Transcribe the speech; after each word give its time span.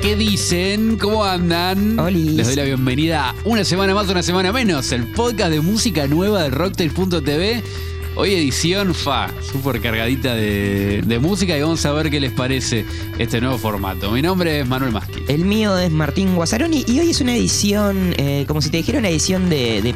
¿qué 0.00 0.16
dicen? 0.16 0.96
¿Cómo 0.96 1.24
andan? 1.24 1.98
Olis. 1.98 2.32
Les 2.32 2.46
doy 2.46 2.56
la 2.56 2.64
bienvenida 2.64 3.30
a 3.30 3.34
una 3.44 3.64
semana 3.64 3.94
más, 3.94 4.08
una 4.08 4.22
semana 4.22 4.52
menos, 4.52 4.92
el 4.92 5.04
podcast 5.06 5.50
de 5.50 5.60
música 5.60 6.06
nueva 6.06 6.42
de 6.44 6.50
Rocktail.tv. 6.50 7.62
Hoy 8.16 8.34
edición 8.34 8.94
fa, 8.94 9.30
súper 9.40 9.80
cargadita 9.80 10.34
de, 10.34 11.02
de 11.06 11.18
música 11.18 11.56
y 11.56 11.62
vamos 11.62 11.84
a 11.86 11.92
ver 11.92 12.10
qué 12.10 12.20
les 12.20 12.32
parece 12.32 12.84
este 13.18 13.40
nuevo 13.40 13.58
formato. 13.58 14.10
Mi 14.10 14.22
nombre 14.22 14.60
es 14.60 14.66
Manuel 14.66 14.92
Masqui. 14.92 15.22
El 15.28 15.44
mío 15.44 15.78
es 15.78 15.90
Martín 15.90 16.34
Guasaroni 16.34 16.84
y 16.86 16.98
hoy 16.98 17.10
es 17.10 17.20
una 17.20 17.34
edición, 17.34 18.14
eh, 18.18 18.44
como 18.48 18.60
si 18.60 18.70
te 18.70 18.78
dijera 18.78 18.98
una 18.98 19.08
edición 19.08 19.48
de, 19.48 19.82
de 19.82 19.94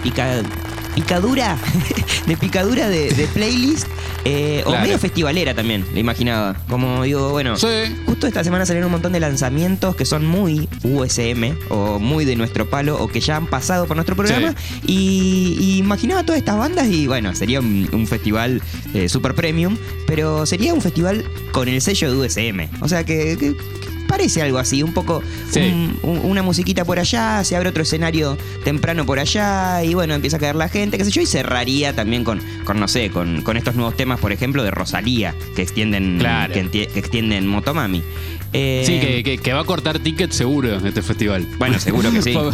picadura, 0.95 1.57
de 2.27 2.37
picadura 2.37 2.89
de, 2.89 3.11
de 3.13 3.27
playlist, 3.29 3.87
eh, 4.25 4.63
o 4.67 4.71
medio 4.73 4.99
festivalera 4.99 5.55
también, 5.55 5.85
lo 5.93 5.99
imaginaba. 5.99 6.55
Como 6.69 7.03
digo, 7.03 7.31
bueno, 7.31 7.57
Sí. 7.57 7.67
justo 8.07 8.27
esta 8.27 8.45
semana 8.45 8.65
salieron 8.67 8.87
un 8.87 8.93
montón 8.93 9.13
de 9.13 9.21
lanzamientos 9.21 9.97
que 9.97 10.05
son 10.05 10.27
muy 10.27 10.69
USM 10.85 11.57
o 11.71 11.99
muy 11.99 12.25
de 12.25 12.37
nuestro 12.37 12.69
palo 12.71 12.97
o 13.03 13.09
que 13.09 13.21
ya 13.21 13.37
han 13.37 13.47
pasado 13.47 13.87
por 13.87 13.97
nuestro 13.97 14.15
programa 14.15 14.55
y, 14.87 15.57
y 15.59 15.79
imaginaba 15.79 16.23
todas 16.25 16.39
estas 16.39 16.57
bandas 16.59 16.89
y 16.89 17.07
bueno, 17.07 17.35
sería 17.35 17.61
un, 17.61 17.89
un 17.93 18.07
festival 18.07 18.63
eh, 18.95 19.09
super 19.09 19.35
premium, 19.35 19.77
pero 20.07 20.47
sería 20.47 20.73
un 20.75 20.81
festival 20.81 21.25
con 21.53 21.69
el 21.69 21.81
sello 21.83 22.11
de 22.13 22.27
USM. 22.27 22.69
O 22.81 22.89
sea 22.89 23.05
que 23.05 23.55
parece 24.13 24.43
algo 24.43 24.59
así, 24.59 24.83
un 24.83 24.93
poco 24.93 25.23
Sí. 25.51 25.61
un- 25.61 25.99
un- 26.03 26.19
una 26.31 26.43
musiquita 26.43 26.85
por 26.85 26.99
allá, 26.99 27.43
se 27.45 27.57
abre 27.57 27.71
otro 27.71 27.83
escenario 27.83 28.37
temprano 28.63 29.07
por 29.07 29.19
allá 29.19 29.83
y 29.83 29.95
bueno, 29.95 30.13
empieza 30.13 30.37
a 30.37 30.41
caer 30.41 30.55
la 30.57 30.69
gente, 30.69 30.99
qué 30.99 31.05
sé 31.07 31.11
yo, 31.11 31.23
y 31.23 31.27
cerraría 31.27 31.95
también 31.95 32.23
con, 32.23 32.41
con 32.65 32.79
no 32.79 32.89
sé, 32.89 33.09
con, 33.09 33.41
con 33.41 33.57
estos 33.57 33.75
nuevos 33.75 33.97
temas, 33.97 34.21
por 34.21 34.31
ejemplo, 34.33 34.63
de 34.63 34.71
Rosalía, 34.71 35.35
que 35.57 35.63
extienden, 35.63 36.19
Claro. 36.19 36.53
que, 36.71 36.83
extienden 36.95 37.47
Motomami. 37.47 38.03
Eh, 38.53 38.83
Sí, 38.87 39.01
que, 39.01 39.23
que- 39.23 39.39
que 39.39 39.53
va 39.55 39.61
a 39.61 39.65
cortar 39.65 39.99
tickets 39.99 40.37
seguro 40.37 40.77
este 40.87 41.01
festival. 41.01 41.47
Bueno, 41.59 41.81
seguro 41.81 42.11
que 42.13 42.21
sí. 42.21 42.33
por, 42.35 42.53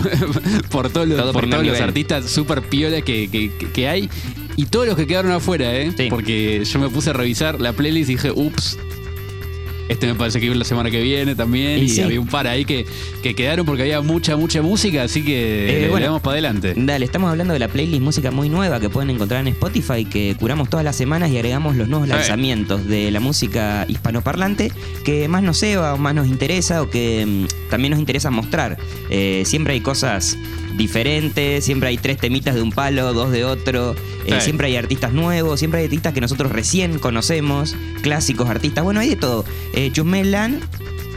por 0.68 0.90
todos 0.90 1.08
los, 1.08 1.18
Todo 1.18 1.32
por 1.32 1.50
todos 1.50 1.66
los 1.66 1.80
artistas 1.80 2.26
super 2.30 2.62
piolas 2.62 3.02
que, 3.02 3.28
que- 3.28 3.50
que- 3.58 3.70
que 3.72 3.88
hay. 3.88 4.08
Y 4.54 4.66
todos 4.66 4.86
los 4.86 4.96
que 4.96 5.06
quedaron 5.08 5.32
afuera, 5.32 5.74
¿eh? 5.74 5.92
Sí. 5.96 6.06
Porque 6.08 6.64
yo 6.64 6.78
me 6.78 6.88
puse 6.88 7.10
a 7.10 7.12
revisar 7.14 7.60
la 7.60 7.72
playlist 7.72 8.10
y 8.10 8.14
dije, 8.14 8.30
ups. 8.30 8.78
Este 9.88 10.06
me 10.06 10.14
parece 10.14 10.38
que 10.40 10.46
iba 10.46 10.54
la 10.54 10.64
semana 10.64 10.90
que 10.90 11.00
viene 11.02 11.34
también. 11.34 11.78
Y 11.78 11.82
Y, 11.82 11.88
sí. 11.88 12.00
había 12.02 12.20
un 12.20 12.26
par 12.26 12.46
ahí 12.46 12.64
que, 12.64 12.86
que 13.22 13.34
quedaron 13.34 13.64
porque 13.66 13.82
había 13.82 14.00
mucha, 14.02 14.36
mucha 14.36 14.60
música. 14.62 15.02
Así 15.04 15.22
que 15.24 15.68
Eh, 15.68 15.72
le- 15.72 15.80
le 15.82 15.88
bueno. 15.88 16.06
damos 16.06 16.20
para 16.22 16.32
adelante. 16.34 16.74
Dale, 16.76 17.04
estamos 17.04 17.30
hablando 17.30 17.52
de 17.54 17.58
la 17.58 17.68
playlist 17.68 18.02
música 18.02 18.30
muy 18.30 18.48
nueva 18.48 18.80
que 18.80 18.88
pueden 18.90 19.10
encontrar 19.10 19.40
en 19.40 19.48
Spotify, 19.48 20.04
que 20.04 20.36
curamos 20.38 20.68
todas 20.68 20.84
las 20.84 20.96
semanas 20.96 21.30
y 21.30 21.36
agregamos 21.36 21.76
los 21.76 21.88
nuevos 21.88 22.06
lanzamientos 22.08 22.86
de 22.86 23.10
la 23.10 23.20
música 23.20 23.86
hispanoparlante 23.88 24.72
que 25.04 25.28
más 25.28 25.42
nos 25.42 25.58
ceba 25.60 25.94
o 25.94 25.98
más 25.98 26.14
nos 26.14 26.26
interesa 26.26 26.82
o 26.82 26.90
que 26.90 27.24
mm, 27.26 27.70
también 27.70 27.92
nos 27.92 28.00
interesa 28.00 28.30
mostrar. 28.30 28.76
Eh, 29.10 29.42
siempre 29.46 29.72
hay 29.74 29.80
cosas 29.80 30.36
diferentes, 30.76 31.64
siempre 31.64 31.88
hay 31.88 31.96
tres 31.98 32.18
temitas 32.18 32.54
de 32.54 32.62
un 32.62 32.72
palo, 32.72 33.12
dos 33.12 33.30
de 33.30 33.44
otro, 33.44 33.94
eh, 34.26 34.34
Sí. 34.38 34.40
siempre 34.44 34.66
hay 34.68 34.76
artistas 34.76 35.12
nuevos, 35.12 35.58
siempre 35.58 35.80
hay 35.80 35.86
artistas 35.86 36.12
que 36.12 36.20
nosotros 36.20 36.52
recién 36.52 36.98
conocemos, 36.98 37.74
clásicos 38.02 38.48
artistas, 38.48 38.84
bueno, 38.84 39.00
hay 39.00 39.10
de 39.10 39.16
todo. 39.16 39.44
Eh, 39.74 39.90
chusmelan 39.92 40.60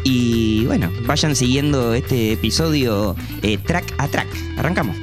y 0.04 0.66
bueno, 0.66 0.92
vayan 1.06 1.36
siguiendo 1.36 1.94
este 1.94 2.34
episodio 2.34 3.16
eh, 3.44 3.58
track 3.58 3.94
a 3.98 4.08
track. 4.08 4.28
Arrancamos. 4.58 4.96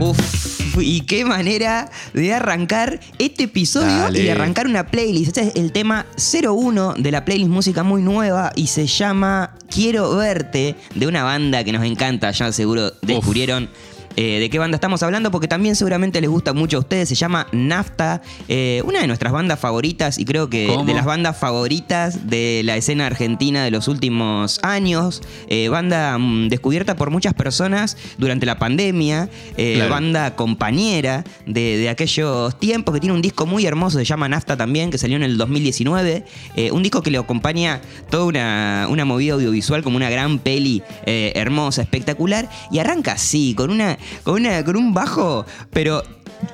Uf, 0.00 0.41
y 0.82 1.02
qué 1.02 1.24
manera 1.24 1.90
de 2.12 2.34
arrancar 2.34 3.00
este 3.18 3.44
episodio 3.44 3.86
Dale. 3.86 4.20
y 4.20 4.22
de 4.24 4.32
arrancar 4.32 4.66
una 4.66 4.86
playlist. 4.86 5.28
Este 5.28 5.48
es 5.48 5.54
el 5.54 5.72
tema 5.72 6.06
01 6.16 6.94
de 6.98 7.10
la 7.10 7.24
playlist 7.24 7.50
música 7.50 7.82
muy 7.82 8.02
nueva 8.02 8.52
y 8.54 8.66
se 8.66 8.86
llama 8.86 9.56
Quiero 9.70 10.14
verte 10.16 10.76
de 10.94 11.06
una 11.06 11.22
banda 11.24 11.64
que 11.64 11.72
nos 11.72 11.84
encanta, 11.84 12.30
ya 12.30 12.52
seguro 12.52 12.92
descubrieron. 13.02 13.70
Eh, 14.16 14.38
de 14.40 14.50
qué 14.50 14.58
banda 14.58 14.76
estamos 14.76 15.02
hablando, 15.02 15.30
porque 15.30 15.48
también 15.48 15.76
seguramente 15.76 16.20
les 16.20 16.28
gusta 16.30 16.52
mucho 16.52 16.76
a 16.78 16.80
ustedes. 16.80 17.08
Se 17.08 17.14
llama 17.14 17.46
Nafta, 17.52 18.22
eh, 18.48 18.82
una 18.84 19.00
de 19.00 19.06
nuestras 19.06 19.32
bandas 19.32 19.58
favoritas 19.58 20.18
y 20.18 20.24
creo 20.24 20.48
que 20.50 20.66
¿Cómo? 20.66 20.84
de 20.84 20.94
las 20.94 21.04
bandas 21.04 21.36
favoritas 21.36 22.28
de 22.28 22.62
la 22.64 22.76
escena 22.76 23.06
argentina 23.06 23.64
de 23.64 23.70
los 23.70 23.88
últimos 23.88 24.58
años. 24.62 25.22
Eh, 25.48 25.68
banda 25.68 26.18
mm, 26.18 26.48
descubierta 26.48 26.96
por 26.96 27.10
muchas 27.10 27.34
personas 27.34 27.96
durante 28.18 28.46
la 28.46 28.58
pandemia. 28.58 29.28
Claro. 29.56 29.90
Banda 29.90 30.36
compañera 30.36 31.24
de, 31.46 31.76
de 31.78 31.88
aquellos 31.88 32.58
tiempos 32.58 32.94
que 32.94 33.00
tiene 33.00 33.14
un 33.14 33.22
disco 33.22 33.46
muy 33.46 33.66
hermoso, 33.66 33.98
se 33.98 34.04
llama 34.04 34.28
Nafta 34.28 34.56
también, 34.56 34.90
que 34.90 34.98
salió 34.98 35.16
en 35.16 35.22
el 35.22 35.36
2019. 35.38 36.24
eh, 36.56 36.70
un 36.70 36.82
disco 36.82 37.02
que 37.02 37.10
le 37.10 37.18
acompaña 37.18 37.80
toda 38.10 38.24
una, 38.24 38.86
una 38.90 39.04
movida 39.04 39.34
audiovisual 39.34 39.82
como 39.82 39.96
una 39.96 40.10
gran 40.10 40.38
peli 40.38 40.82
hermosa, 41.06 41.82
espectacular. 41.82 42.48
Y 42.70 42.78
arranca 42.78 43.12
así, 43.12 43.54
con, 43.54 43.70
una, 43.70 43.98
con, 44.22 44.34
una, 44.34 44.64
con 44.64 44.76
un 44.76 44.94
bajo, 44.94 45.44
pero 45.70 46.02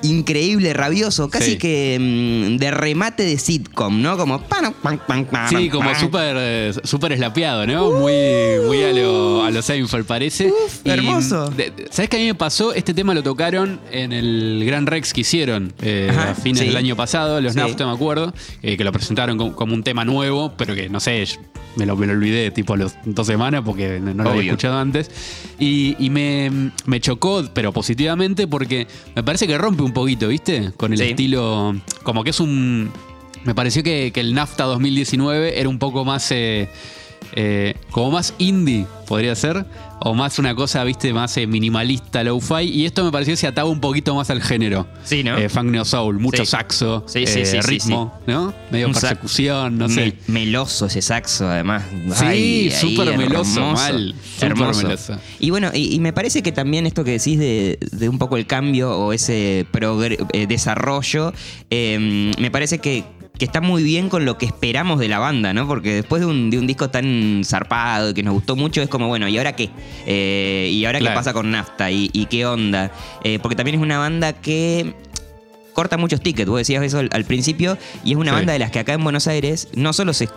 increíble, 0.01 0.73
rabioso, 0.73 1.29
casi 1.29 1.51
Sí. 1.51 1.57
que 1.57 1.97
mm, 1.99 2.57
de 2.57 2.71
remate 2.71 3.23
de 3.23 3.37
sitcom, 3.37 4.01
¿no? 4.01 4.17
Como... 4.17 4.41
pan, 4.41 4.73
pan, 4.81 4.99
pan, 5.07 5.25
pan, 5.25 5.49
Sí, 5.49 5.69
como 5.69 5.89
pan. 5.91 5.99
súper 5.99 6.35
eh, 6.39 6.73
súper 6.83 7.11
eslapeado, 7.13 7.65
¿no? 7.67 7.91
Muy, 7.91 8.13
muy 8.65 8.83
a 8.83 8.91
lo, 8.93 9.43
a 9.43 9.51
lo 9.51 9.61
Seinfeld 9.61 10.05
parece. 10.05 10.47
Uf, 10.47 10.81
hermoso. 10.85 11.49
de- 11.49 11.71
de- 11.71 11.87
¿Sabes 11.91 12.09
qué 12.09 12.17
a 12.17 12.19
mí 12.19 12.25
me 12.27 12.35
pasó? 12.35 12.73
Este 12.73 12.93
tema 12.93 13.13
lo 13.13 13.23
tocaron 13.23 13.79
en 13.91 14.13
el 14.13 14.63
Gran 14.65 14.85
Rex 14.85 15.13
que 15.13 15.21
hicieron 15.21 15.73
eh, 15.81 16.07
Ajá, 16.11 16.31
a 16.31 16.35
fines 16.35 16.59
sí. 16.61 16.67
del 16.67 16.77
año 16.77 16.95
pasado, 16.95 17.41
los 17.41 17.53
Sí. 17.53 17.59
NAFTA, 17.59 17.85
me 17.85 17.93
acuerdo, 17.93 18.33
eh, 18.61 18.77
que 18.77 18.83
lo 18.83 18.91
presentaron 18.91 19.37
como, 19.37 19.55
como 19.55 19.73
un 19.73 19.83
tema 19.83 20.05
nuevo, 20.05 20.53
pero 20.57 20.75
que 20.75 20.89
no 20.89 20.99
sé, 20.99 21.23
me 21.75 21.85
lo, 21.85 21.95
me 21.95 22.07
lo 22.07 22.13
olvidé 22.13 22.51
tipo 22.51 22.73
a 22.73 22.77
las 22.77 22.97
dos 23.05 23.27
semanas 23.27 23.61
porque 23.65 23.99
no, 23.99 24.13
no 24.13 24.23
lo 24.23 24.29
había 24.31 24.43
escuchado 24.43 24.77
antes. 24.77 25.09
Y, 25.59 25.95
y 25.99 26.09
me, 26.09 26.71
me 26.85 26.99
chocó, 26.99 27.43
pero 27.53 27.71
positivamente, 27.73 28.47
porque 28.47 28.87
me 29.15 29.23
parece 29.23 29.45
que 29.47 29.57
rompe 29.57 29.78
un 29.83 29.93
poquito, 29.93 30.27
¿viste? 30.27 30.71
Con 30.77 30.91
el 30.93 30.99
Sí. 30.99 31.05
estilo, 31.05 31.75
como 32.03 32.23
que 32.23 32.29
es 32.31 32.39
un... 32.39 32.91
Me 33.45 33.55
pareció 33.55 33.83
que, 33.83 34.11
que 34.13 34.19
el 34.19 34.33
NAFTA 34.33 34.65
2019 34.65 35.59
era 35.59 35.69
un 35.69 35.79
poco 35.79 36.03
más. 36.05 36.29
eh, 36.31 36.69
eh, 37.33 37.75
como 37.91 38.11
más 38.11 38.33
indie, 38.37 38.85
podría 39.07 39.35
ser. 39.35 39.65
O 40.01 40.13
más 40.13 40.39
una 40.39 40.55
cosa, 40.55 40.81
viste, 40.85 41.11
más 41.11 41.35
eh, 41.35 41.45
minimalista, 41.45 42.23
low-fi. 42.23 42.61
Y 42.63 42.85
esto 42.85 43.03
me 43.03 43.11
pareció 43.11 43.33
que 43.33 43.37
se 43.37 43.47
ataba 43.47 43.69
un 43.69 43.81
poquito 43.81 44.15
más 44.15 44.29
al 44.29 44.41
género. 44.41 44.87
Sí, 45.03 45.23
¿no? 45.25 45.37
Eh, 45.37 45.49
funk 45.49 45.65
neo 45.71 45.83
soul, 45.83 46.19
mucho 46.19 46.45
Sí. 46.45 46.51
saxo, 46.51 47.03
Sí, 47.05 47.27
sí, 47.27 47.41
eh, 47.41 47.61
ritmo, 47.61 48.17
¿no? 48.25 48.53
Medio 48.71 48.87
Un 48.87 48.93
persecución, 48.93 49.77
no 49.77 49.89
sé. 49.89 50.15
Me- 50.27 50.39
meloso 50.45 50.85
ese 50.85 51.01
saxo, 51.01 51.49
además. 51.49 51.83
Sí, 52.15 52.71
súper 52.71 53.17
meloso, 53.17 53.59
hermoso, 53.59 53.73
mal, 53.73 54.15
hermoso. 54.39 54.83
meloso. 54.83 55.17
Y 55.41 55.49
bueno, 55.49 55.69
y, 55.73 55.93
y 55.95 55.99
me 55.99 56.13
parece 56.13 56.41
que 56.41 56.53
también 56.53 56.85
esto 56.87 57.03
que 57.03 57.11
decís 57.11 57.37
de, 57.37 57.77
de 57.91 58.07
un 58.07 58.19
poco 58.19 58.37
el 58.37 58.47
cambio 58.47 58.97
o 58.97 59.11
ese 59.11 59.65
desarrollo, 60.47 61.33
me 61.69 62.51
parece 62.51 62.79
que, 62.79 63.03
que 63.39 63.45
está 63.45 63.61
muy 63.61 63.81
bien 63.81 64.09
con 64.09 64.25
lo 64.25 64.37
que 64.37 64.45
esperamos 64.45 64.99
de 64.99 65.07
la 65.07 65.17
banda, 65.17 65.53
¿no? 65.53 65.65
Porque 65.67 65.93
después 65.95 66.19
de 66.19 66.25
un, 66.27 66.49
de 66.51 66.59
un 66.59 66.67
disco 66.67 66.89
tan 66.89 67.41
zarpado 67.45 68.09
y 68.11 68.13
que 68.13 68.21
nos 68.21 68.33
gustó 68.33 68.55
mucho, 68.55 68.81
es 68.81 68.89
como, 68.89 69.07
bueno, 69.07 69.27
¿y 69.27 69.37
ahora 69.37 69.55
qué? 69.55 69.69
Eh, 70.05 70.69
¿Y 70.71 70.85
ahora 70.85 70.99
Claro. 70.99 71.13
qué 71.13 71.17
pasa 71.17 71.33
con 71.33 71.49
Nafta? 71.49 71.89
¿Y, 71.89 72.09
y 72.13 72.25
qué 72.27 72.45
onda? 72.45 72.91
Eh, 73.23 73.39
porque 73.41 73.55
también 73.55 73.75
es 73.77 73.81
una 73.81 73.97
banda 73.97 74.33
que 74.33 74.93
corta 75.73 75.97
muchos 75.97 76.21
tickets. 76.21 76.49
Vos 76.49 76.59
decías 76.59 76.83
eso 76.83 76.99
al, 76.99 77.09
al 77.13 77.23
principio. 77.23 77.77
Y 78.03 78.11
es 78.11 78.17
una 78.17 78.31
Sí. 78.31 78.35
banda 78.35 78.53
de 78.53 78.59
las 78.59 78.71
que 78.71 78.79
acá 78.79 78.93
en 78.93 79.03
Buenos 79.03 79.27
Aires 79.27 79.69
no 79.73 79.93
solo 79.93 80.13
se 80.13 80.27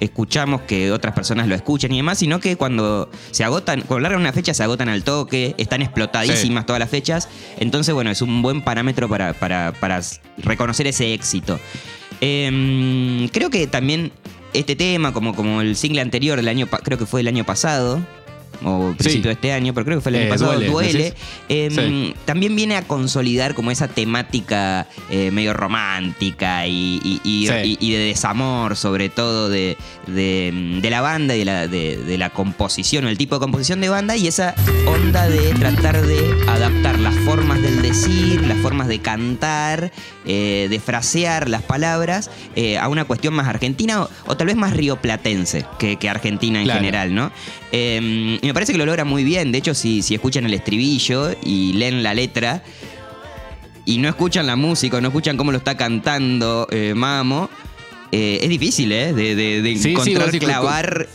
escuchamos 0.00 0.60
que 0.62 0.92
otras 0.92 1.14
personas 1.14 1.48
lo 1.48 1.54
escuchan 1.54 1.90
y 1.92 1.96
demás, 1.98 2.18
sino 2.18 2.38
que 2.40 2.56
cuando 2.56 3.10
se 3.30 3.44
agotan, 3.44 3.80
cuando 3.82 4.00
largan 4.00 4.20
una 4.20 4.32
fecha 4.32 4.52
se 4.52 4.62
agotan 4.62 4.88
al 4.90 5.04
toque, 5.04 5.54
están 5.58 5.80
explotadísimas 5.82 6.66
todas 6.66 6.80
las 6.80 6.90
fechas. 6.90 7.28
Entonces, 7.58 7.94
bueno, 7.94 8.10
es 8.10 8.20
un 8.22 8.42
buen 8.42 8.62
parámetro 8.62 9.08
para, 9.08 9.32
para- 9.34 9.72
para 9.78 10.00
reconocer 10.38 10.86
ese 10.86 11.14
éxito. 11.14 11.58
Em, 12.20 13.28
creo 13.28 13.50
que 13.50 13.66
también 13.66 14.12
este 14.52 14.76
tema, 14.76 15.12
como, 15.12 15.34
como 15.34 15.60
el 15.60 15.76
single 15.76 16.00
anterior 16.00 16.36
del 16.36 16.48
año, 16.48 16.66
creo 16.66 16.98
que 16.98 17.06
fue 17.06 17.20
el 17.20 17.28
año 17.28 17.44
pasado, 17.44 18.00
o 18.64 18.92
principio 18.96 19.22
Sí. 19.22 19.28
de 19.28 19.32
este 19.32 19.52
año, 19.52 19.72
pero 19.74 19.84
creo 19.84 19.98
que 19.98 20.02
fue 20.02 20.10
el 20.10 20.16
año 20.16 20.24
Eh, 20.26 20.28
pasado, 20.28 20.60
Duele. 20.60 21.14
Em, 21.48 21.70
Sí. 21.72 22.14
También 22.24 22.54
viene 22.56 22.76
a 22.76 22.82
consolidar 22.82 23.54
como 23.54 23.70
esa 23.70 23.88
temática 23.88 24.86
eh, 25.10 25.30
medio 25.30 25.52
romántica 25.54 26.66
y, 26.66 27.00
y- 27.04 27.20
y- 27.24 27.46
Sí. 27.48 27.78
y- 27.80 27.86
y 27.88 27.92
de 27.92 27.98
desamor, 27.98 28.76
sobre 28.76 29.08
todo 29.08 29.48
de, 29.48 29.76
de- 30.06 30.78
de 30.82 30.90
la 30.90 31.00
banda 31.00 31.34
y 31.36 31.40
de 31.40 31.44
la, 31.44 31.68
de, 31.68 32.16
la 32.18 32.30
composición 32.30 33.04
o 33.04 33.08
el 33.08 33.18
tipo 33.18 33.36
de 33.36 33.40
composición 33.40 33.80
de 33.80 33.88
banda 33.88 34.16
y 34.16 34.26
esa 34.26 34.54
onda 34.86 35.28
de 35.28 35.52
tratar 35.54 36.04
de 36.06 36.18
adaptar 36.48 36.98
las 36.98 37.14
formas 37.20 37.60
del 37.62 37.82
decir, 37.82 38.40
las 38.46 38.58
formas 38.58 38.88
de 38.88 38.98
cantar, 39.00 39.92
eh, 40.24 40.66
de 40.70 40.80
frasear 40.80 41.48
las 41.48 41.62
palabras 41.62 42.30
a 42.80 42.88
una 42.88 43.04
cuestión 43.04 43.34
más 43.34 43.46
argentina 43.48 44.02
o, 44.02 44.10
o 44.26 44.36
tal 44.36 44.46
vez 44.48 44.56
más 44.56 44.72
rioplatense 44.74 45.64
que, 45.78 45.96
que 45.96 46.08
argentina 46.08 46.58
en 46.58 46.64
Claro. 46.64 46.80
general, 46.80 47.14
¿no? 47.14 47.30
Y 48.46 48.48
me 48.48 48.54
parece 48.54 48.70
que 48.70 48.78
lo 48.78 48.86
logra 48.86 49.04
muy 49.04 49.24
bien. 49.24 49.50
De 49.50 49.58
hecho, 49.58 49.74
si, 49.74 50.02
si 50.02 50.14
escuchan 50.14 50.44
el 50.46 50.54
estribillo 50.54 51.34
y 51.42 51.72
leen 51.72 52.04
la 52.04 52.14
letra, 52.14 52.62
y 53.84 53.98
no 53.98 54.08
escuchan 54.08 54.46
la 54.46 54.54
música, 54.54 55.00
no 55.00 55.08
escuchan 55.08 55.36
cómo 55.36 55.50
lo 55.50 55.58
está 55.58 55.76
cantando 55.76 56.68
eh, 56.70 56.92
Mamo, 56.94 57.50
eh, 58.12 58.38
es 58.42 58.48
difícil, 58.48 58.92
¿eh? 58.92 59.12
De, 59.12 59.34
de- 59.34 59.62
de 59.62 59.76
Sí, 59.76 59.90
encontrar, 59.90 60.30
clavar. 60.38 61.08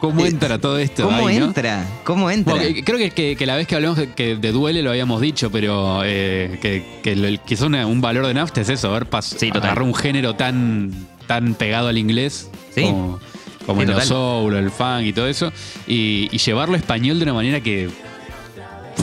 ¿Cómo 0.00 0.24
eh, 0.24 0.28
entra 0.30 0.58
todo 0.58 0.76
esto? 0.80 1.04
¿Cómo 1.04 1.28
ahí, 1.28 1.38
no? 1.38 1.44
entra? 1.46 1.86
¿Cómo 2.02 2.28
entra? 2.28 2.54
Bueno, 2.56 2.76
creo 2.84 2.98
que, 2.98 3.10
que- 3.12 3.36
que 3.36 3.46
la 3.46 3.54
vez 3.54 3.68
que 3.68 3.76
hablamos 3.76 3.96
de, 3.98 4.12
que 4.12 4.34
de 4.34 4.50
duele 4.50 4.82
lo 4.82 4.90
habíamos 4.90 5.20
dicho, 5.20 5.52
pero 5.52 6.02
eh, 6.04 6.58
que, 6.60 6.82
que, 7.04 7.64
una- 7.64 7.86
un 7.86 8.00
valor 8.00 8.26
de 8.26 8.34
nafta 8.34 8.62
es 8.62 8.68
eso, 8.68 8.90
haber 8.90 9.06
Sí, 9.22 9.50
agarrar 9.54 9.82
un 9.84 9.94
género 9.94 10.34
tan, 10.34 10.90
tan 11.28 11.54
pegado 11.54 11.86
al 11.86 11.98
inglés 11.98 12.50
Sí. 12.74 12.82
como, 12.82 13.20
como 13.66 13.80
Sí, 13.80 13.86
el 13.86 13.92
total. 13.92 14.06
soul, 14.08 14.54
el 14.56 14.70
funk 14.70 15.02
y 15.04 15.12
todo 15.12 15.26
eso, 15.26 15.52
y, 15.86 16.28
y 16.30 16.38
llevarlo 16.38 16.74
a 16.74 16.78
español 16.78 17.18
de 17.18 17.24
una 17.24 17.34
manera 17.34 17.60
que 17.60 17.88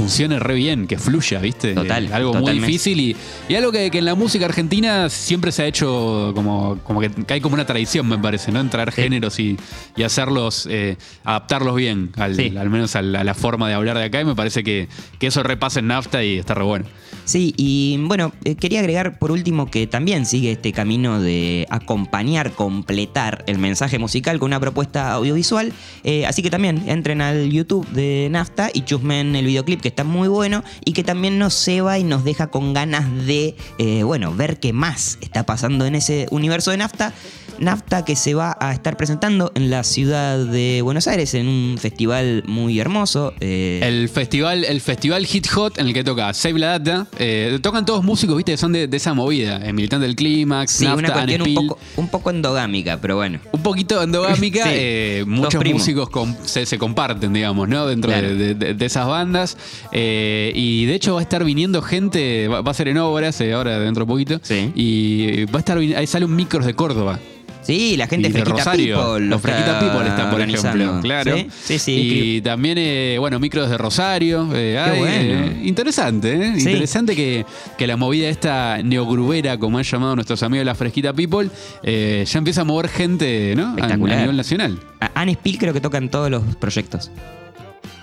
funcione 0.02 0.40
re 0.40 0.56
bien, 0.56 0.88
que 0.88 0.98
fluya, 0.98 1.40
¿viste? 1.40 1.74
Total, 1.76 2.06
Eh, 2.06 2.14
algo 2.14 2.32
totalmente. 2.32 2.60
muy 2.62 2.68
difícil 2.68 3.00
y, 3.00 3.16
y 3.48 3.56
algo 3.56 3.72
que, 3.72 3.92
que 3.92 4.00
en 4.00 4.06
la 4.06 4.16
música 4.16 4.46
argentina 4.46 5.10
siempre 5.10 5.52
se 5.52 5.62
ha 5.62 5.68
hecho 5.68 6.32
como, 6.34 6.80
como 6.84 7.00
que, 7.02 7.12
que 7.12 7.34
hay 7.36 7.40
como 7.42 7.54
una 7.54 7.66
tradición, 7.68 8.08
me 8.08 8.18
parece, 8.18 8.52
¿no? 8.52 8.60
Entrar 8.60 8.92
Sí. 8.92 9.04
géneros 9.04 9.40
y, 9.40 9.58
y 9.96 10.02
hacerlos, 10.04 10.68
eh, 10.70 10.98
adaptarlos 11.24 11.76
bien, 11.76 12.10
al, 12.18 12.36
Sí. 12.36 12.52
al 12.58 12.70
menos 12.72 12.96
a 12.96 13.02
la 13.04 13.34
forma 13.36 13.68
de 13.68 13.76
hablar 13.76 13.98
de 13.98 14.06
acá 14.06 14.20
y 14.22 14.26
me 14.26 14.34
parece 14.36 14.64
que, 14.64 14.88
que 15.20 15.28
eso 15.28 15.44
repasa 15.44 15.80
en 15.82 15.88
nafta 15.88 16.24
y 16.24 16.38
está 16.40 16.56
re 16.56 16.64
bueno. 16.64 16.86
Sí, 17.24 17.54
y 17.56 17.98
bueno, 18.02 18.34
eh, 18.44 18.56
quería 18.56 18.80
agregar 18.80 19.20
por 19.20 19.32
último 19.32 19.70
que 19.70 19.86
también 19.86 20.26
sigue 20.26 20.52
este 20.54 20.72
camino 20.74 21.22
de 21.22 21.68
acompañar, 21.70 22.52
completar 22.54 23.44
el 23.48 23.60
mensaje 23.60 24.00
musical 24.00 24.40
con 24.40 24.48
una 24.48 24.60
propuesta 24.60 25.12
audiovisual. 25.14 25.72
Eh, 26.04 26.26
así 26.26 26.42
que 26.42 26.50
también 26.50 26.84
entren 26.90 27.22
al 27.22 27.50
YouTube 27.52 27.88
de 27.90 28.28
Nafta 28.32 28.72
y 28.74 28.82
chusmen 28.82 29.36
el 29.36 29.46
videoclip 29.46 29.82
que 29.82 29.90
está 29.92 30.04
muy 30.04 30.28
bueno 30.28 30.64
y 30.84 30.94
que 30.94 31.04
también 31.04 31.38
nos 31.38 31.54
ceba 31.54 32.00
y 32.00 32.04
nos 32.04 32.24
deja 32.24 32.48
con 32.48 32.74
ganas 32.74 33.06
de, 33.26 33.56
eh, 33.78 34.04
bueno, 34.04 34.34
ver 34.34 34.60
qué 34.60 34.74
más 34.74 35.18
está 35.22 35.46
pasando 35.46 35.86
en 35.86 35.96
ese 35.96 36.28
universo 36.32 36.72
de 36.72 36.78
Nafta. 36.78 37.14
Nafta 37.60 38.04
que 38.06 38.16
se 38.16 38.34
va 38.34 38.58
a 38.60 38.74
estar 38.74 38.98
presentando 38.98 39.52
en 39.56 39.70
la 39.70 39.84
ciudad 39.84 40.40
de 40.46 40.82
Buenos 40.82 41.08
Aires 41.08 41.34
en 41.36 41.48
un 41.48 41.78
festival 41.80 42.44
muy 42.48 42.80
hermoso. 42.80 43.34
eh, 43.40 43.80
El 43.84 44.10
festival, 44.10 44.64
el 44.66 44.82
festival 44.82 45.26
Hit 45.28 45.48
Hot 45.50 45.78
en 45.78 45.88
el 45.88 45.94
que 45.94 46.04
toca 46.04 46.34
Save 46.34 46.58
la 46.60 46.80
Data, 46.80 47.08
eh, 47.20 47.60
tocan 47.62 47.86
todos 47.86 48.04
músicos, 48.04 48.36
viste, 48.38 48.54
que 48.54 48.58
son 48.58 48.72
de, 48.72 48.88
de 48.88 48.98
esa 48.98 49.14
movida, 49.14 49.58
el 49.58 49.74
militante 49.74 50.08
del 50.08 50.16
clímax, 50.16 50.72
sí, 50.72 50.86
una 50.86 50.96
Nafta, 51.04 51.14
cuestión 51.26 51.42
un 51.42 51.54
poco, 51.54 51.80
un 51.98 52.08
poco 52.10 52.30
endogámica, 52.32 53.00
pero 53.00 53.18
bueno. 53.18 53.40
Un 53.52 53.62
poquito 53.62 54.02
endogámica, 54.02 54.64
Sí. 54.66 54.70
eh, 54.74 55.24
muchos 55.28 55.64
músicos 55.64 56.10
com- 56.10 56.36
se, 56.44 56.66
se 56.66 56.78
comparten, 56.80 57.32
digamos, 57.34 57.70
¿no? 57.70 57.86
Dentro 57.86 58.12
Claro. 58.12 58.36
de, 58.36 58.56
de- 58.56 58.86
esas 58.86 59.06
bandas. 59.08 59.58
Eh, 59.92 60.52
y 60.56 60.86
de 60.86 60.96
hecho 60.96 61.14
va 61.14 61.20
a 61.20 61.24
estar 61.24 61.44
viniendo 61.44 61.82
gente, 61.82 62.48
va, 62.48 62.62
va 62.62 62.72
a 62.72 62.74
ser 62.74 62.88
en 62.88 62.98
obras 62.98 63.40
eh, 63.42 63.54
ahora 63.54 63.80
dentro 63.80 64.06
de 64.06 64.08
poquito. 64.08 64.40
Sí. 64.42 64.72
Y 64.76 65.46
va 65.46 65.58
a 65.58 65.60
estar, 65.60 65.78
ahí 65.78 66.08
sale 66.08 66.26
un 66.26 66.36
micros 66.36 66.66
de 66.66 66.74
Córdoba. 66.74 67.20
Sí, 67.62 67.96
la 67.96 68.08
gente 68.08 68.28
y 68.30 68.32
de 68.32 68.40
Fresquita 68.40 68.58
Rosario. 68.66 68.96
People. 68.98 69.20
lo 69.26 69.30
Los 69.32 69.42
Fresquita 69.42 69.80
People 69.80 70.08
están, 70.08 70.32
por 70.32 70.42
ejemplo. 70.42 71.00
Claro. 71.02 71.38
Sí, 71.38 71.48
sí. 71.64 71.80
sí, 71.80 71.92
y 72.38 72.42
también, 72.42 72.78
eh, 72.80 73.18
bueno, 73.20 73.40
micros 73.40 73.70
de 73.70 73.78
Rosario. 73.78 74.50
eh, 74.54 74.74
Qué 74.84 74.92
hay, 74.92 75.00
bueno. 75.00 75.14
eh, 75.46 75.62
interesante, 75.64 76.34
¿eh? 76.34 76.54
Sí. 76.58 76.70
Interesante 76.70 77.16
que, 77.16 77.46
que 77.78 77.88
la 77.88 77.98
movida 77.98 78.30
esta 78.30 78.80
neogrubera, 78.84 79.58
como 79.58 79.78
han 79.78 79.84
llamado 79.84 80.16
nuestros 80.16 80.42
amigos 80.44 80.66
la 80.66 80.76
Fresquita 80.76 81.14
People, 81.14 81.50
eh, 81.84 82.26
ya 82.28 82.38
empieza 82.40 82.62
a 82.62 82.64
mover 82.64 82.90
gente, 82.90 83.54
¿no? 83.56 83.76
A, 83.80 83.86
a 83.86 83.96
nivel 83.98 84.36
nacional. 84.38 84.80
Anne 85.14 85.34
Spill 85.34 85.58
creo 85.58 85.74
que 85.74 85.82
tocan 85.82 86.10
todos 86.10 86.30
los 86.32 86.44
proyectos. 86.56 87.12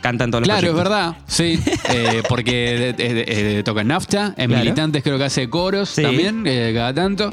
Cantan 0.00 0.31
todos 0.31 0.43
los 0.43 0.49
Claro, 0.49 0.69
es 0.69 0.75
verdad, 0.76 1.16
sí, 1.26 1.58
eh, 1.90 2.22
porque 2.28 2.90
eh, 2.90 2.94
eh, 2.99 3.25
eh, 3.58 3.62
toca 3.64 3.81
en 3.81 3.88
NAFTA, 3.88 4.34
en 4.37 4.49
Claro. 4.49 4.62
Militantes 4.62 5.02
creo 5.02 5.19
que 5.19 5.25
hace 5.25 5.50
coros 5.50 5.88
Sí. 5.88 6.02
también, 6.02 6.44
eh, 6.46 6.70
cada 6.72 6.94
tanto. 6.94 7.32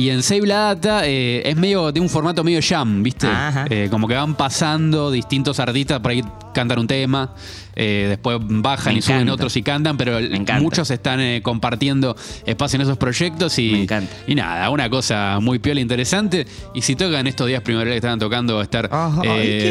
Y 0.00 0.08
en 0.08 0.22
Save 0.22 0.46
la 0.46 0.56
Data 0.74 1.06
eh, 1.06 1.42
es 1.44 1.54
medio 1.58 1.92
de 1.92 2.00
un 2.00 2.08
formato 2.08 2.42
medio 2.42 2.58
jam, 2.66 3.02
¿viste? 3.02 3.28
Eh, 3.68 3.88
como 3.90 4.08
que 4.08 4.14
van 4.14 4.34
pasando 4.34 5.10
distintos 5.10 5.60
artistas, 5.60 6.00
por 6.00 6.12
ahí 6.12 6.24
cantan 6.54 6.78
un 6.78 6.86
tema, 6.86 7.34
eh, 7.76 8.06
después 8.08 8.38
bajan 8.40 8.94
Me 8.94 9.00
y 9.00 9.02
suben 9.02 9.28
otros 9.28 9.54
y 9.58 9.62
cantan, 9.62 9.98
pero 9.98 10.18
muchos 10.58 10.90
están 10.90 11.20
compartiendo 11.42 12.16
espacio 12.46 12.76
en 12.76 12.82
esos 12.82 12.96
proyectos 12.96 13.58
y, 13.58 13.72
Me 13.72 13.82
encanta. 13.82 14.10
y 14.26 14.34
nada, 14.34 14.70
una 14.70 14.88
cosa 14.88 15.38
muy 15.38 15.58
piola 15.58 15.82
interesante. 15.82 16.46
Y 16.72 16.80
si 16.80 16.96
tocan 16.96 17.26
estos 17.26 17.46
días 17.48 17.60
primaverales 17.60 17.96
que 17.96 17.98
estaban 17.98 18.18
tocando, 18.18 18.54
va 18.54 18.60
a 18.62 18.64
estar 18.64 18.88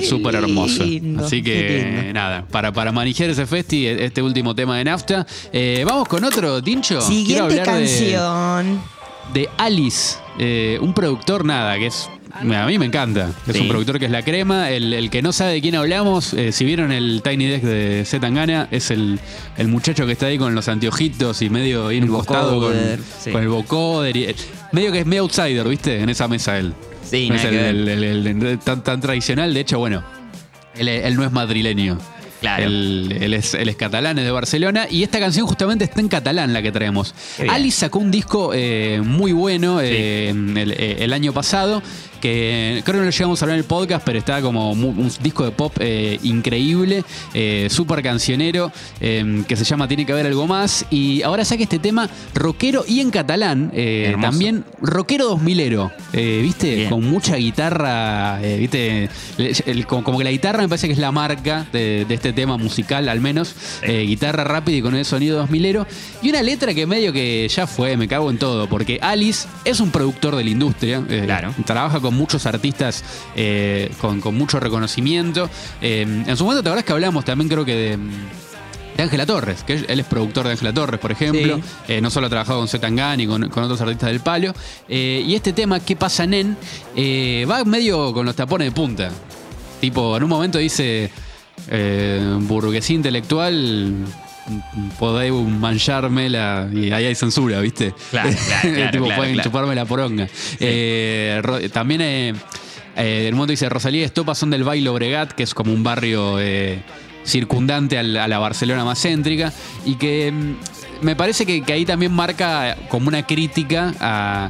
súper 0.07 0.35
hermoso. 0.35 0.83
Así 1.23 1.41
que 1.41 2.11
nada, 2.13 2.45
para, 2.51 2.71
para 2.71 2.91
manejar 2.91 3.31
ese 3.31 3.47
festi, 3.47 3.87
este 3.87 4.21
último 4.21 4.53
tema 4.53 4.77
de 4.77 4.83
Nafta. 4.83 5.25
Vamos 5.87 6.07
con 6.07 6.23
otro, 6.23 6.61
Tincho. 6.61 7.01
Siguiente 7.01 7.55
de- 7.55 7.63
canción. 7.63 8.98
De, 9.33 9.49
Alice, 9.57 10.17
eh, 10.39 10.77
un 10.81 10.93
productor, 10.93 11.45
nada, 11.45 11.77
que 11.77 11.87
es. 11.87 12.09
A 12.31 12.43
mí 12.67 12.77
me 12.77 12.85
encanta. 12.85 13.31
Es 13.47 13.55
Sí. 13.55 13.61
un 13.61 13.67
productor 13.69 13.97
que 13.99 14.05
es 14.05 14.11
la 14.11 14.23
crema. 14.23 14.69
El, 14.69 14.93
el 14.93 15.09
que 15.09 15.21
no 15.21 15.33
sabe 15.33 15.53
de 15.53 15.61
quién 15.61 15.75
hablamos, 15.75 16.33
eh, 16.33 16.51
si 16.51 16.63
vieron 16.63 16.91
el 16.91 17.21
Tiny 17.23 17.45
Desk 17.47 17.63
de 17.63 18.03
Z 18.05 18.21
Tangana, 18.21 18.67
es 18.71 18.91
el, 18.91 19.19
el 19.57 19.67
muchacho 19.67 20.05
que 20.05 20.11
está 20.13 20.27
ahí 20.27 20.37
con 20.37 20.53
los 20.53 20.67
anteojitos 20.67 21.41
y 21.41 21.49
medio 21.49 21.87
ahí 21.87 21.97
en 21.97 22.03
El 22.03 22.09
un 22.11 22.15
costado 22.17 22.49
con, 22.51 22.59
vocoder, 22.61 22.99
sí. 23.19 23.31
con 23.31 23.41
el 23.41 23.49
vocoder. 23.49 24.15
y- 24.15 24.35
medio 24.71 24.91
que 24.91 24.99
es 24.99 25.05
medio 25.07 25.23
outsider, 25.23 25.67
¿viste? 25.67 25.99
En 26.01 26.09
esa 26.09 26.27
mesa 26.27 26.57
él. 26.59 26.73
Sí, 27.03 27.29
No 27.29 27.35
es 27.35 27.43
el, 27.45 27.49
que 27.49 27.55
ver. 27.57 27.65
el- 27.75 27.87
el- 27.89 28.03
el- 28.27 28.45
el- 28.45 28.59
tan, 28.59 28.83
tan 28.83 29.01
tradicional. 29.01 29.51
De 29.53 29.59
hecho, 29.61 29.79
bueno, 29.79 30.03
él, 30.75 30.87
él 30.87 31.15
no 31.15 31.23
es 31.25 31.31
madrileño. 31.31 31.97
Claro. 32.41 32.63
Él, 32.63 33.17
él 33.19 33.33
es, 33.33 33.53
él 33.53 33.69
es 33.69 33.75
catalán, 33.75 34.17
es 34.17 34.25
de 34.25 34.31
Barcelona. 34.31 34.87
Y 34.89 35.03
esta 35.03 35.19
canción 35.19 35.45
justamente 35.45 35.85
está 35.85 35.99
en 35.99 36.07
catalán, 36.07 36.53
la 36.53 36.61
que 36.61 36.71
traemos. 36.71 37.13
Alice 37.49 37.79
sacó 37.79 37.99
un 37.99 38.11
disco 38.11 38.51
eh, 38.53 39.01
muy 39.03 39.31
bueno 39.31 39.81
eh, 39.81 40.29
el, 40.29 40.71
eh, 40.71 40.97
el 40.99 41.13
año 41.13 41.33
pasado. 41.33 41.81
Que 42.19 42.81
creo 42.83 42.95
que 42.95 42.99
no 42.99 43.05
lo 43.05 43.11
llegamos 43.11 43.41
a 43.41 43.45
hablar 43.45 43.55
en 43.57 43.63
el 43.63 43.67
podcast, 43.67 44.03
pero 44.05 44.19
está 44.19 44.41
como 44.41 44.71
un 44.71 45.11
disco 45.21 45.43
de 45.45 45.51
pop 45.51 45.73
eh, 45.79 46.19
increíble, 46.23 47.03
eh, 47.33 47.67
súper 47.69 48.01
cancionero, 48.03 48.71
eh, 48.99 49.43
que 49.47 49.55
se 49.55 49.63
llama 49.63 49.87
Tiene 49.87 50.05
que 50.05 50.11
haber 50.11 50.25
algo 50.27 50.47
más. 50.47 50.85
Y 50.89 51.21
ahora 51.23 51.45
saca 51.45 51.63
este 51.63 51.79
tema 51.79 52.09
rockero 52.33 52.83
y 52.87 52.99
en 52.99 53.09
catalán, 53.11 53.71
eh, 53.73 54.15
también 54.21 54.65
rockero 54.81 55.37
2000ero, 55.37 55.91
eh, 56.13 56.39
¿viste? 56.41 56.75
Bien. 56.75 56.89
Con 56.89 57.09
mucha 57.09 57.35
guitarra, 57.37 58.39
¿viste? 58.39 59.09
El- 59.37 59.55
el- 59.65 59.85
como, 59.87 60.17
que 60.17 60.23
la 60.23 60.31
guitarra 60.31 60.61
me 60.61 60.69
parece 60.69 60.87
que 60.87 60.93
es 60.93 60.99
la 60.99 61.11
marca 61.11 61.67
de, 61.71 62.05
de 62.07 62.13
este 62.15 62.33
tema 62.33 62.57
musical, 62.57 63.07
al 63.09 63.21
menos. 63.21 63.55
Guitarra 63.85 64.43
rápida 64.43 64.77
y 64.77 64.81
con 64.81 64.95
el 64.95 65.05
sonido 65.05 65.45
2000ero. 65.47 65.85
Y 66.21 66.29
una 66.29 66.41
letra 66.41 66.73
que 66.73 66.85
medio 66.85 67.13
que 67.13 67.47
ya 67.49 67.65
fue, 67.67 67.95
me 67.97 68.07
cago 68.07 68.29
en 68.29 68.37
todo, 68.37 68.67
porque 68.67 68.99
Alice 69.01 69.47
es 69.65 69.79
un 69.79 69.91
productor 69.91 70.35
de 70.35 70.43
la 70.43 70.49
industria. 70.49 71.01
Claro. 71.25 71.53
Trabaja 71.65 71.99
con 71.99 72.08
muchos 72.15 72.45
artistas 72.45 73.03
eh, 73.35 73.91
con, 73.99 74.21
con 74.21 74.35
mucho 74.35 74.59
reconocimiento. 74.59 75.49
Eh, 75.81 76.01
en 76.01 76.37
su 76.37 76.43
momento, 76.43 76.63
¿te 76.63 76.69
acordás 76.69 76.85
que 76.85 76.93
hablamos 76.93 77.25
también, 77.25 77.49
creo 77.49 77.65
que 77.65 77.75
de. 77.75 77.97
de 78.97 79.03
Ángela 79.03 79.25
Torres, 79.25 79.63
que 79.63 79.73
él 79.87 79.99
es 79.99 80.05
productor 80.05 80.45
de 80.45 80.51
Ángela 80.51 80.73
Torres, 80.73 80.99
por 80.99 81.11
ejemplo. 81.11 81.57
Sí. 81.57 81.93
Eh, 81.93 82.01
no 82.01 82.09
solo 82.09 82.27
ha 82.27 82.29
trabajado 82.29 82.59
con 82.59 82.67
Zetangán 82.67 83.19
y 83.19 83.27
con, 83.27 83.49
con 83.49 83.63
otros 83.63 83.81
artistas 83.81 84.09
del 84.09 84.19
palo. 84.19 84.53
Eh, 84.87 85.23
y 85.25 85.35
este 85.35 85.53
tema, 85.53 85.79
¿Qué 85.79 85.95
pasa, 85.95 86.25
Nen? 86.25 86.57
Va 87.49 87.63
medio 87.65 88.13
con 88.13 88.25
los 88.25 88.35
tapones 88.35 88.67
de 88.67 88.71
punta. 88.71 89.09
Tipo, 89.81 90.17
en 90.17 90.23
un 90.23 90.29
momento 90.29 90.57
dice, 90.57 91.09
burguesía 92.41 92.95
intelectual, 92.95 93.93
podéis 94.97 95.33
manchármela. 95.33 96.69
Y 96.73 96.91
ahí 96.91 97.05
hay 97.05 97.15
censura, 97.15 97.59
¿viste? 97.61 97.93
Claro, 98.11 98.29
claro, 98.29 98.69
claro, 98.75 98.91
tipo, 98.91 99.05
claro, 99.05 99.19
pueden 99.21 99.33
claro. 99.35 99.49
chuparme 99.49 99.75
la 99.75 99.85
poronga. 99.85 100.27
Eh, 100.59 101.41
también... 101.73 102.01
eh, 102.01 102.33
eh, 102.95 103.27
un 103.31 103.35
momento 103.35 103.51
dice 103.51 103.69
Rosalía 103.69 104.01
y 104.01 104.03
Estopa 104.03 104.35
son 104.35 104.49
del 104.49 104.63
Bailo 104.65 104.93
Bregat, 104.93 105.31
que 105.31 105.43
es 105.43 105.53
como 105.53 105.71
un 105.71 105.83
barrio 105.83 106.37
eh, 106.39 106.81
circundante 107.23 107.97
a 107.97 108.03
la 108.03 108.39
Barcelona 108.39 108.83
más 108.83 108.99
céntrica, 109.01 109.53
y 109.85 109.95
que 109.95 110.31
mm, 110.33 111.05
me 111.05 111.15
parece 111.15 111.45
que, 111.45 111.61
que 111.61 111.71
ahí 111.71 111.85
también 111.85 112.11
marca 112.11 112.75
como 112.89 113.07
una 113.07 113.25
crítica 113.25 113.93
a, 114.01 114.49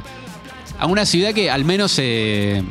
a 0.80 0.86
una 0.86 1.06
ciudad 1.06 1.32
que 1.32 1.48
al 1.48 1.64
menos 1.64 1.96
eh, 1.98 2.62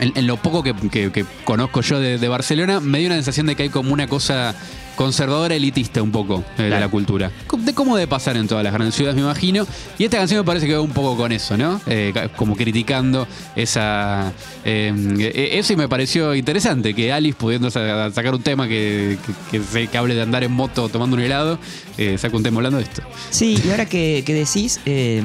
en, 0.00 0.12
en 0.14 0.26
lo 0.26 0.36
poco 0.36 0.62
que, 0.62 0.74
que- 0.90 1.10
que 1.10 1.24
conozco 1.44 1.80
yo 1.80 2.00
de, 2.00 2.18
de 2.18 2.28
Barcelona, 2.28 2.80
me 2.80 2.98
dio 2.98 3.06
una 3.06 3.16
sensación 3.16 3.46
de 3.46 3.54
que 3.56 3.62
hay 3.62 3.68
como 3.70 3.94
una 3.94 4.08
cosa 4.08 4.54
conservadora 4.98 5.54
elitista 5.54 6.02
un 6.02 6.10
poco 6.10 6.44
eh, 6.58 6.62
de 6.64 6.70
la 6.80 6.88
cultura. 6.88 7.30
De 7.56 7.72
cómo 7.72 7.96
debe 7.96 8.08
pasar 8.08 8.36
en 8.36 8.48
todas 8.48 8.64
las 8.64 8.72
grandes 8.72 8.96
ciudades, 8.96 9.14
me 9.14 9.22
imagino. 9.22 9.64
Y 9.96 10.04
esta 10.04 10.18
canción 10.18 10.40
me 10.40 10.44
parece 10.44 10.66
que 10.66 10.74
va 10.74 10.80
un 10.80 10.90
poco 10.90 11.16
con 11.16 11.30
eso, 11.30 11.56
¿no? 11.56 11.80
Eh, 11.86 12.12
como 12.36 12.56
criticando 12.56 13.28
esa... 13.54 14.32
eh, 14.64 14.92
eh, 15.20 15.50
eso 15.52 15.72
y 15.72 15.76
me 15.76 15.88
pareció 15.88 16.34
interesante, 16.34 16.94
que 16.94 17.12
Alice 17.12 17.36
pudiendo 17.38 17.70
sa- 17.70 18.10
sacar 18.10 18.34
un 18.34 18.42
tema 18.42 18.66
que, 18.66 19.16
que, 19.24 19.58
que 19.58 19.64
se- 19.64 19.86
que 19.86 19.96
hable 19.98 20.16
de 20.16 20.22
andar 20.22 20.42
en 20.42 20.50
moto 20.50 20.88
tomando 20.88 21.16
un 21.16 21.22
helado, 21.22 21.60
eh, 21.96 22.18
saca 22.18 22.36
un 22.36 22.42
tema 22.42 22.56
hablando 22.56 22.78
de 22.78 22.84
esto. 22.84 23.02
Sí, 23.30 23.56
y 23.64 23.70
ahora 23.70 23.86
que, 23.86 24.24
decís, 24.26 24.80
eh, 24.84 25.22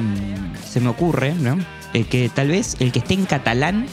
se 0.70 0.80
me 0.80 0.88
ocurre, 0.88 1.34
¿no? 1.34 1.58
Que 1.92 2.30
tal 2.32 2.48
vez 2.48 2.76
el 2.78 2.90
que 2.92 3.00
esté 3.00 3.14
en 3.14 3.24
catalán 3.24 3.86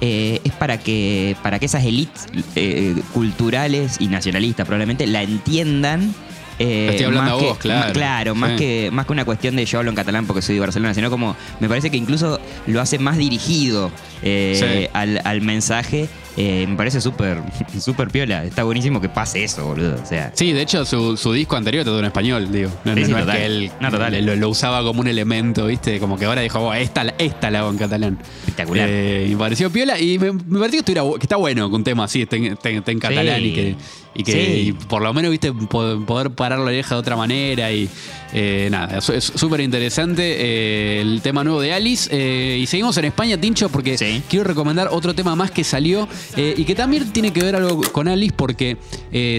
eh, 0.00 0.40
es 0.44 0.52
para 0.52 0.78
que, 0.78 1.36
para 1.42 1.58
que 1.58 1.66
esas 1.66 1.84
élites 1.84 2.26
eh, 2.56 2.94
culturales 3.12 3.96
y 4.00 4.08
nacionalistas 4.08 4.66
probablemente 4.66 5.06
la 5.06 5.22
entiendan 5.22 6.14
Eh, 6.58 6.88
Estoy 6.90 7.06
hablando 7.06 7.30
más 7.32 7.38
a 7.38 7.42
que- 7.42 7.48
vos, 7.48 7.58
claro. 7.58 7.80
más- 7.84 7.92
Claro, 7.92 8.34
más, 8.34 8.52
que, 8.58 8.90
más 8.92 9.06
que 9.06 9.12
una 9.12 9.24
cuestión 9.24 9.56
de 9.56 9.64
yo 9.66 9.78
hablo 9.78 9.90
en 9.90 9.96
catalán 9.96 10.26
porque 10.26 10.40
soy 10.42 10.54
de 10.54 10.60
Barcelona, 10.60 10.94
sino 10.94 11.10
como 11.10 11.36
me 11.60 11.68
parece 11.68 11.90
que 11.90 11.96
incluso 11.96 12.38
lo 12.66 12.80
hace 12.80 12.98
más 12.98 13.16
dirigido 13.16 13.90
eh, 14.22 14.84
Sí. 14.84 14.88
al, 14.92 15.20
al 15.24 15.40
mensaje. 15.42 16.08
Eh, 16.36 16.66
me 16.68 16.74
parece 16.76 17.00
súper 17.00 17.38
súper 17.80 18.08
piola. 18.08 18.44
Está 18.44 18.64
buenísimo 18.64 19.00
que 19.00 19.08
pase 19.08 19.44
eso, 19.44 19.66
boludo. 19.66 19.96
O 20.02 20.06
sea, 20.06 20.32
Sí, 20.34 20.52
de 20.52 20.62
hecho, 20.62 20.84
su, 20.84 21.16
su 21.16 21.32
disco 21.32 21.54
anterior 21.56 21.84
todo 21.84 21.98
en 22.00 22.06
español, 22.06 22.50
digo. 22.50 22.70
No, 22.84 22.94
Sí, 22.94 23.00
no- 23.00 23.06
sí, 23.06 23.12
no 23.12 23.18
es 23.20 23.26
que 23.26 23.46
él 23.46 23.70
No, 23.80 23.90
total. 23.90 24.24
Lo, 24.26 24.34
lo 24.36 24.48
usaba 24.48 24.82
como 24.82 25.00
un 25.00 25.06
elemento, 25.08 25.66
¿viste? 25.66 26.00
Como 26.00 26.16
que 26.18 26.24
ahora 26.24 26.40
dijo, 26.40 26.58
"Buah, 26.60 26.80
esta, 26.80 27.04
la- 27.04 27.14
esta 27.18 27.50
la 27.50 27.60
hago 27.60 27.70
en 27.70 27.78
catalán. 27.78 28.18
espectacular. 28.40 28.88
Y 28.88 29.30
me 29.30 29.36
pareció 29.36 29.70
piola 29.70 29.98
y 30.00 30.18
me, 30.18 30.32
me 30.32 30.58
pareció 30.58 30.82
que, 30.82 30.92
estuviera 30.92 31.02
que 31.18 31.22
está 31.24 31.36
bueno 31.36 31.68
que 31.68 31.76
un 31.76 31.84
tema 31.84 32.04
así 32.04 32.22
esté, 32.22 32.36
en- 32.36 32.98
catalán 32.98 33.42
y 33.44 33.52
que, 33.52 33.76
y 34.14 34.22
que 34.22 34.32
Sí. 34.32 34.38
y 34.68 34.72
por 34.72 35.02
lo 35.02 35.12
menos 35.12 35.30
viste 35.30 35.52
po- 35.52 36.00
poder 36.06 36.30
parar 36.30 36.58
la 36.60 36.66
oreja 36.66 36.94
de 36.94 37.00
otra 37.00 37.16
manera 37.16 37.72
y 37.72 37.88
eh, 38.32 38.68
nada, 38.70 38.98
es 38.98 39.24
súper 39.34 39.60
interesante 39.60 40.22
eh, 40.38 41.00
el 41.00 41.20
tema 41.22 41.44
nuevo 41.44 41.60
de 41.60 41.72
Alice 41.72 42.08
eh, 42.12 42.58
y 42.58 42.66
seguimos 42.66 42.96
en 42.96 43.04
España, 43.06 43.36
Tincho, 43.40 43.68
porque 43.68 43.96
Sí. 43.98 44.22
quiero 44.28 44.44
recomendar 44.44 44.88
otro 44.90 45.14
tema 45.14 45.34
más 45.36 45.50
que 45.50 45.62
salió 45.64 46.08
y 46.36 46.64
que 46.64 46.74
también 46.74 47.12
tiene 47.12 47.32
que 47.32 47.42
ver 47.42 47.56
algo 47.56 47.80
con 47.92 48.08
Alice 48.08 48.34
porque 48.36 48.76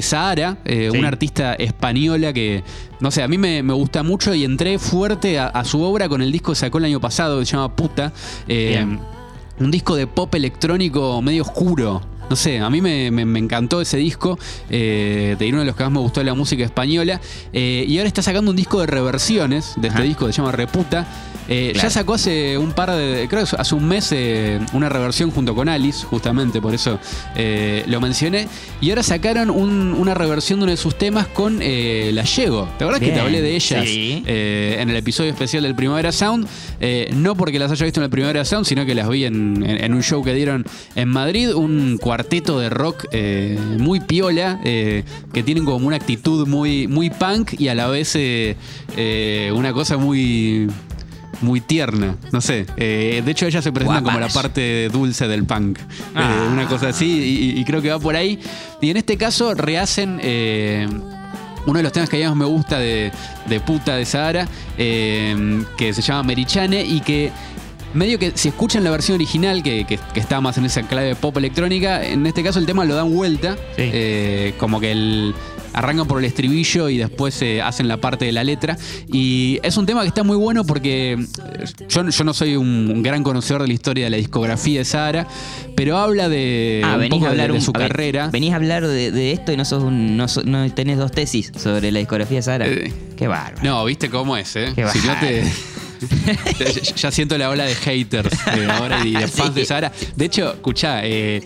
Sahara, 0.01 0.57
Sí. 0.65 0.89
una 0.97 1.07
artista 1.09 1.53
española 1.55 2.31
que, 2.33 2.63
no 2.99 3.11
sé, 3.11 3.21
a 3.23 3.27
mí 3.27 3.37
me, 3.37 3.63
me 3.63 3.73
gusta 3.73 4.03
mucho 4.03 4.33
y 4.33 4.43
entré 4.45 4.79
fuerte 4.79 5.39
a, 5.39 5.47
a 5.47 5.63
su 5.65 5.81
obra 5.81 6.07
con 6.09 6.21
el 6.21 6.31
disco 6.31 6.51
que 6.53 6.55
sacó 6.57 6.77
el 6.77 6.85
año 6.85 6.99
pasado 7.01 7.39
que 7.39 7.45
se 7.45 7.51
llama 7.53 7.75
Puta. 7.75 8.13
Un 9.57 9.71
disco 9.71 9.95
de 9.95 10.05
pop 10.05 10.33
electrónico 10.35 11.21
medio 11.21 11.43
oscuro. 11.43 12.01
No 12.29 12.35
sé, 12.35 12.59
a 12.59 12.69
mí 12.71 12.81
me, 12.81 13.11
me- 13.11 13.25
me 13.25 13.37
encantó 13.39 13.81
ese 13.81 13.97
disco, 13.97 14.39
eh, 14.69 15.35
de 15.37 15.49
uno 15.49 15.59
de 15.59 15.65
los 15.65 15.75
que 15.75 15.83
más 15.83 15.91
me 15.91 15.99
gustó 15.99 16.21
de 16.21 16.25
la 16.25 16.33
música 16.33 16.63
española. 16.63 17.21
eh, 17.53 17.85
y 17.87 17.97
ahora 17.97 18.07
está 18.07 18.21
sacando 18.23 18.49
un 18.51 18.57
disco 18.57 18.79
de 18.81 18.87
reversiones 18.87 19.73
de 19.77 19.89
este 19.89 20.01
disco 20.03 20.25
que 20.25 20.33
se 20.33 20.37
llama 20.41 20.51
Reputa. 20.51 21.05
Eh, 21.47 21.71
Claro. 21.73 21.87
Ya 21.87 21.89
sacó 21.91 22.13
hace 22.15 22.57
un 22.57 22.71
par 22.73 22.91
de, 22.91 23.27
creo 23.29 23.45
que 23.45 23.55
hace 23.57 23.75
un 23.75 23.85
mes, 23.87 24.09
eh, 24.11 24.59
una 24.73 24.89
reversión 24.89 25.29
junto 25.31 25.53
con 25.53 25.69
Alice, 25.69 26.03
justamente, 26.05 26.59
por 26.61 26.73
eso 26.73 26.99
eh, 27.35 27.83
lo 27.87 28.01
mencioné. 28.01 28.47
Y 28.81 28.89
ahora 28.89 29.03
sacaron 29.03 29.49
un- 29.49 29.93
una 29.93 30.13
reversión 30.13 30.59
de 30.59 30.63
uno 30.63 30.71
de 30.71 30.77
sus 30.77 30.97
temas 30.97 31.27
con 31.27 31.59
La 31.59 32.23
Llego. 32.23 32.67
¿Te 32.77 32.83
acuerdas 32.83 32.99
que 33.01 33.11
te 33.11 33.19
hablé 33.19 33.41
de 33.41 33.55
ellas 33.55 33.85
sí. 33.85 34.23
en 34.25 34.89
el 34.89 34.95
episodio 34.95 35.29
especial 35.31 35.63
del 35.63 35.75
Primavera 35.75 36.11
Sound? 36.11 36.47
No 37.15 37.35
porque 37.35 37.59
las 37.59 37.71
haya 37.71 37.85
visto 37.85 37.99
en 37.99 38.05
el 38.05 38.09
Primavera 38.09 38.43
Sound, 38.45 38.65
sino 38.65 38.85
que 38.85 38.95
las 38.95 39.07
vi 39.09 39.25
en, 39.25 39.63
en- 39.63 39.83
en 39.83 39.93
un 39.93 40.01
show 40.03 40.23
que 40.23 40.33
dieron 40.33 40.65
en 40.95 41.09
Madrid, 41.09 41.53
un 41.53 41.97
cuarteto 42.01 42.59
de 42.59 42.69
rock 42.69 43.05
muy 43.77 43.99
piola, 43.99 44.59
que 44.63 45.43
tienen 45.43 45.65
como 45.65 45.85
una 45.87 45.95
actitud 45.97 46.47
muy, 46.47 46.87
muy 46.87 47.09
punk 47.09 47.53
y 47.59 47.67
a 47.67 47.75
la 47.75 47.87
vez 47.87 48.15
una 49.53 49.73
cosa 49.73 49.97
muy... 49.97 50.67
Muy 51.41 51.59
tierna, 51.61 52.15
no 52.31 52.41
sé. 52.41 52.65
Eh, 52.77 53.21
de 53.25 53.31
hecho, 53.31 53.45
ellas 53.45 53.63
se 53.63 53.71
presentan 53.71 54.03
como 54.03 54.19
la 54.19 54.29
parte 54.29 54.89
dulce 54.89 55.27
del 55.27 55.43
punk. 55.45 55.79
Eh, 55.79 55.83
Ah. 56.15 56.49
una 56.51 56.67
cosa 56.67 56.89
así, 56.89 57.05
y, 57.55 57.59
y 57.59 57.65
creo 57.65 57.81
que 57.81 57.89
va 57.89 57.99
por 57.99 58.15
ahí. 58.15 58.39
Y 58.81 58.89
en 58.89 58.97
este 58.97 59.17
caso 59.17 59.53
rehacen 59.53 60.19
eh, 60.23 60.87
uno 61.65 61.77
de 61.79 61.83
los 61.83 61.91
temas 61.91 62.09
que 62.09 62.17
a 62.17 62.19
mí 62.19 62.25
más 62.25 62.35
me 62.37 62.45
gusta 62.45 62.79
de, 62.79 63.11
de 63.47 63.59
puta 63.59 63.95
de 63.95 64.05
Sahara, 64.05 64.47
que 64.77 65.91
se 65.93 66.01
llama 66.01 66.23
Merichane 66.23 66.83
y 66.83 67.01
que 67.01 67.31
medio 67.93 68.19
que 68.19 68.33
si 68.35 68.49
escuchan 68.49 68.83
la 68.83 68.91
versión 68.91 69.15
original, 69.15 69.63
que, 69.63 69.85
que- 69.85 69.97
que 70.13 70.19
está 70.19 70.41
más 70.41 70.57
en 70.57 70.65
esa 70.65 70.83
clave 70.83 71.15
pop 71.15 71.35
electrónica, 71.37 72.05
en 72.05 72.25
este 72.27 72.43
caso 72.43 72.59
el 72.59 72.65
tema 72.65 72.83
lo 72.85 72.93
dan 72.95 73.11
vuelta, 73.13 73.55
Sí. 73.77 73.83
eh, 73.93 74.53
como 74.57 74.79
que 74.79 74.91
el, 74.91 75.33
arrancan 75.75 76.07
por 76.07 76.19
el 76.19 76.25
estribillo 76.25 76.89
y 76.89 76.97
después 76.97 77.39
eh, 77.41 77.61
hacen 77.61 77.87
la 77.87 77.97
parte 77.97 78.25
de 78.25 78.31
la 78.31 78.43
letra. 78.43 78.77
Y 79.11 79.59
es 79.61 79.77
un 79.77 79.85
tema 79.85 80.01
que 80.01 80.07
está 80.07 80.23
muy 80.23 80.37
bueno 80.37 80.63
porque 80.65 81.13
eh, 81.13 81.65
yo, 81.89 82.09
yo 82.09 82.23
no 82.23 82.33
soy 82.33 82.55
un, 82.55 82.89
un 82.91 83.03
gran 83.03 83.21
conocedor 83.23 83.61
de 83.61 83.67
la 83.67 83.73
historia 83.73 84.05
de 84.05 84.09
la 84.09 84.17
discografía 84.17 84.79
de 84.79 84.85
Sahara, 84.85 85.27
pero 85.75 85.97
habla 85.97 86.29
de, 86.29 86.81
Ah, 86.83 86.97
un 86.99 87.09
poco 87.09 87.25
a 87.25 87.27
de- 87.27 87.31
hablar 87.33 87.47
de, 87.51 87.57
un- 87.57 87.61
su 87.61 87.71
a 87.75 87.79
ver, 87.79 87.89
carrera. 87.91 88.29
venís 88.31 88.53
a 88.53 88.55
hablar 88.55 88.87
de, 88.87 89.11
de 89.11 89.31
esto 89.33 89.51
y 89.51 89.57
no 89.57 89.65
sos 89.65 89.83
un, 89.83 90.15
no, 90.17 90.25
no 90.45 90.71
tenés 90.73 90.97
dos 90.97 91.11
tesis 91.11 91.51
sobre 91.61 91.91
la 91.91 91.99
discografía 91.99 92.37
de 92.37 92.43
Sara. 92.43 92.65
Eh, 92.67 92.93
Qué 93.17 93.27
bárbaro. 93.27 93.63
No, 93.63 93.83
viste 93.85 94.09
cómo 94.09 94.35
es, 94.37 94.55
¿eh? 94.55 94.71
Qué 94.75 94.87
Si 94.87 94.99
no 95.05 95.13
te. 95.19 95.41
bajada. 95.41 95.51
ya, 96.59 96.93
ya 96.95 97.11
siento 97.11 97.37
la 97.37 97.49
ola 97.49 97.63
de 97.65 97.73
haters 97.75 98.33
eh, 98.55 98.67
ahora 98.69 99.05
y 99.05 99.11
de 99.13 99.27
fans 99.27 99.53
Sí. 99.53 99.59
de 99.61 99.65
Sahara. 99.65 99.91
De 100.15 100.25
hecho, 100.25 100.53
escuchá, 100.53 101.01
eh, 101.05 101.41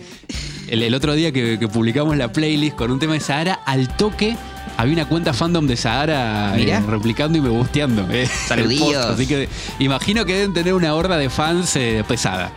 el, 0.70 0.82
el 0.82 0.94
otro 0.94 1.14
día 1.14 1.32
que, 1.32 1.58
que 1.58 1.68
publicamos 1.68 2.16
la 2.16 2.32
playlist 2.32 2.76
con 2.76 2.90
un 2.90 2.98
tema 2.98 3.14
de 3.14 3.20
Sahara, 3.20 3.60
al 3.66 3.88
toque 3.96 4.36
había 4.76 4.94
una 4.94 5.04
cuenta 5.06 5.34
fandom 5.34 5.66
de 5.66 5.76
Sahara 5.76 6.58
eh, 6.58 6.80
replicando 6.86 7.36
y 7.36 7.40
me 7.40 7.50
gusteando. 7.50 8.06
eh. 8.10 8.28
Así 9.12 9.26
que 9.26 9.48
imagino 9.78 10.24
que 10.24 10.34
deben 10.34 10.54
tener 10.54 10.74
una 10.74 10.94
horda 10.94 11.18
de 11.18 11.28
fans 11.28 11.76
eh, 11.76 12.02
pesada. 12.06 12.50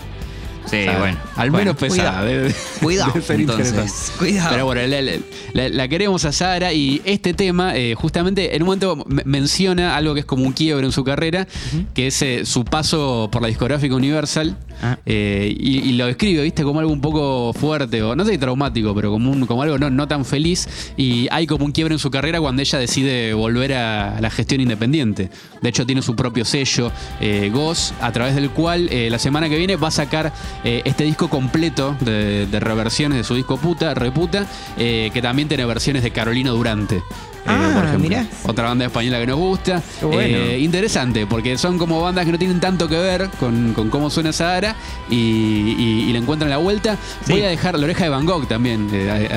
Sí, 0.66 0.78
bueno. 0.98 1.18
Al 1.36 1.52
Bueno, 1.52 1.74
menos 1.74 1.76
pesada. 1.78 2.22
cuidado. 2.22 2.26
debe- 2.28 2.56
Cuidado, 2.82 3.12
debe 3.14 3.26
ser 3.26 3.40
entonces. 3.42 4.12
Cuidado. 4.18 4.50
Pero 4.52 4.66
bueno, 4.66 4.82
la, 4.88 5.02
la- 5.02 5.12
la- 5.54 5.70
la 5.70 5.88
queremos 5.88 6.26
a 6.26 6.32
Sara 6.32 6.74
y 6.74 7.02
este 7.06 7.34
tema, 7.34 7.76
eh, 7.76 7.96
justamente, 7.96 8.56
en 8.56 8.62
un 8.64 8.68
momento 8.68 9.04
me- 9.08 9.24
menciona 9.26 9.96
algo 9.96 10.14
que 10.14 10.22
es 10.22 10.26
como 10.26 10.44
un 10.46 10.54
quiebre 10.54 10.86
en 10.86 10.92
su 10.92 11.04
carrera, 11.04 11.48
que 11.94 12.08
es 12.08 12.22
eh, 12.22 12.46
su 12.46 12.64
paso 12.66 13.30
por 13.32 13.42
la 13.42 13.48
discográfica 13.50 13.94
Universal. 13.96 14.58
Ah. 14.86 14.98
eh, 15.06 15.56
y, 15.58 15.78
y 15.90 15.94
lo 15.94 16.08
describe, 16.08 16.42
viste, 16.44 16.64
como 16.64 16.80
algo 16.82 16.92
un 16.92 17.00
poco 17.00 17.54
fuerte, 17.54 18.02
o 18.02 18.16
no 18.18 18.26
sé 18.26 18.32
si 18.32 18.38
traumático, 18.38 18.94
pero 18.94 19.12
como, 19.12 19.32
un- 19.32 19.46
como 19.46 19.62
algo 19.62 19.78
no, 19.78 19.90
no 19.90 20.08
tan 20.08 20.26
feliz. 20.26 20.68
Y 20.98 21.28
hay 21.32 21.46
como 21.48 21.64
un 21.66 21.72
quiebre 21.72 21.94
en 21.94 22.00
su 22.00 22.10
carrera 22.12 22.42
cuando 22.42 22.62
ella 22.62 22.80
decide 22.80 23.34
volver 23.34 23.74
a 23.76 24.20
la 24.20 24.30
gestión 24.30 24.60
independiente. 24.62 25.30
De 25.62 25.70
hecho, 25.70 25.86
tiene 25.86 26.02
su 26.02 26.16
propio 26.16 26.44
sello, 26.44 26.92
eh, 27.22 27.50
Goz, 27.54 27.94
a 28.02 28.12
través 28.12 28.36
del 28.36 28.50
cual 28.50 28.90
la 28.92 29.20
semana 29.20 29.48
que 29.48 29.58
viene 29.58 29.76
va 29.78 29.88
a 29.88 29.92
sacar 29.92 30.34
eh, 30.64 30.82
este 30.86 31.04
disco 31.04 31.30
completo 31.30 31.96
de, 32.00 32.46
de 32.48 32.60
reversiones 32.60 33.18
de 33.18 33.24
su 33.24 33.36
disco 33.36 33.58
Puta, 33.58 33.94
Reputa, 33.94 34.46
eh, 34.78 35.10
que 35.14 35.22
también 35.22 35.48
tiene 35.48 35.66
versiones 35.66 36.04
de 36.04 36.12
Carolina 36.12 36.52
Durante. 36.52 36.98
eh, 36.98 37.02
Ah, 37.46 37.72
por 37.76 37.84
ejemplo. 37.86 38.10
mirá. 38.10 38.26
Otra 38.46 38.66
banda 38.66 38.86
española 38.86 39.20
que 39.20 39.28
nos 39.28 39.36
gusta. 39.38 39.82
Bueno. 40.02 40.52
Interesante, 40.58 41.26
porque 41.28 41.58
son 41.58 41.78
como 41.78 42.00
bandas 42.02 42.26
que 42.26 42.32
no 42.32 42.38
tienen 42.40 42.60
tanto 42.62 42.88
que 42.88 42.98
ver 42.98 43.30
con, 43.40 43.74
con 43.74 43.90
cómo 43.90 44.10
suena 44.10 44.32
Sahara 44.32 44.76
y, 45.10 45.16
y- 45.16 46.06
y 46.08 46.14
le 46.14 46.20
encuentran 46.20 46.50
la 46.50 46.58
vuelta. 46.58 46.98
Sí. 47.26 47.34
Voy 47.34 47.42
a 47.42 47.50
dejar 47.50 47.78
la 47.78 47.84
oreja 47.86 48.06
de 48.06 48.10
Van 48.10 48.26
Gogh 48.26 48.48
también, 48.48 48.88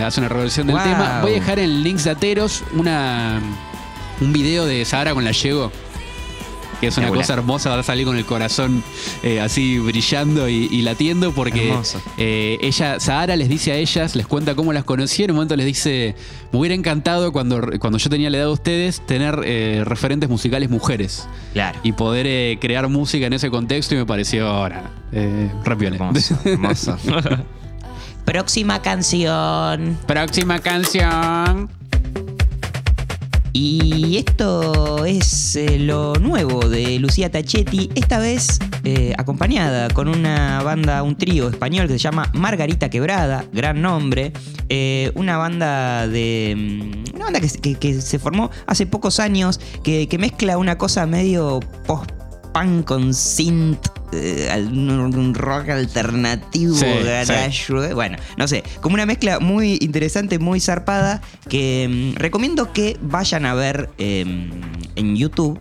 hace 0.05 0.21
una 0.21 0.29
reversión 0.29 0.69
del 0.69 0.77
Wow. 0.77 0.85
tema. 0.85 1.19
Voy 1.23 1.33
a 1.33 1.35
dejar 1.35 1.59
en 1.59 1.83
links 1.83 2.05
de 2.05 2.11
Ateros 2.11 2.63
una, 2.75 3.41
un 4.21 4.33
video 4.33 4.67
de 4.67 4.85
Sahara 4.85 5.13
con 5.13 5.25
la 5.25 5.33
Llego. 5.33 5.73
Que 6.81 6.89
es 6.89 6.99
una 6.99 7.09
cosa 7.09 7.33
hermosa, 7.35 7.71
va 7.71 7.79
a 7.79 7.83
salir 7.83 8.05
con 8.07 8.17
el 8.17 8.25
corazón 8.27 8.83
eh, 9.23 9.41
así 9.41 9.79
brillando 9.79 10.49
y, 10.49 10.69
y 10.71 10.83
latiendo 10.83 11.33
porque 11.33 11.75
eh, 12.19 12.59
ella, 12.61 13.01
Sahara 13.01 13.35
les 13.37 13.49
dice 13.49 13.73
a 13.73 13.77
ellas, 13.77 14.15
les 14.15 14.27
cuenta 14.27 14.55
cómo 14.55 14.73
las 14.73 14.85
conocí, 14.85 15.25
en 15.25 15.31
un 15.31 15.37
momento 15.37 15.57
les 15.57 15.65
dice, 15.67 16.15
me 16.53 16.59
hubiera 16.59 16.75
encantado 16.75 17.33
cuando, 17.33 17.61
cuando 17.81 17.99
yo 17.99 18.11
tenía 18.11 18.29
la 18.31 18.39
edad 18.39 18.47
de 18.47 18.53
ustedes 18.53 19.01
tener 19.07 19.41
eh, 19.45 19.83
referentes 19.87 20.29
musicales 20.29 20.69
mujeres 20.71 21.27
Claro. 21.55 21.79
y 21.83 21.93
poder 21.93 22.27
eh, 22.29 22.59
crear 22.61 22.87
música 22.89 23.27
en 23.27 23.33
ese 23.33 23.51
contexto 23.51 23.95
y 23.95 23.99
me 23.99 24.07
pareció 24.07 24.47
ahora 24.47 24.91
eh, 25.13 25.51
piola. 25.79 25.97
Hermoso, 25.97 26.39
hermoso. 26.45 26.97
Próxima 28.25 28.83
canción. 28.83 29.97
Próxima 30.07 30.59
canción. 30.59 31.71
Y 33.59 34.19
esto 34.19 35.07
es 35.07 35.57
eh, 35.57 35.79
lo 35.79 36.13
nuevo 36.17 36.69
de 36.69 36.99
Lucía 36.99 37.31
Tachetti, 37.31 37.89
esta 37.95 38.19
vez 38.19 38.59
eh, 38.85 39.15
acompañada 39.17 39.89
con 39.89 40.09
una 40.09 40.63
banda, 40.63 41.03
un 41.03 41.17
trío 41.17 41.49
español 41.49 41.87
que 41.87 41.95
se 41.95 42.01
llama 42.01 42.31
Margarita 42.35 42.91
Quebrada, 42.91 43.47
gran 43.55 43.81
nombre, 43.81 44.35
eh, 44.69 45.11
una 45.15 45.39
banda 45.39 46.07
de... 46.07 46.55
mm, 46.55 47.15
una 47.17 47.25
banda 47.25 47.41
que, 47.41 48.01
se- 48.03 48.19
formó 48.19 48.51
hace 48.67 48.85
pocos 48.85 49.21
años, 49.21 49.59
que, 49.83 50.07
que 50.07 50.19
mezcla 50.19 50.59
una 50.59 50.77
cosa 50.77 51.07
medio 51.07 51.61
post-punk 51.87 52.85
con 52.85 53.15
synth, 53.15 53.87
eh, 54.13 54.67
un, 54.71 55.35
rock 55.35 55.71
alternativo, 55.71 56.75
Sí, 56.75 56.87
garage, 57.05 57.95
bueno, 57.95 58.17
no 58.37 58.47
sé, 58.49 58.63
como 58.81 58.95
una 58.95 59.07
mezcla 59.07 59.39
muy 59.41 59.79
interesante, 59.81 60.39
muy 60.39 60.61
zarpada, 60.61 61.21
que 61.49 62.13
mm, 62.15 62.19
recomiendo 62.19 62.73
que 62.73 62.97
vayan 63.03 63.47
a 63.47 63.55
ver 63.55 63.91
em, 63.99 64.51
en 64.97 65.17
YouTube 65.17 65.59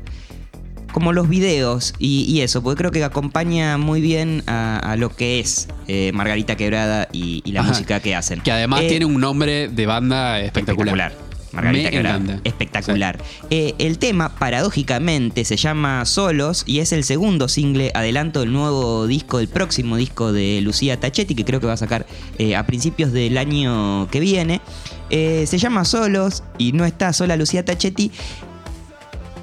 como 0.92 1.12
los 1.12 1.28
videos 1.28 1.94
y, 2.00 2.24
y 2.24 2.40
eso, 2.40 2.64
porque 2.64 2.78
creo 2.78 2.92
que 2.92 3.04
acompaña 3.04 3.78
muy 3.78 4.00
bien 4.00 4.44
a, 4.48 4.80
a 4.80 4.96
lo 4.96 5.10
que 5.14 5.40
es 5.42 5.68
eh, 5.90 6.12
Margarita 6.14 6.56
Quebrada 6.56 7.10
y, 7.12 7.42
y 7.44 7.52
la 7.52 7.60
Ajá. 7.62 7.70
música 7.70 8.00
que 8.00 8.16
hacen. 8.16 8.40
Que 8.40 8.54
además 8.54 8.82
Eh, 8.84 8.88
tiene 8.88 9.04
un 9.06 9.20
nombre 9.20 9.68
de 9.68 9.86
banda 9.88 10.40
espectacular. 10.40 11.12
Margarita 11.56 11.86
Me 11.90 11.92
Quebrada. 11.92 12.18
encanta. 12.18 12.42
Espectacular. 12.44 13.18
Eh, 13.50 13.74
el 13.80 13.98
tema, 13.98 14.36
paradójicamente, 14.36 15.46
se 15.46 15.58
llama 15.58 16.06
Solos 16.06 16.64
y 16.66 16.80
es 16.80 16.92
el 16.92 17.04
segundo 17.04 17.48
single 17.48 17.92
adelanto 17.94 18.42
del 18.42 18.52
nuevo 18.52 19.08
disco, 19.08 19.38
del 19.40 19.48
próximo 19.48 19.98
disco 19.98 20.32
de 20.34 20.62
Lucía 20.62 21.00
Tachetti, 21.00 21.36
que 21.36 21.46
creo 21.46 21.60
que 21.60 21.68
va 21.68 21.74
a 21.74 21.78
sacar 21.78 22.06
eh, 22.38 22.56
a 22.56 22.66
principios 22.66 23.12
del 23.12 23.38
año 23.38 24.08
que 24.12 24.20
viene. 24.20 24.62
Eh, 25.10 25.46
se 25.48 25.58
llama 25.58 25.86
Solos 25.86 26.44
y 26.58 26.72
no 26.72 26.84
está 26.86 27.14
sola 27.14 27.36
Lucía 27.36 27.64
Tachetti 27.64 28.12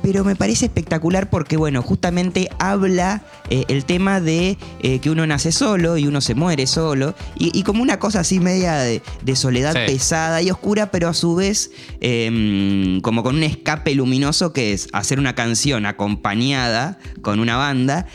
pero 0.03 0.25
me 0.25 0.37
parece 0.37 0.67
espectacular 0.67 1.31
porque, 1.31 1.57
bueno, 1.57 1.81
justamente 1.83 2.49
habla 2.59 3.23
eh, 3.49 3.65
el 3.69 3.85
tema 3.85 4.21
de 4.21 4.59
eh, 4.81 4.99
que 4.99 5.11
uno 5.11 5.27
nace 5.27 5.53
solo 5.53 5.97
y 5.97 6.07
uno 6.07 6.21
se 6.21 6.35
muere 6.35 6.67
solo, 6.67 7.15
y, 7.37 7.63
como 7.63 7.83
una 7.83 7.99
cosa 7.99 8.21
así 8.21 8.41
media 8.41 8.77
de, 8.77 9.01
soledad 9.35 9.75
pesada 9.87 10.43
y 10.43 10.51
oscura, 10.51 10.91
pero 10.91 11.09
a 11.09 11.15
su 11.15 11.35
vez 11.35 11.71
em, 12.01 13.01
como 13.01 13.23
con 13.23 13.37
un 13.37 13.43
escape 13.43 13.95
luminoso 13.95 14.53
que 14.53 14.73
es 14.73 14.89
hacer 14.93 15.19
una 15.19 15.35
canción 15.35 15.87
acompañada 15.87 16.99
con 17.23 17.41
una 17.41 17.57
banda. 17.57 18.07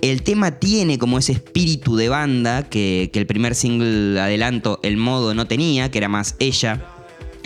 El 0.00 0.22
tema 0.22 0.52
tiene 0.52 0.98
como 0.98 1.18
ese 1.18 1.32
espíritu 1.32 1.96
de 1.96 2.08
banda 2.08 2.62
que, 2.62 3.10
que 3.12 3.18
el 3.18 3.26
primer 3.26 3.54
single 3.54 4.20
adelanto, 4.20 4.80
El 4.82 4.96
Modo, 4.96 5.34
no 5.34 5.46
tenía, 5.46 5.90
que 5.90 5.98
era 5.98 6.08
más 6.08 6.36
ella 6.38 6.97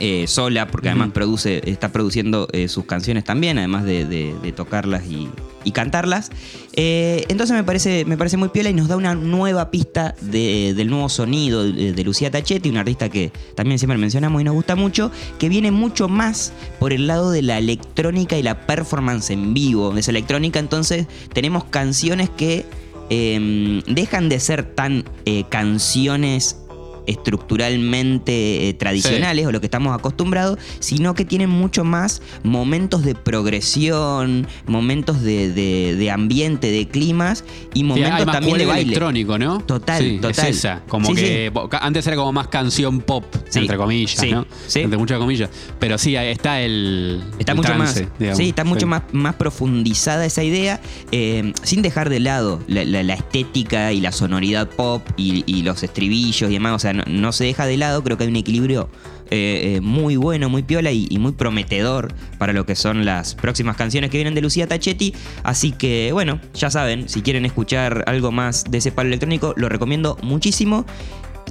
eh, 0.04 0.26
sola, 0.26 0.66
porque 0.66 0.88
además 0.88 1.10
produce, 1.12 1.62
está 1.70 1.92
produciendo 1.92 2.48
eh, 2.50 2.66
sus 2.66 2.86
canciones 2.86 3.22
también, 3.22 3.56
además 3.58 3.84
de, 3.84 4.52
tocarlas 4.56 5.04
y, 5.06 5.30
cantarlas. 5.70 6.32
Eh, 6.72 7.24
entonces 7.28 7.56
me 7.56 7.62
parece, 7.62 8.04
me 8.04 8.16
parece 8.16 8.36
muy 8.36 8.48
piola 8.48 8.70
y 8.70 8.74
nos 8.74 8.88
da 8.88 8.96
una 8.96 9.14
nueva 9.14 9.70
pista 9.70 10.16
del 10.20 10.90
nuevo 10.90 11.08
sonido 11.08 11.62
de, 11.62 12.02
Lucía 12.02 12.32
Tachetti, 12.32 12.68
una 12.68 12.80
artista 12.80 13.10
que 13.10 13.30
también 13.54 13.78
siempre 13.78 13.96
mencionamos 13.96 14.40
y 14.40 14.44
nos 14.44 14.54
gusta 14.54 14.74
mucho, 14.74 15.12
que 15.38 15.48
viene 15.48 15.70
mucho 15.70 16.08
más 16.08 16.52
por 16.80 16.92
el 16.92 17.06
lado 17.06 17.30
de 17.30 17.42
la 17.42 17.58
electrónica 17.58 18.36
y 18.36 18.42
la 18.42 18.66
performance 18.66 19.30
en 19.30 19.54
vivo. 19.54 19.92
De 19.92 20.00
esa 20.00 20.10
electrónica, 20.10 20.58
entonces 20.58 21.06
tenemos 21.32 21.62
canciones 21.62 22.28
que 22.28 22.66
dejan 23.08 24.28
de 24.28 24.40
ser 24.40 24.74
tan 24.74 25.04
canciones 25.48 26.61
estructuralmente 27.06 28.68
eh, 28.68 28.74
tradicionales 28.74 29.46
o 29.46 29.52
lo 29.52 29.60
que 29.60 29.66
estamos 29.66 29.96
acostumbrados, 29.96 30.58
sino 30.80 31.14
que 31.14 31.24
tienen 31.24 31.50
mucho 31.50 31.84
más 31.84 32.22
momentos 32.42 33.04
de 33.04 33.14
progresión, 33.14 34.46
momentos 34.66 35.22
de, 35.22 36.10
ambiente, 36.12 36.70
de 36.70 36.88
climas 36.88 37.44
y 37.74 37.84
momentos 37.84 38.26
también 38.26 38.58
de 38.58 38.66
baile. 38.66 38.82
electrónico, 38.82 39.38
¿no? 39.38 39.60
Total, 39.60 40.18
total. 40.20 40.48
Es 40.48 40.58
esa, 40.58 40.82
como 40.88 41.14
que 41.14 41.52
antes 41.80 42.06
era 42.06 42.16
como 42.16 42.32
más 42.32 42.48
canción 42.48 43.00
pop, 43.00 43.24
entre 43.54 43.76
comillas, 43.76 44.22
¿no? 44.30 44.46
Entre 44.74 44.98
muchas 44.98 45.18
comillas. 45.18 45.50
Pero 45.78 45.98
sí, 45.98 46.16
está 46.16 46.60
el. 46.60 47.22
Está 47.38 47.54
mucho 47.54 47.74
más. 47.74 48.02
Sí, 48.34 48.48
está 48.48 48.64
mucho 48.64 48.86
más, 48.86 49.02
más 49.12 49.34
profundizada 49.34 50.24
esa 50.24 50.42
idea, 50.42 50.80
eh, 51.10 51.52
sin 51.62 51.82
dejar 51.82 52.08
de 52.08 52.20
lado 52.20 52.60
la, 52.66 53.14
estética 53.14 53.92
y 53.92 54.00
la 54.00 54.12
sonoridad 54.12 54.68
pop 54.68 55.06
y, 55.16 55.44
y 55.46 55.62
los 55.62 55.82
estribillos 55.82 56.50
y 56.50 56.54
demás. 56.54 56.74
O 56.74 56.78
sea, 56.78 56.91
no, 56.92 57.32
se 57.32 57.44
deja 57.44 57.66
de 57.66 57.76
lado, 57.76 58.02
creo 58.02 58.16
que 58.16 58.24
hay 58.24 58.30
un 58.30 58.36
equilibrio 58.36 58.88
eh, 59.30 59.76
eh, 59.76 59.80
muy 59.80 60.16
bueno, 60.16 60.50
muy 60.50 60.62
piola 60.62 60.92
y, 60.92 61.08
muy 61.18 61.32
prometedor 61.32 62.12
para 62.38 62.52
lo 62.52 62.66
que 62.66 62.76
son 62.76 63.04
las 63.04 63.34
próximas 63.34 63.76
canciones 63.76 64.10
que 64.10 64.18
vienen 64.18 64.34
de 64.34 64.42
Lucía 64.42 64.66
Tachetti. 64.66 65.14
Así 65.42 65.72
que 65.72 66.10
bueno, 66.12 66.40
ya 66.54 66.70
saben, 66.70 67.08
si 67.08 67.22
quieren 67.22 67.46
escuchar 67.46 68.04
algo 68.06 68.30
más 68.30 68.64
de 68.70 68.78
ese 68.78 68.92
palo 68.92 69.08
electrónico, 69.08 69.54
lo 69.56 69.68
recomiendo 69.68 70.18
muchísimo. 70.22 70.84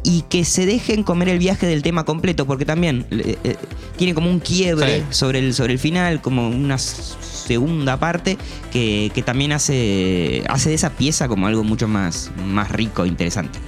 Y 0.04 0.24
que 0.30 0.46
se 0.46 0.66
dejen 0.66 1.04
comer 1.04 1.30
el 1.30 1.38
viaje 1.38 1.68
del 1.68 1.84
tema 1.84 2.06
completo, 2.06 2.48
porque 2.48 2.66
también 2.66 3.06
eh, 3.12 3.56
tiene 3.98 4.16
como 4.16 4.32
un 4.32 4.40
quiebre 4.40 5.04
sobre, 5.12 5.38
el, 5.38 5.54
sobre 5.54 5.74
el 5.74 5.80
final, 5.80 6.22
como 6.22 6.50
una 6.50 6.80
segunda 6.80 8.00
parte 8.00 8.38
que, 8.72 9.12
también 9.26 9.52
hace, 9.52 10.44
hace 10.50 10.70
de 10.70 10.76
esa 10.76 10.92
pieza 10.92 11.28
como 11.28 11.48
algo 11.48 11.64
mucho 11.64 11.88
más, 11.88 12.32
más 12.48 12.72
rico 12.72 13.06
e 13.06 13.08
interesante. 13.08 13.60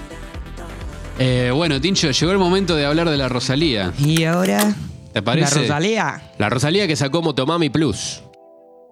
Eh, 1.20 1.52
bueno, 1.54 1.80
Tincho, 1.80 2.10
llegó 2.12 2.32
el 2.32 2.40
momento 2.40 2.76
de 2.76 2.86
hablar 2.86 3.10
de 3.10 3.18
la 3.18 3.30
Rosalía. 3.30 3.94
¿Y 4.00 4.24
ahora? 4.24 4.74
¿Te 5.14 5.22
parece? 5.22 5.56
La 5.56 5.62
Rosalía. 5.62 6.22
La 6.40 6.50
Rosalía 6.50 6.88
que 6.88 6.96
sacó 6.96 7.22
Motomami 7.22 7.70
Plus. 7.70 8.23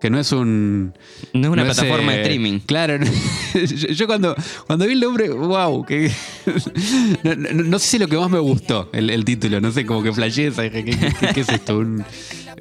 Que 0.02 0.10
no 0.10 0.20
es 0.20 0.32
un. 0.32 0.94
No 1.34 1.48
es 1.48 1.54
una 1.54 1.64
plataforma 1.64 2.12
de 2.14 2.18
eh, 2.18 2.22
streaming. 2.24 2.60
Claro. 2.60 2.98
yo, 3.92 4.08
cuando, 4.08 4.36
cuando 4.66 4.88
vi 4.88 4.94
el 4.94 5.00
nombre, 5.00 5.30
wow. 5.30 5.86
Que, 5.86 6.12
no, 7.24 7.78
sé 7.78 7.88
si 7.88 7.98
es 7.98 8.02
lo 8.02 8.08
que 8.08 8.18
más 8.18 8.32
me 8.32 8.40
gustó, 8.40 8.90
el, 8.94 9.24
título. 9.24 9.62
No 9.62 9.72
sé, 9.72 9.86
como 9.86 10.02
que 10.02 10.12
flasheé. 10.12 10.52
¿Qué, 10.52 11.42
es 11.42 11.50
esto? 11.50 11.78
Un, 11.78 12.04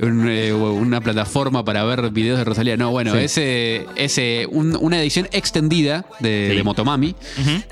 eh, 0.02 0.52
una 0.52 1.00
plataforma 1.00 1.64
para 1.64 1.82
ver 1.84 2.10
videos 2.10 2.38
de 2.38 2.44
Rosalía. 2.44 2.76
No, 2.76 2.90
bueno, 2.90 3.14
es, 3.14 3.38
eh, 3.38 4.46
una 4.50 5.00
edición 5.00 5.26
extendida 5.32 6.04
de, 6.20 6.60
Motomami. 6.62 7.14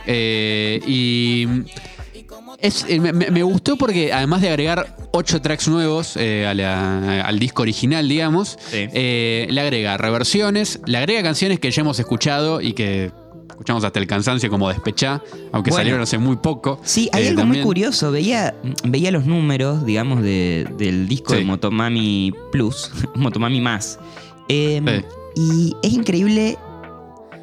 Eh, 0.06 0.80
y 0.86 1.46
me, 3.00 3.42
gustó 3.42 3.76
porque 3.76 4.12
además 4.12 4.42
de 4.42 4.48
agregar 4.48 4.96
ocho 5.12 5.40
tracks 5.40 5.68
nuevos 5.68 6.16
al 6.16 7.38
disco 7.38 7.62
original, 7.62 8.08
digamos, 8.08 8.58
le 8.72 9.60
agrega 9.60 9.96
reversiones, 9.96 10.80
le 10.86 10.98
agrega 10.98 11.22
canciones 11.22 11.60
que 11.60 11.70
ya 11.70 11.82
hemos 11.82 11.98
escuchado 11.98 12.60
y 12.60 12.72
que 12.72 13.12
escuchamos 13.58 13.82
hasta 13.82 13.98
el 13.98 14.06
cansancio 14.06 14.48
como 14.50 14.68
despechá, 14.68 15.20
aunque 15.50 15.72
salieron 15.72 16.00
hace 16.00 16.16
muy 16.16 16.36
poco. 16.36 16.80
Sí, 16.84 17.10
hay 17.12 17.24
eh, 17.24 17.28
algo 17.30 17.44
muy 17.44 17.60
curioso. 17.60 18.12
Veía, 18.12 18.54
veía 18.84 19.10
los 19.10 19.26
números, 19.26 19.84
digamos, 19.84 20.22
del 20.22 21.08
disco 21.08 21.34
de 21.34 21.44
Motomami 21.44 22.32
Plus, 22.52 22.92
Motomami 23.16 23.60
Más. 23.60 23.98
Em, 24.48 25.02
y 25.34 25.74
es 25.82 25.92
increíble 25.92 26.56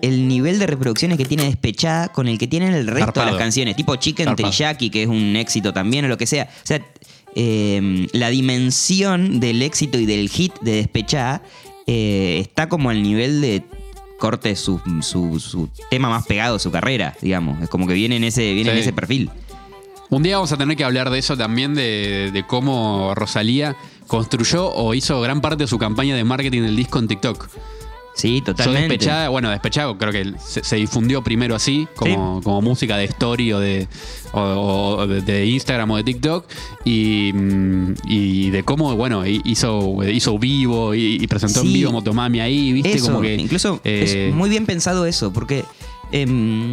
el 0.07 0.27
nivel 0.27 0.59
de 0.59 0.67
reproducciones 0.67 1.17
que 1.17 1.25
tiene 1.25 1.45
Despechá 1.45 2.09
con 2.09 2.27
el 2.27 2.37
que 2.37 2.47
tienen 2.47 2.73
el 2.73 2.87
resto 2.87 3.19
de 3.19 3.25
las 3.27 3.35
canciones. 3.35 3.75
Tipo 3.75 3.95
Chicken 3.95 4.35
Teriyaki, 4.35 4.89
que 4.89 5.03
es 5.03 5.09
un 5.09 5.35
éxito 5.35 5.73
también, 5.73 6.05
o 6.05 6.07
lo 6.07 6.17
que 6.17 6.27
sea. 6.27 6.49
O 6.51 6.67
sea, 6.67 6.81
em, 7.35 8.07
la 8.13 8.29
dimensión 8.29 9.39
del 9.39 9.61
éxito 9.61 9.99
y 9.99 10.05
del 10.05 10.29
hit 10.29 10.53
de 10.61 10.75
Despechá 10.75 11.41
eh, 11.87 12.37
está 12.41 12.69
como 12.69 12.89
al 12.89 13.01
nivel 13.01 13.41
de 13.41 13.63
corte 14.19 14.55
su, 14.55 14.79
su, 15.01 15.69
tema 15.89 16.09
más 16.09 16.25
pegado 16.25 16.53
de 16.53 16.59
su 16.59 16.71
carrera, 16.71 17.15
digamos. 17.21 17.61
Es 17.61 17.69
como 17.69 17.87
que 17.87 17.93
viene 17.93 18.15
en 18.15 18.23
ese, 18.23 18.53
viene 18.53 18.71
en 18.71 18.77
ese 18.77 18.93
perfil. 18.93 19.29
Un 20.09 20.23
día 20.23 20.35
vamos 20.35 20.51
a 20.51 20.57
tener 20.57 20.77
que 20.77 20.83
hablar 20.83 21.09
de 21.09 21.17
eso 21.17 21.35
también, 21.35 21.73
de, 21.73 22.43
cómo 22.47 23.13
Rosalía 23.15 23.75
construyó 24.07 24.71
o 24.71 24.93
hizo 24.93 25.19
gran 25.21 25.41
parte 25.41 25.63
de 25.63 25.67
su 25.67 25.79
campaña 25.79 26.15
de 26.15 26.23
marketing 26.23 26.61
del 26.61 26.75
disco 26.75 26.99
en 26.99 27.07
TikTok. 27.07 27.49
Sí, 28.15 28.41
totalmente. 28.41 28.87
despechada, 28.87 29.27
bueno, 29.27 29.49
despechado 29.49 29.97
creo 29.97 30.13
que 30.13 30.33
se, 30.39 30.75
difundió 30.77 31.21
primero 31.21 31.53
así, 31.53 31.85
como, 31.95 32.41
como 32.41 32.61
música 32.61 32.95
de 32.95 33.03
story 33.05 33.51
o 33.51 33.59
de, 33.59 33.87
de, 35.21 35.45
Instagram 35.45 35.91
o 35.91 35.97
de 35.97 36.03
TikTok, 36.05 36.45
y, 36.85 37.33
y, 38.07 38.49
de 38.51 38.63
cómo, 38.63 38.95
bueno, 38.95 39.25
hizo, 39.25 40.01
hizo 40.05 40.39
vivo 40.39 40.95
y, 40.95 41.27
presentó 41.27 41.59
en 41.59 41.73
vivo 41.73 41.91
Motomami 41.91 42.39
ahí, 42.39 42.71
¿viste? 42.71 43.01
como 43.01 43.19
que, 43.19 43.35
incluso 43.35 43.81
es 43.83 44.13
eh, 44.15 44.31
muy 44.33 44.49
bien 44.49 44.65
pensado 44.65 45.05
eso, 45.05 45.33
porque 45.33 45.65
em, 46.13 46.71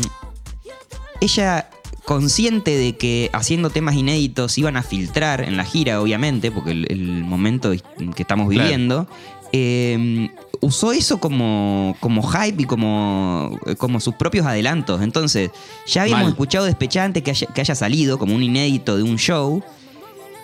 ella 1.20 1.68
consciente 2.05 2.76
de 2.76 2.96
que 2.96 3.31
haciendo 3.33 3.70
temas 3.70 3.96
inéditos 3.96 4.59
iban 4.59 4.76
a 4.76 4.85
filtrar 4.85 5.40
en 5.40 5.57
la 5.57 5.64
gira, 5.64 6.00
obviamente, 6.00 6.52
porque 6.52 6.70
el, 6.70 7.24
momento 7.24 7.72
que 8.14 8.22
estamos 8.22 8.48
viviendo, 8.48 9.09
eh, 9.52 10.31
usó 10.62 10.92
eso 10.92 11.18
como, 11.18 11.96
como 12.01 12.22
hype 12.22 12.62
y 12.62 12.64
como, 12.64 13.59
como 13.79 14.01
sus 14.01 14.14
propios 14.14 14.46
adelantos. 14.46 15.03
Entonces, 15.03 15.51
ya 15.87 16.03
habíamos 16.03 16.29
escuchado 16.29 16.64
Despechante 16.64 17.22
que 17.22 17.33
haya, 17.33 17.46
que 17.48 17.61
haya 17.61 17.75
salido 17.75 18.16
como 18.16 18.35
un 18.35 18.42
inédito 18.42 18.96
de 18.96 19.03
un 19.03 19.16
show. 19.16 19.62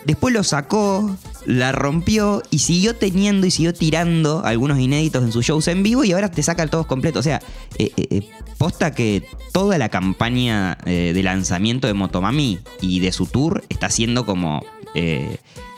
Después 0.04 0.34
lo 0.34 0.42
sacó, 0.42 1.16
la 1.46 1.72
rompió 1.72 2.42
y 2.50 2.58
siguió 2.58 2.96
teniendo 2.96 3.46
y 3.46 3.50
siguió 3.50 3.72
tirando 3.72 4.44
algunos 4.44 4.78
inéditos 4.78 5.22
en 5.22 5.32
sus 5.32 5.44
shows 5.44 5.68
en 5.68 5.82
vivo 5.82 6.04
y 6.04 6.12
ahora 6.12 6.30
te 6.30 6.42
saca 6.42 6.62
el 6.62 6.70
todos 6.70 6.86
completo. 6.86 7.20
O 7.20 7.22
sea, 7.22 7.40
eh, 7.78 7.92
eh, 7.96 8.06
eh, 8.10 8.30
posta 8.58 8.94
que 8.94 9.24
toda 9.52 9.78
la 9.78 9.88
campaña 9.88 10.78
de 10.84 11.22
lanzamiento 11.22 11.86
de 11.86 11.94
Motomami 11.94 12.58
y 12.80 13.00
de 13.00 13.12
su 13.12 13.26
tour 13.26 13.64
está 13.68 13.88
siendo 13.88 14.26
como 14.26 14.64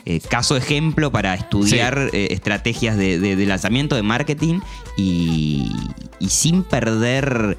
eh, 0.04 0.20
caso 0.20 0.56
ejemplo 0.56 1.12
para 1.12 1.34
estudiar 1.34 2.10
eh, 2.12 2.28
estrategias 2.30 2.96
de, 2.96 3.46
lanzamiento, 3.46 3.96
de 3.96 4.02
marketing 4.02 4.60
y, 4.96 5.70
sin 6.28 6.62
perder 6.62 7.58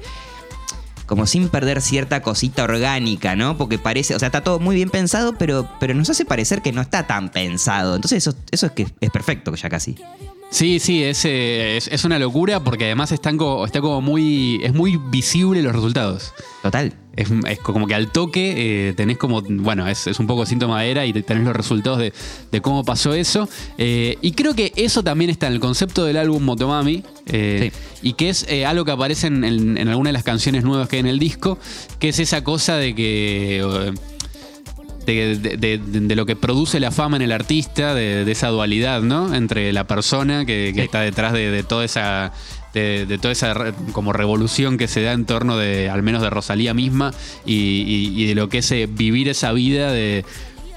como 1.06 1.26
sin 1.26 1.48
perder 1.48 1.82
cierta 1.82 2.22
cosita 2.22 2.64
orgánica, 2.64 3.36
¿no? 3.36 3.58
Porque 3.58 3.78
parece, 3.78 4.14
o 4.14 4.18
sea, 4.18 4.26
está 4.26 4.42
todo 4.42 4.60
muy 4.60 4.76
bien 4.76 4.88
pensado, 4.88 5.36
pero, 5.36 5.68
pero 5.78 5.92
nos 5.92 6.08
hace 6.08 6.24
parecer 6.24 6.62
que 6.62 6.72
no 6.72 6.80
está 6.80 7.06
tan 7.06 7.30
pensado. 7.30 7.96
Entonces 7.96 8.26
eso, 8.26 8.34
eso 8.50 8.66
es 8.66 8.72
que 8.72 8.86
es 9.00 9.10
perfecto 9.10 9.54
ya 9.54 9.68
casi. 9.68 9.96
Sí, 10.50 10.78
sí, 10.78 11.02
es, 11.02 11.24
es, 11.24 12.04
una 12.04 12.18
locura 12.18 12.60
porque 12.60 12.84
además 12.84 13.12
están 13.12 13.36
como, 13.36 13.64
está 13.66 13.80
como 13.80 14.00
muy. 14.00 14.60
es 14.62 14.72
muy 14.72 14.96
visible 14.96 15.62
los 15.62 15.74
resultados. 15.74 16.32
Total. 16.62 16.94
Es, 17.14 17.28
como 17.60 17.86
que 17.86 17.94
al 17.94 18.10
toque 18.10 18.88
eh, 18.88 18.92
tenés 18.94 19.18
como. 19.18 19.42
Bueno, 19.42 19.86
es, 19.86 20.06
un 20.18 20.26
poco 20.26 20.46
síntoma 20.46 20.80
de 20.80 20.90
era 20.90 21.04
y 21.04 21.12
tenés 21.12 21.44
los 21.44 21.54
resultados 21.54 21.98
de, 21.98 22.60
cómo 22.62 22.84
pasó 22.84 23.12
eso. 23.12 23.48
Eh, 23.76 24.16
y 24.22 24.32
creo 24.32 24.54
que 24.54 24.72
eso 24.76 25.02
también 25.02 25.28
está 25.30 25.46
en 25.48 25.52
el 25.54 25.60
concepto 25.60 26.04
del 26.04 26.16
álbum 26.16 26.42
Motomami. 26.42 27.02
Eh, 27.26 27.70
y 28.00 28.14
que 28.14 28.30
es 28.30 28.46
algo 28.66 28.84
que 28.84 28.92
aparece 28.92 29.26
en, 29.26 29.44
en, 29.44 29.88
algunas 29.88 30.08
de 30.08 30.14
las 30.14 30.24
canciones 30.24 30.64
nuevas 30.64 30.88
que 30.88 30.96
hay 30.96 31.00
en 31.00 31.06
el 31.06 31.18
disco. 31.18 31.58
Que 31.98 32.08
es 32.08 32.18
esa 32.18 32.42
cosa 32.44 32.76
de 32.76 32.94
que 32.94 33.92
de, 35.06 35.36
de- 35.36 35.56
de- 35.58 35.78
de 35.78 36.16
lo 36.16 36.26
que 36.26 36.36
produce 36.36 36.78
la 36.80 36.90
fama 36.90 37.16
en 37.16 37.22
el 37.22 37.32
artista, 37.32 37.94
de, 37.94 38.30
esa 38.30 38.48
dualidad, 38.48 39.02
¿no? 39.02 39.34
Entre 39.34 39.72
la 39.72 39.86
persona 39.86 40.44
que, 40.46 40.70
que 40.74 40.80
Sí. 40.80 40.84
está 40.86 41.00
detrás 41.00 41.32
de, 41.32 41.50
de 41.50 41.62
toda 41.62 41.84
esa. 41.84 42.32
De, 42.74 43.04
de 43.06 43.18
toda 43.18 43.32
esa 43.32 43.52
re- 43.52 43.74
como 43.92 44.12
revolución 44.14 44.78
que 44.78 44.88
se 44.88 45.02
da 45.02 45.12
en 45.12 45.26
torno 45.26 45.58
de, 45.58 45.90
al 45.90 46.02
menos 46.02 46.22
de 46.22 46.30
Rosalía 46.30 46.72
misma, 46.72 47.12
y, 47.44 47.54
y- 48.14 48.22
y 48.22 48.26
de 48.26 48.34
lo 48.34 48.48
que 48.48 48.58
es 48.58 48.72
eh, 48.72 48.88
vivir 48.90 49.28
esa 49.28 49.52
vida 49.52 49.92
de. 49.92 50.24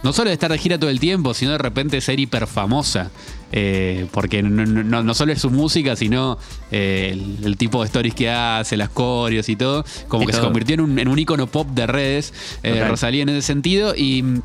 No 0.04 0.12
solo 0.14 0.28
de 0.30 0.34
estar 0.34 0.52
de 0.52 0.58
gira 0.60 0.78
todo 0.78 0.90
el 0.92 1.00
tiempo, 1.00 1.34
sino 1.34 1.52
de 1.54 1.58
repente 1.58 2.00
ser 2.02 2.20
hiper 2.20 2.46
famosa. 2.48 3.12
Eh, 3.52 4.08
porque 4.12 4.44
no, 4.44 4.66
no- 4.66 5.02
no 5.04 5.14
solo 5.14 5.32
es 5.32 5.40
su 5.42 5.50
música, 5.50 5.96
sino 5.96 6.38
eh, 6.70 7.12
el, 7.14 7.46
el 7.46 7.58
tipo 7.58 7.80
de 7.82 7.86
stories 7.88 8.14
que 8.14 8.30
hace, 8.30 8.76
las 8.78 8.90
coreos 8.90 9.48
y 9.50 9.56
todo. 9.56 9.86
Como 10.10 10.26
que 10.28 10.34
se 10.34 10.40
convirtió 10.42 10.74
en 10.76 10.82
un, 10.82 11.00
en 11.00 11.08
un 11.08 11.18
icono 11.18 11.48
pop 11.48 11.70
de 11.70 11.88
redes, 11.88 12.34
eh. 12.62 12.86
Rosalía 12.90 13.24
en 13.24 13.30
ese 13.30 13.42
sentido. 13.42 13.96
Y 13.96 14.22
mm, 14.22 14.42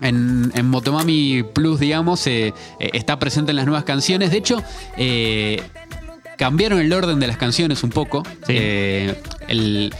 en, 0.00 0.52
en 0.54 0.66
Motomami 0.70 1.44
Plus, 1.54 1.78
digamos, 1.78 2.26
está 2.26 3.18
presente 3.18 3.50
en 3.52 3.56
las 3.56 3.66
nuevas 3.66 3.84
canciones. 3.84 4.30
De 4.30 4.38
hecho, 4.38 4.62
cambiaron 6.36 6.78
el 6.80 6.92
orden 6.92 7.18
de 7.20 7.26
las 7.26 7.36
canciones 7.36 7.82
un 7.82 7.90
poco. 7.90 8.22
Sí. 8.46 8.54
Eh, 8.56 9.14
el- 9.48 9.92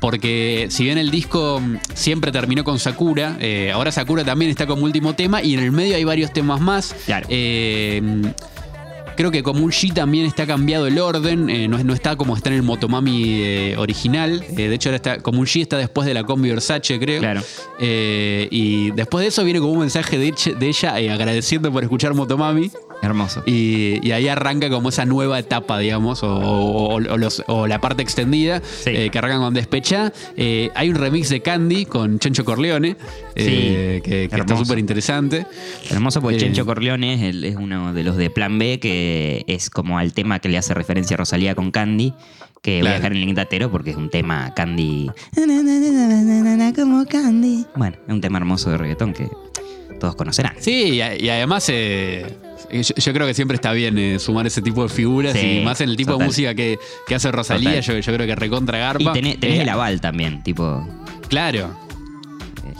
porque 0.00 0.68
si 0.70 0.84
bien 0.84 0.96
el 0.96 1.10
disco 1.10 1.60
siempre 1.94 2.30
terminó 2.30 2.62
con 2.62 2.78
Sakura, 2.78 3.36
eh, 3.40 3.72
ahora 3.74 3.90
Sakura 3.90 4.24
también 4.24 4.50
está 4.50 4.66
como 4.66 4.84
último 4.84 5.14
tema 5.14 5.42
y 5.42 5.54
en 5.54 5.60
el 5.60 5.72
medio 5.72 5.96
hay 5.96 6.04
varios 6.04 6.32
temas 6.32 6.60
más. 6.60 6.94
Claro. 7.06 7.26
Eh, 7.28 8.00
creo 9.16 9.32
que 9.32 9.42
G 9.70 9.92
también 9.92 10.26
está 10.26 10.46
cambiado 10.46 10.86
el 10.86 10.96
orden, 11.00 11.50
eh, 11.50 11.66
no, 11.66 11.76
es- 11.78 11.84
no 11.84 11.92
está 11.94 12.14
como 12.14 12.36
está 12.36 12.50
en 12.50 12.56
el 12.56 12.62
Motomami 12.62 13.40
eh, 13.42 13.74
original. 13.76 14.44
Eh, 14.50 14.68
de 14.68 14.74
hecho, 14.76 14.90
ahora 14.90 14.96
está, 14.96 15.18
está 15.62 15.76
después 15.78 16.06
de 16.06 16.14
la 16.14 16.22
combi 16.22 16.48
Versace, 16.50 17.00
creo. 17.00 17.18
Claro. 17.20 17.42
Y 17.80 18.92
después 18.92 19.22
de 19.22 19.28
eso 19.28 19.42
viene 19.42 19.58
como 19.58 19.72
un 19.72 19.80
mensaje 19.80 20.16
de, 20.18 20.32
ella 20.68 20.94
agradeciendo 21.12 21.72
por 21.72 21.82
escuchar 21.82 22.14
Motomami. 22.14 22.70
Hermoso. 23.00 23.44
Y, 23.46 24.00
y 24.06 24.10
ahí 24.10 24.26
arranca 24.26 24.68
como 24.70 24.88
esa 24.88 25.04
nueva 25.04 25.38
etapa, 25.38 25.78
digamos, 25.78 26.22
o, 26.24 26.34
o- 26.34 26.94
o 26.94 27.16
los- 27.16 27.44
o 27.46 27.66
la 27.68 27.80
parte 27.80 28.02
extendida, 28.02 28.60
Sí. 28.60 28.90
eh, 28.90 29.10
que 29.10 29.18
arrancan 29.18 29.40
con 29.40 29.54
Despecha. 29.54 30.12
Eh, 30.36 30.70
hay 30.74 30.90
un 30.90 30.96
remix 30.96 31.28
de 31.28 31.40
Candy 31.40 31.84
con 31.86 32.18
Chencho 32.18 32.44
Corleone, 32.44 32.96
eh, 33.36 34.00
que, 34.02 34.28
que 34.28 34.36
está 34.36 34.56
súper 34.56 34.78
interesante. 34.80 35.46
Hermoso 35.90 36.20
porque 36.20 36.36
Eh, 36.38 36.40
Chencho 36.40 36.66
Corleone 36.66 37.14
es, 37.14 37.22
el- 37.22 37.44
es 37.44 37.54
uno 37.56 37.92
de 37.92 38.02
los 38.02 38.16
de 38.16 38.30
Plan 38.30 38.58
B, 38.58 38.80
que 38.80 39.44
es 39.46 39.70
como 39.70 39.98
al 39.98 40.12
tema 40.12 40.40
que 40.40 40.48
le 40.48 40.58
hace 40.58 40.74
referencia 40.74 41.14
a 41.14 41.18
Rosalía 41.18 41.54
con 41.54 41.70
Candy, 41.70 42.14
que 42.62 42.80
voy 42.80 42.90
a 42.90 42.94
dejar 42.94 43.12
en 43.12 43.18
el 43.18 43.26
link 43.26 43.36
datero 43.36 43.70
porque 43.70 43.90
es 43.90 43.96
un 43.96 44.10
tema 44.10 44.52
Candy. 44.54 45.08
Como 46.74 47.04
Candy. 47.06 47.64
Bueno, 47.76 47.96
es 48.06 48.12
un 48.12 48.20
tema 48.20 48.38
hermoso 48.38 48.70
de 48.70 48.76
reggaetón 48.78 49.12
que 49.12 49.28
todos 50.00 50.14
conocerán. 50.16 50.54
Sí, 50.58 51.00
y, 51.20 51.28
además 51.28 51.66
eh, 51.68 52.26
yo, 52.70 52.94
yo 52.94 53.12
creo 53.12 53.26
que 53.26 53.34
siempre 53.34 53.54
está 53.56 53.72
bien 53.72 53.98
eh, 53.98 54.18
sumar 54.18 54.46
ese 54.46 54.62
tipo 54.62 54.82
de 54.82 54.88
figuras 54.88 55.32
Sí, 55.34 55.58
y 55.60 55.64
más 55.64 55.80
en 55.80 55.90
el 55.90 55.96
tipo 55.96 56.12
total. 56.12 56.24
de 56.24 56.28
música 56.28 56.54
que, 56.54 56.78
que 57.06 57.14
hace 57.14 57.30
Rosalía, 57.32 57.80
yo, 57.80 57.94
creo 58.00 58.26
que 58.26 58.34
recontra 58.34 58.78
Y 58.78 58.80
garpa. 58.80 59.12
tenés, 59.12 59.38
tenés 59.40 59.58
Eh, 59.58 59.62
el 59.62 59.68
aval 59.68 60.00
también, 60.00 60.42
tipo, 60.42 60.86
Claro. 61.28 61.70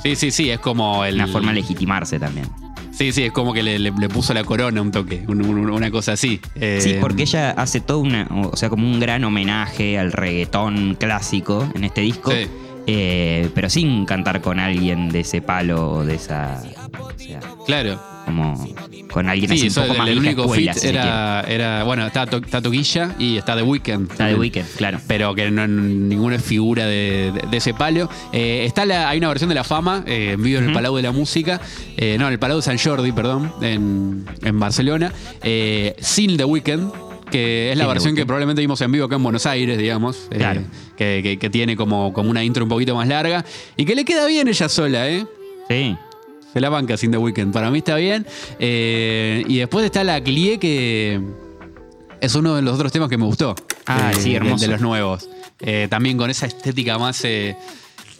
Sí, 0.03 0.15
sí, 0.17 0.31
sí, 0.31 0.51
es 0.51 0.61
como 0.61 1.05
el... 1.05 1.15
una 1.17 1.27
forma 1.27 1.49
de 1.49 1.57
legitimarse 1.57 2.19
también. 2.19 2.47
Sí, 2.93 3.13
sí, 3.13 3.23
es 3.25 3.33
como 3.33 3.53
que 3.53 3.63
le, 3.63 3.79
le- 3.79 3.93
le 3.93 4.09
puso 4.09 4.35
la 4.35 4.43
corona 4.45 4.83
un 4.83 4.91
toque, 4.91 5.25
un- 5.29 5.45
un- 5.45 5.71
una 5.71 5.91
cosa 5.91 6.13
así. 6.13 6.41
Eh, 6.57 6.79
Sí, 6.81 6.95
porque 7.01 7.23
ella 7.23 7.51
hace 7.53 7.81
todo 7.81 8.01
una, 8.01 8.27
o 8.31 8.57
sea, 8.57 8.69
como 8.71 8.87
un 8.91 8.99
gran 8.99 9.23
homenaje 9.25 9.99
al 9.99 10.11
reggaetón 10.13 10.97
clásico 10.99 11.69
en 11.75 11.85
este 11.85 12.01
disco, 12.01 12.33
Sí. 12.33 12.47
Eh, 12.91 13.51
pero 13.55 13.69
sin 13.69 14.07
cantar 14.07 14.41
con 14.41 14.59
alguien 14.59 15.11
de 15.11 15.21
ese 15.21 15.43
palo 15.43 15.91
o 15.93 16.05
de 16.05 16.15
esa, 16.15 16.63
o 16.99 17.13
sea, 17.19 17.41
Claro. 17.67 18.01
como 18.25 18.67
con 19.13 19.29
alguien 19.29 19.51
Sí, 19.51 19.67
así 19.67 19.69
un 19.69 19.75
poco 19.87 19.93
el, 19.93 19.99
más 19.99 20.09
el 20.09 20.19
único 20.19 20.43
escuela, 20.45 20.73
fit 20.73 20.83
si 20.83 20.89
era, 20.89 21.43
era. 21.47 21.85
Bueno, 21.85 22.07
está, 22.07 22.25
To- 22.27 22.39
está 22.39 22.63
Toquilla 22.63 23.15
y 23.19 23.37
está 23.37 23.55
The 23.57 23.63
Weeknd. 23.63 24.11
La 24.19 24.27
de 24.29 24.35
Weekend, 24.37 24.69
claro. 24.77 25.01
Pero 25.07 25.35
que 25.35 25.51
no 25.51 25.67
ninguna 25.69 26.37
es 26.37 26.43
figura 26.45 26.87
de, 26.87 27.31
de- 27.33 27.47
de 27.51 27.57
ese 27.59 27.75
palo. 27.75 28.09
Eh, 28.33 28.65
está 28.67 28.87
la, 28.87 29.09
hay 29.11 29.19
una 29.19 29.29
versión 29.29 29.49
de 29.51 29.55
La 29.55 29.65
Fama 29.65 30.03
eh, 30.07 30.33
en 30.33 30.43
vivo 30.43 30.59
en 30.59 30.65
el 30.65 30.71
Ujú. 30.71 30.75
Palau 30.79 30.97
de 30.97 31.03
la 31.03 31.13
Música. 31.13 31.61
eh, 31.99 32.17
no, 32.19 32.27
en 32.27 32.33
el 32.33 32.39
Palau 32.39 32.57
de 32.57 32.63
San 32.63 32.79
Jordi, 32.79 33.13
perdón, 33.13 33.53
en, 33.61 34.25
en 34.43 34.59
Barcelona. 34.59 35.13
eh, 35.43 35.95
sin 36.01 36.37
The 36.39 36.45
Weeknd. 36.45 36.91
Que 37.31 37.71
es 37.73 37.77
la 37.79 37.87
versión 37.87 38.15
que 38.15 38.25
probablemente 38.25 38.61
vimos 38.63 38.81
en 38.81 38.91
vivo 38.93 39.05
acá 39.07 39.17
en 39.17 39.23
Buenos 39.23 39.45
Aires, 39.47 39.77
digamos. 39.79 40.29
eh, 40.31 40.37
Claro. 40.39 40.63
que, 40.97 41.21
que- 41.23 41.39
que 41.39 41.51
tiene 41.51 41.77
como, 41.77 42.13
como 42.13 42.31
una 42.31 42.43
intro 42.45 42.65
un 42.65 42.69
poquito 42.71 42.95
más 42.95 43.07
larga. 43.09 43.45
Y 43.77 43.85
que 43.85 43.95
le 43.95 44.05
queda 44.05 44.27
bien 44.27 44.49
ella 44.49 44.69
sola, 44.69 45.09
¿eh? 45.09 45.27
Sí. 45.69 45.97
Se 46.53 46.61
la 46.61 46.71
banca 46.71 46.97
sin 46.97 47.11
The 47.11 47.19
Weeknd. 47.19 47.53
Para 47.53 47.71
mí 47.71 47.79
está 47.79 47.97
bien. 47.97 48.27
Eh, 48.59 49.45
y 49.47 49.59
después 49.59 49.85
está 49.85 50.03
la 50.05 50.23
Clie, 50.23 50.59
que 50.59 51.21
es 52.21 52.35
uno 52.35 52.55
de 52.57 52.63
los 52.63 52.75
otros 52.75 52.91
temas 52.91 53.09
que 53.11 53.19
me 53.19 53.27
gustó. 53.27 53.55
Ah, 53.87 54.13
Eh, 54.15 54.19
sí, 54.19 54.35
hermoso. 54.35 54.65
De, 54.65 54.71
los 54.73 54.81
nuevos. 54.81 55.29
Eh, 55.61 55.89
también 55.91 56.17
con 56.17 56.31
esa 56.31 56.47
estética 56.47 56.99
más, 56.99 57.23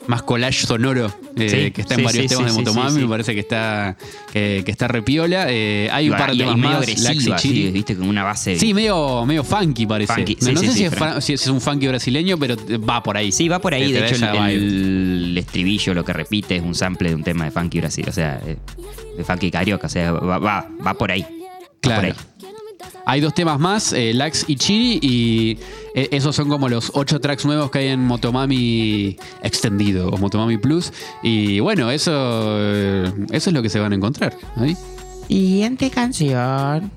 más 0.09 0.23
collage 0.23 0.67
sonoro 0.67 1.13
eh, 1.37 1.49
Sí, 1.67 1.71
que 1.71 1.83
está 1.83 1.95
en 1.95 2.01
sí, 2.01 2.05
varios 2.07 2.23
sí, 2.25 2.29
temas 2.37 2.51
sí, 2.53 2.59
de 2.59 2.65
Motomami. 2.65 2.91
sí, 2.91 2.97
sí. 2.97 3.03
Me 3.03 3.09
parece 3.09 3.35
que 3.35 3.41
está, 3.41 3.97
que, 4.33 4.63
que 4.65 4.71
está 4.71 4.89
repiola. 4.89 5.47
Eh, 5.51 5.89
hay 5.93 6.09
un 6.11 6.17
par 6.17 6.33
de 6.33 6.39
temas 6.39 6.57
medio 6.57 6.69
más. 6.71 6.83
Agresiva, 6.83 7.37
viste, 7.73 7.95
con 7.95 8.09
una 8.09 8.25
base. 8.25 8.59
Sí, 8.59 8.73
medio, 8.75 9.25
medio 9.27 9.45
funky 9.45 9.87
parece. 9.87 10.15
Funky, 10.15 10.37
no 10.41 10.47
sí, 10.47 10.53
no 10.55 10.61
sí, 10.61 10.67
sé 10.67 10.73
sí, 10.73 10.79
si, 10.79 10.85
es 10.87 11.25
si 11.25 11.33
es 11.35 11.47
un 11.47 11.61
funky 11.61 11.87
brasileño, 11.87 12.39
pero 12.39 12.57
va 12.81 13.03
por 13.03 13.17
ahí. 13.17 13.31
Sí, 13.31 13.49
va 13.49 13.59
por 13.61 13.75
ahí. 13.75 13.93
De 13.93 14.01
da 14.01 14.07
hecho, 14.09 14.27
el, 14.47 15.29
el 15.31 15.39
estribillo 15.39 15.93
lo 15.95 16.05
que 16.05 16.13
repite 16.15 16.57
es 16.57 16.63
un 16.63 16.75
sample 16.75 17.11
de 17.11 17.15
un 17.15 17.23
tema 17.23 17.45
de 17.45 17.51
Funky 17.51 17.79
Brasil. 17.81 18.07
O 18.09 18.13
sea, 18.13 18.41
eh, 18.47 18.57
de 19.17 19.25
Funky 19.25 19.51
Carioca. 19.51 19.87
O 19.87 19.91
sea, 19.91 20.13
va, 20.13 20.39
va, 20.39 20.69
va 20.85 20.95
por 20.95 21.11
ahí. 21.13 21.21
Va 21.23 21.29
Claro. 21.81 22.01
por 22.01 22.05
ahí. 22.07 22.15
Hay 23.09 23.23
dos 23.23 23.33
temas 23.33 23.59
más, 23.59 23.95
eh, 23.95 24.13
Lax 24.13 24.45
y 24.49 24.57
Chiri, 24.57 24.99
y 25.01 25.59
eh, 25.95 26.11
esos 26.13 26.37
son 26.37 26.51
como 26.51 26.69
los 26.69 26.91
ocho 26.93 27.19
tracks 27.19 27.47
nuevos 27.47 27.71
que 27.71 27.79
hay 27.79 27.89
en 27.89 28.05
Motomami 28.05 29.17
extendido 29.43 30.11
o 30.11 30.19
Motomami 30.19 30.59
Plus. 30.59 30.93
Y 31.23 31.59
bueno, 31.61 31.91
eso, 31.91 32.13
eh, 32.15 33.11
eso 33.31 33.49
es 33.49 33.55
lo 33.55 33.63
que 33.63 33.71
se 33.71 33.81
van 33.81 33.93
a 33.93 33.95
encontrar. 33.95 34.37
ahí. 34.57 34.77
Siguiente 35.27 35.89
canción. 35.89 36.93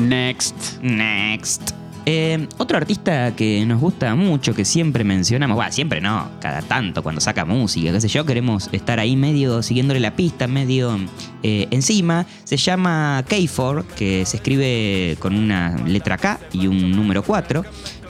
Next. 0.00 0.80
Next. 0.80 1.85
Eh, 2.08 2.46
otro 2.58 2.76
artista 2.76 3.34
que 3.34 3.66
nos 3.66 3.80
gusta 3.80 4.14
mucho, 4.14 4.54
que 4.54 4.64
siempre 4.64 5.02
mencionamos, 5.02 5.56
bueno, 5.56 5.72
siempre 5.72 6.00
no, 6.00 6.30
cada 6.40 6.62
tanto 6.62 7.02
cuando 7.02 7.20
saca 7.20 7.44
música, 7.44 7.90
qué 7.90 8.00
sé 8.00 8.06
yo, 8.06 8.24
queremos 8.24 8.68
estar 8.70 9.00
ahí 9.00 9.16
medio 9.16 9.60
siguiéndole 9.60 9.98
la 9.98 10.14
pista, 10.14 10.46
medio 10.46 10.96
eh, 11.42 11.66
encima, 11.72 12.24
se 12.44 12.58
llama 12.58 13.24
K4, 13.28 13.84
que 13.96 14.24
se 14.24 14.36
escribe 14.36 15.16
con 15.18 15.34
una 15.34 15.76
letra 15.84 16.16
K 16.16 16.38
y 16.52 16.68
un 16.68 16.92
número 16.92 17.24
4, 17.24 17.64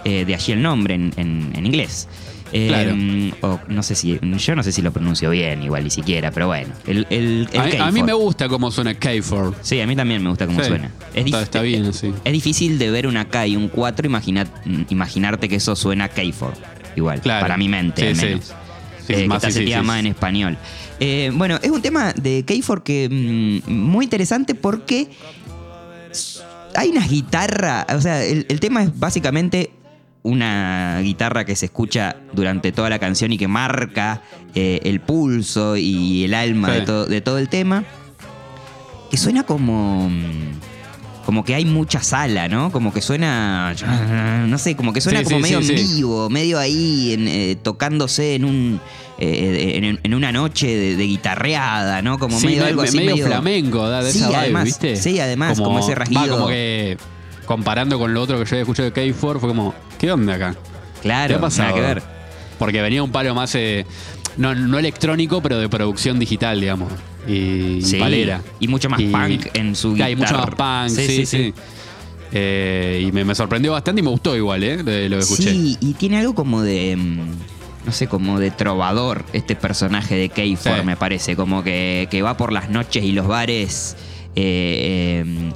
eh, 0.04 0.26
de 0.26 0.34
allí 0.34 0.52
el 0.52 0.60
nombre 0.60 0.94
en 0.94 1.64
inglés. 1.64 2.06
Eh, 2.52 2.68
Claro. 2.68 2.94
o 3.42 3.60
no 3.68 3.82
sé 3.82 3.94
si, 3.96 4.18
yo 4.22 4.54
no 4.54 4.62
sé 4.62 4.70
si 4.72 4.80
lo 4.80 4.92
pronuncio 4.92 5.30
bien, 5.30 5.62
igual 5.64 5.82
ni 5.84 5.90
siquiera, 5.90 6.30
pero 6.30 6.46
bueno. 6.46 6.72
El, 6.86 7.06
el, 7.10 7.48
el 7.52 7.60
A, 7.60 7.64
mí- 7.64 7.76
a 7.76 7.90
mí 7.90 8.00
K4. 8.00 8.04
me 8.04 8.12
gusta 8.12 8.48
cómo 8.48 8.70
suena 8.70 8.92
K4. 8.94 9.54
Sí, 9.62 9.80
a 9.80 9.86
mí 9.86 9.96
también 9.96 10.22
me 10.22 10.28
gusta 10.30 10.46
cómo 10.46 10.60
Sí. 10.60 10.68
suena. 10.68 10.90
Es 11.12 11.26
Está, 11.26 11.60
bien 11.62 11.86
así. 11.86 12.12
es 12.24 12.32
difícil 12.32 12.78
de 12.78 12.90
ver 12.90 13.06
una 13.08 13.28
K 13.28 13.46
y 13.48 13.56
un 13.56 13.68
4, 13.68 14.06
imagina- 14.06 14.46
imaginarte 14.90 15.48
que 15.48 15.56
eso 15.56 15.74
suena 15.74 16.08
K4. 16.08 16.52
Igual, 16.94 17.20
Claro. 17.20 17.42
para 17.42 17.56
mi 17.56 17.68
mente 17.68 18.02
Sí, 18.02 18.08
al 18.08 18.16
sí. 18.16 18.24
menos. 18.26 18.54
Sí, 19.06 19.12
Eh, 19.14 19.28
más 19.28 19.42
que 19.44 19.48
sí, 19.52 19.58
se 19.58 19.64
sí, 19.64 19.70
llama 19.70 19.94
sí. 19.94 20.00
en 20.00 20.06
español. 20.06 20.58
Eh, 20.98 21.30
bueno, 21.34 21.58
es 21.62 21.70
un 21.70 21.82
tema 21.82 22.12
de 22.12 22.44
K4 22.46 22.82
que 22.82 23.62
mm, 23.66 23.70
muy 23.72 24.04
interesante 24.06 24.54
porque 24.54 25.08
hay 26.74 26.90
una 26.90 27.06
guitarra, 27.06 27.86
o 27.94 28.00
sea, 28.00 28.22
el, 28.24 28.46
el 28.48 28.60
tema 28.60 28.82
es 28.82 28.98
básicamente 28.98 29.70
una 30.26 31.00
guitarra 31.02 31.44
que 31.44 31.56
se 31.56 31.66
escucha 31.66 32.16
durante 32.32 32.72
toda 32.72 32.90
la 32.90 32.98
canción 32.98 33.32
y 33.32 33.38
que 33.38 33.48
marca 33.48 34.22
eh, 34.54 34.80
el 34.84 35.00
pulso 35.00 35.76
y 35.76 36.24
el 36.24 36.34
alma 36.34 36.68
Sí. 36.72 36.80
de, 36.80 36.86
todo, 36.86 37.06
de 37.06 37.20
todo 37.20 37.38
el 37.38 37.48
tema, 37.48 37.84
que 39.10 39.16
suena 39.16 39.44
como... 39.44 40.10
Como 41.24 41.42
que 41.44 41.56
hay 41.56 41.64
mucha 41.64 42.00
sala, 42.04 42.48
¿no? 42.48 42.70
Como 42.70 42.92
que 42.92 43.00
suena. 43.00 43.74
No 44.46 44.58
sé, 44.58 44.76
como 44.76 44.92
que 44.92 45.00
suena 45.00 45.18
Sí, 45.18 45.24
como 45.24 45.38
sí, 45.38 45.42
medio 45.42 45.58
en 45.58 45.74
vivo, 45.74 46.30
medio 46.30 46.56
ahí 46.56 47.14
en, 47.14 47.26
eh, 47.26 47.56
tocándose 47.60 48.36
en 48.36 48.44
un. 48.44 48.80
eh, 49.18 49.72
en, 49.74 49.98
en 50.04 50.14
una 50.14 50.30
noche 50.30 50.68
de, 50.68 50.94
de 50.94 51.02
guitarreada, 51.04 52.00
¿no? 52.00 52.20
Como 52.20 52.38
medio 52.38 52.62
me- 52.62 52.68
algo 52.68 52.82
así. 52.82 52.98
medio, 52.98 53.26
flamenco, 53.26 53.88
da 53.88 54.04
de 54.04 54.12
Sí, 54.12 54.18
esa 54.18 54.28
vibe, 54.28 54.38
además, 54.38 54.64
¿viste? 54.66 54.94
sí, 54.94 55.18
además, 55.18 55.58
como 55.60 55.80
ese 55.80 55.88
va, 55.88 55.94
rasguido. 55.96 56.28
como 56.36 56.46
que 56.46 56.96
comparando 57.46 57.98
con 57.98 58.12
lo 58.12 58.20
otro 58.22 58.38
que 58.38 58.44
yo 58.44 58.50
había 58.50 58.62
escuchado 58.62 58.90
de 58.90 58.94
K4, 59.12 59.14
fue 59.40 59.48
como, 59.48 59.74
¿qué 59.98 60.12
onda 60.12 60.34
acá? 60.34 60.54
¿Qué 60.54 61.00
Claro, 61.02 61.36
ha 61.36 61.40
pasado? 61.40 61.68
nada 61.70 61.80
que 61.80 61.86
ver. 61.94 62.02
Porque 62.58 62.80
venía 62.82 63.02
un 63.02 63.10
palo 63.12 63.34
más, 63.34 63.54
eh, 63.54 63.86
no, 64.36 64.54
no 64.54 64.78
electrónico, 64.78 65.40
pero 65.42 65.58
de 65.58 65.68
producción 65.68 66.18
digital, 66.18 66.60
digamos. 66.60 66.92
Y, 67.26 67.32
y 67.78 67.82
Sí, 67.82 67.98
palera. 67.98 68.40
y 68.60 68.68
mucho 68.68 68.88
más 68.88 69.00
Y- 69.00 69.06
punk 69.08 69.46
en 69.54 69.74
su 69.76 69.94
Claro, 69.94 70.12
y 70.12 70.16
mucho 70.16 70.32
más 70.34 70.46
guitarra. 70.50 70.84
punk, 70.88 70.96
sí, 70.96 71.26
sí. 71.26 71.54
Eh, 72.32 73.04
y 73.08 73.12
me, 73.12 73.24
me 73.24 73.34
sorprendió 73.34 73.72
bastante 73.72 74.00
y 74.00 74.04
me 74.04 74.10
gustó 74.10 74.36
igual, 74.36 74.62
¿eh? 74.64 74.82
De 74.82 75.08
lo 75.08 75.16
que 75.16 75.22
escuché. 75.22 75.50
Sí, 75.50 75.76
y 75.80 75.94
tiene 75.94 76.18
algo 76.18 76.34
como 76.34 76.62
de. 76.62 76.96
mm, 76.96 77.20
no 77.86 77.92
sé, 77.92 78.08
como 78.08 78.40
de 78.40 78.50
trovador 78.50 79.24
este 79.32 79.54
personaje 79.54 80.16
de 80.16 80.28
Keifor, 80.28 80.80
Sí. 80.80 80.84
me 80.84 80.96
parece, 80.96 81.36
como 81.36 81.62
que, 81.62 82.08
que 82.10 82.20
va 82.22 82.36
por 82.36 82.52
las 82.52 82.68
noches 82.68 83.04
y 83.04 83.12
los 83.12 83.26
bares. 83.28 83.96
eh, 84.38 85.20
em, 85.24 85.52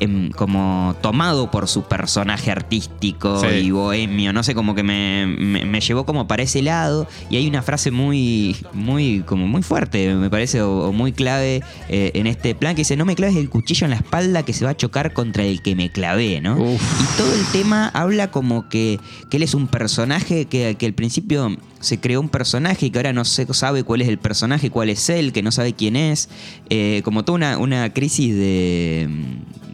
em, 0.00 0.30
como 0.30 0.94
tomado 1.00 1.50
por 1.50 1.68
su 1.68 1.82
personaje 1.84 2.50
artístico 2.50 3.40
Sí. 3.40 3.46
y 3.64 3.70
bohemio, 3.70 4.32
no 4.32 4.42
sé, 4.42 4.54
como 4.54 4.74
que 4.74 4.82
me, 4.82 5.26
me- 5.26 5.64
me 5.64 5.80
llevó 5.80 6.04
como 6.04 6.26
para 6.28 6.42
ese 6.42 6.62
lado 6.62 7.06
y 7.30 7.36
hay 7.36 7.46
una 7.46 7.62
frase 7.62 7.90
muy, 7.90 8.56
muy, 8.72 9.22
como 9.26 9.46
muy 9.46 9.62
fuerte, 9.62 10.14
me 10.14 10.30
parece, 10.30 10.62
o, 10.62 10.88
o 10.88 10.92
muy 10.92 11.12
clave 11.12 11.62
eh, 11.88 12.10
en 12.14 12.26
este 12.26 12.54
plan 12.54 12.74
que 12.74 12.80
dice, 12.82 12.96
no 12.96 13.04
me 13.04 13.14
claves 13.16 13.36
el 13.36 13.48
cuchillo 13.50 13.84
en 13.86 13.90
la 13.90 13.96
espalda 13.96 14.42
que 14.44 14.52
se 14.52 14.64
va 14.64 14.72
a 14.72 14.76
chocar 14.76 15.12
contra 15.12 15.44
el 15.44 15.62
que 15.62 15.74
me 15.74 15.90
clavé, 15.90 16.40
¿no? 16.40 16.56
Uf. 16.56 16.82
Y 17.02 17.16
todo 17.18 17.34
el 17.34 17.44
tema 17.52 17.88
habla 17.94 18.30
como 18.30 18.68
que, 18.68 18.98
que 19.30 19.36
él 19.38 19.42
es 19.42 19.54
un 19.54 19.66
personaje 19.68 20.46
que, 20.46 20.76
que 20.78 20.86
al 20.86 20.94
principio 20.94 21.56
se 21.80 22.00
creó 22.00 22.20
un 22.20 22.28
personaje 22.28 22.86
y 22.86 22.90
que 22.90 22.98
ahora 22.98 23.12
no 23.12 23.24
se 23.24 23.46
sabe 23.54 23.84
cuál 23.84 24.02
es 24.02 24.08
el 24.08 24.18
personaje, 24.18 24.70
cuál 24.70 24.90
es 24.90 25.08
él, 25.10 25.32
que 25.32 25.42
no 25.42 25.52
sabe 25.52 25.72
quién 25.74 25.94
es, 25.96 26.28
eh, 26.70 27.02
como 27.04 27.24
toda 27.24 27.36
una, 27.36 27.58
una 27.58 27.92
crisis 27.92 28.34
de, 28.34 29.08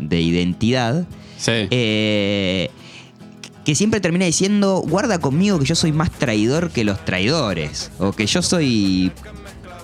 de 0.08 0.20
identidad. 0.20 1.06
Sí. 1.36 1.66
eh, 1.70 2.70
que 3.64 3.74
siempre 3.74 4.00
termina 4.00 4.26
diciendo, 4.26 4.82
guarda 4.86 5.18
conmigo 5.18 5.58
que 5.58 5.64
yo 5.64 5.74
soy 5.74 5.90
más 5.90 6.10
traidor 6.10 6.70
que 6.70 6.84
los 6.84 7.02
traidores, 7.04 7.90
o 7.98 8.12
que 8.12 8.26
yo 8.26 8.42
soy 8.42 9.10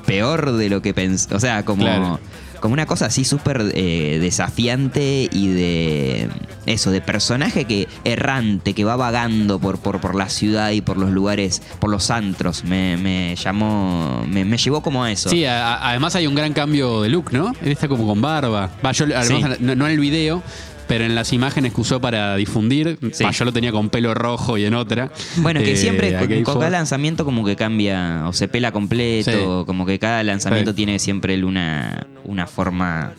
peor 0.07 0.53
de 0.53 0.69
lo 0.69 0.83
que 0.83 0.93
pensé, 0.93 1.35
o 1.35 1.41
sea, 1.41 1.65
como, 1.65 1.85
Claro. 1.85 2.21
Como 2.61 2.75
una 2.75 2.87
cosa 2.87 3.07
así 3.07 3.25
súper 3.25 3.73
eh, 3.75 4.19
desafiante 4.21 5.29
y 5.33 5.49
de 5.49 6.29
eso, 6.67 6.91
de 6.91 7.01
personaje 7.01 7.65
que 7.65 7.89
errante, 8.05 8.75
que 8.75 8.85
va 8.85 8.97
vagando 8.97 9.59
por, 9.59 9.79
por, 9.79 10.01
por 10.01 10.15
la 10.15 10.29
ciudad 10.29 10.71
y 10.71 10.81
por 10.81 10.97
los 10.99 11.11
lugares, 11.11 11.63
por 11.79 11.91
los 11.91 12.11
antros, 12.11 12.65
me, 12.65 12.97
me 12.97 13.35
llamó, 13.37 14.25
me, 14.29 14.45
me 14.45 14.57
llevó 14.59 14.83
como 14.83 15.03
a 15.05 15.11
eso. 15.11 15.31
Sí, 15.31 15.45
a- 15.45 15.89
además 15.89 16.15
hay 16.17 16.27
un 16.27 16.35
gran 16.35 16.53
cambio 16.53 17.03
de 17.03 17.09
look, 17.09 17.33
¿no? 17.33 17.53
Él 17.63 17.73
está 17.73 17.89
como 17.89 18.07
con 18.07 18.21
barba. 18.21 18.71
Va, 18.85 18.93
yo, 18.93 19.07
además, 19.15 19.59
no, 19.61 19.75
no 19.75 19.87
en 19.87 19.93
el 19.93 20.01
video, 20.01 20.43
pero 20.91 21.05
en 21.05 21.15
las 21.15 21.33
imágenes 21.33 21.73
que 21.73 21.81
usó 21.81 22.01
para 22.01 22.35
difundir. 22.35 22.99
Sí. 23.13 23.25
Yo 23.31 23.45
lo 23.45 23.53
tenía 23.53 23.71
con 23.71 23.91
pelo 23.91 24.13
rojo 24.13 24.59
y 24.59 24.65
en 24.65 24.75
otra. 24.75 25.13
Bueno, 25.37 25.61
que 25.61 25.75
Eh, 25.75 25.77
siempre 25.77 26.17
a 26.17 26.27
con, 26.43 26.55
cada 26.59 26.69
lanzamiento 26.71 27.25
como 27.25 27.45
que 27.45 27.55
cambia 27.55 28.25
o 28.27 28.33
se 28.33 28.49
pela 28.49 28.73
completo, 28.73 29.31
Sí. 29.61 29.67
como 29.67 29.87
que 29.87 30.01
cada 30.01 30.25
lanzamiento 30.25 30.73
Sí. 30.73 30.77
tiene 30.79 30.99
siempre 30.99 31.41
una, 31.45 32.09
una 32.25 32.49
forma 32.49 33.13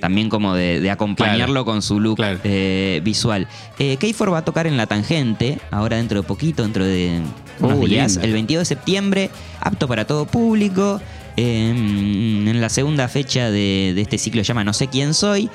también 0.00 0.30
como 0.30 0.54
de, 0.54 0.80
de 0.80 0.90
acompañarlo 0.90 1.46
Claro. 1.46 1.64
con 1.66 1.82
su 1.82 2.00
look 2.00 2.16
Claro. 2.16 2.38
eh, 2.42 3.02
visual. 3.04 3.48
Eh, 3.78 3.98
Keifor 3.98 4.32
va 4.32 4.38
a 4.38 4.44
tocar 4.46 4.66
en 4.66 4.78
La 4.78 4.86
Tangente, 4.86 5.58
ahora 5.70 5.98
dentro 5.98 6.22
de 6.22 6.26
poquito, 6.26 6.62
dentro 6.62 6.86
de 6.86 7.20
unos 7.60 7.86
días, 7.86 8.18
el 8.22 8.32
22 8.32 8.62
de 8.62 8.64
septiembre, 8.76 9.30
apto 9.60 9.86
para 9.88 10.06
todo 10.06 10.24
público. 10.24 11.02
eh, 11.36 11.70
en 11.70 12.60
la 12.60 12.68
segunda 12.68 13.08
fecha 13.08 13.50
de, 13.50 13.92
de 13.94 14.00
este 14.00 14.18
ciclo 14.18 14.42
se 14.44 14.48
llama 14.48 14.62
No 14.64 14.72
sé 14.72 14.86
quién 14.86 15.14
soy. 15.14 15.50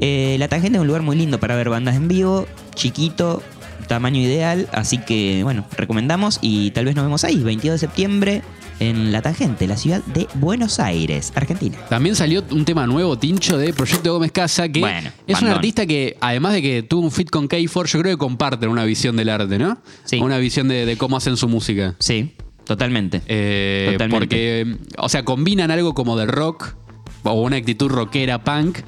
Eh, 0.00 0.36
la 0.38 0.48
Tangente 0.48 0.78
es 0.78 0.80
un 0.80 0.86
lugar 0.86 1.02
muy 1.02 1.16
lindo 1.16 1.38
para 1.38 1.56
ver 1.56 1.68
bandas 1.68 1.96
en 1.96 2.08
vivo, 2.08 2.46
chiquito, 2.74 3.42
tamaño 3.86 4.20
ideal, 4.20 4.68
así 4.72 4.98
que 4.98 5.42
bueno, 5.42 5.66
recomendamos 5.76 6.38
y 6.40 6.70
tal 6.70 6.86
vez 6.86 6.94
nos 6.94 7.04
vemos 7.04 7.24
ahí, 7.24 7.42
22 7.42 7.74
de 7.80 7.86
septiembre 7.86 8.42
en 8.78 9.12
La 9.12 9.20
Tangente, 9.20 9.66
la 9.66 9.76
ciudad 9.76 10.02
de 10.04 10.26
Buenos 10.34 10.80
Aires, 10.80 11.32
Argentina. 11.34 11.76
También 11.88 12.16
salió 12.16 12.42
un 12.50 12.64
tema 12.64 12.86
nuevo, 12.86 13.18
Tincho, 13.18 13.58
de 13.58 13.74
Proyecto 13.74 14.14
Gómez 14.14 14.32
Casa, 14.32 14.68
que 14.68 14.80
Bueno, 14.80 15.10
es 15.26 15.42
un 15.42 15.48
artista 15.48 15.86
que, 15.86 16.16
además 16.20 16.54
de 16.54 16.62
que 16.62 16.82
tuvo 16.82 17.02
un 17.02 17.10
fit 17.10 17.28
con 17.28 17.48
K4, 17.48 17.86
yo 17.86 18.00
creo 18.00 18.14
que 18.14 18.18
comparten 18.18 18.70
una 18.70 18.84
visión 18.84 19.16
del 19.16 19.28
arte, 19.28 19.58
¿no? 19.58 19.78
Sí. 20.04 20.18
Una 20.18 20.38
visión 20.38 20.68
de, 20.68 20.86
de 20.86 20.96
cómo 20.96 21.18
hacen 21.18 21.36
su 21.36 21.46
música. 21.46 21.94
Sí, 21.98 22.32
totalmente. 22.64 23.20
Eh, 23.26 23.90
Totalmente. 23.92 24.18
Porque, 24.18 24.76
o 24.96 25.08
sea, 25.10 25.24
combinan 25.24 25.70
algo 25.70 25.92
como 25.94 26.16
de 26.16 26.26
rock 26.26 26.74
o 27.24 27.32
una 27.32 27.56
actitud 27.56 27.88
rockera 27.88 28.42
punk 28.42 28.78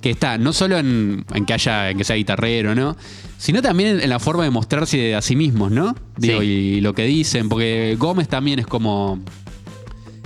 que 0.00 0.10
está 0.10 0.38
no 0.38 0.52
solo 0.52 0.78
en, 0.78 1.24
en 1.34 1.46
que 1.46 1.52
haya, 1.52 1.90
en 1.90 1.98
que 1.98 2.04
sea 2.04 2.16
guitarrero, 2.16 2.74
¿no? 2.74 2.96
Sino 3.38 3.62
también 3.62 4.00
en, 4.00 4.08
la 4.08 4.18
forma 4.18 4.44
de 4.44 4.50
mostrarse 4.50 5.14
a 5.14 5.22
sí 5.22 5.36
mismos, 5.36 5.70
¿no? 5.70 5.94
Digo, 6.16 6.40
Sí. 6.40 6.46
y, 6.46 6.80
lo 6.80 6.94
que 6.94 7.04
dicen, 7.04 7.48
porque 7.48 7.96
Gómez 7.98 8.28
también 8.28 8.58
es 8.58 8.66
como 8.66 9.20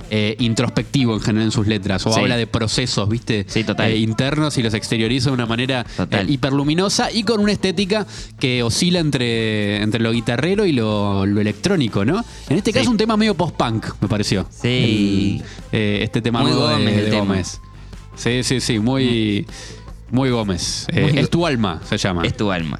eh, 0.09 0.35
introspectivo 0.39 1.13
en 1.15 1.19
general 1.21 1.45
en 1.47 1.51
sus 1.51 1.67
letras, 1.67 2.05
o 2.07 2.13
Sí. 2.13 2.19
habla 2.19 2.37
de 2.37 2.47
procesos, 2.47 3.07
¿viste? 3.09 3.45
Sí, 3.47 3.63
total. 3.63 3.91
Eh, 3.91 3.97
internos 3.97 4.57
y 4.57 4.63
los 4.63 4.73
exterioriza 4.73 5.29
de 5.29 5.33
una 5.33 5.45
manera 5.45 5.85
eh, 6.11 6.25
hiperluminosa 6.27 7.11
y 7.11 7.23
con 7.23 7.39
una 7.39 7.51
estética 7.51 8.07
que 8.39 8.63
oscila 8.63 8.99
entre, 8.99 9.81
entre 9.83 9.99
lo 9.99 10.11
guitarrero 10.11 10.65
y 10.65 10.71
lo, 10.71 11.25
lo 11.25 11.41
electrónico, 11.41 12.05
¿no? 12.05 12.23
En 12.49 12.57
este 12.57 12.71
Sí. 12.71 12.77
caso 12.79 12.89
un 12.91 12.97
tema 12.97 13.17
medio 13.17 13.33
post-punk, 13.35 13.85
me 14.01 14.07
pareció. 14.07 14.47
Sí. 14.49 15.41
El- 15.71 15.79
eh, 15.79 15.99
este 16.03 16.21
tema 16.21 16.41
Muy 16.41 16.51
nuevo 16.51 16.67
de- 16.67 16.73
Gómez 16.75 16.95
de 16.95 17.03
tema. 17.03 17.17
Gómez. 17.19 17.61
Sí, 18.15 18.43
sí, 18.43 18.59
sí, 18.61 18.79
muy, 18.79 19.45
muy 20.09 20.29
Gómez. 20.29 20.87
Muy- 20.93 21.19
es 21.19 21.29
tu 21.29 21.45
alma, 21.45 21.81
se 21.87 21.97
llama. 21.97 22.23
Es 22.25 22.35
tu 22.35 22.51
alma. 22.51 22.79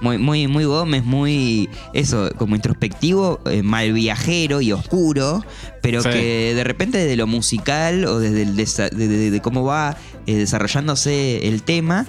Muy, 0.00 0.16
muy, 0.18 0.46
muy 0.46 0.64
Gómez, 0.64 1.04
muy 1.04 1.68
eso, 1.92 2.30
como 2.38 2.54
introspectivo, 2.54 3.40
eh, 3.50 3.62
mal 3.64 3.92
viajero 3.92 4.60
y 4.60 4.70
oscuro, 4.72 5.44
pero 5.82 6.02
Sí. 6.02 6.10
que 6.10 6.52
de 6.54 6.62
repente 6.64 6.98
desde 6.98 7.16
lo 7.16 7.26
musical 7.26 8.04
o 8.04 8.20
desde 8.20 8.42
el 8.42 8.56
desa- 8.56 8.90
de, 8.90 9.08
de- 9.08 9.30
de 9.32 9.40
cómo 9.40 9.64
va 9.64 9.96
eh, 10.26 10.34
desarrollándose 10.36 11.48
el 11.48 11.62
tema, 11.64 12.06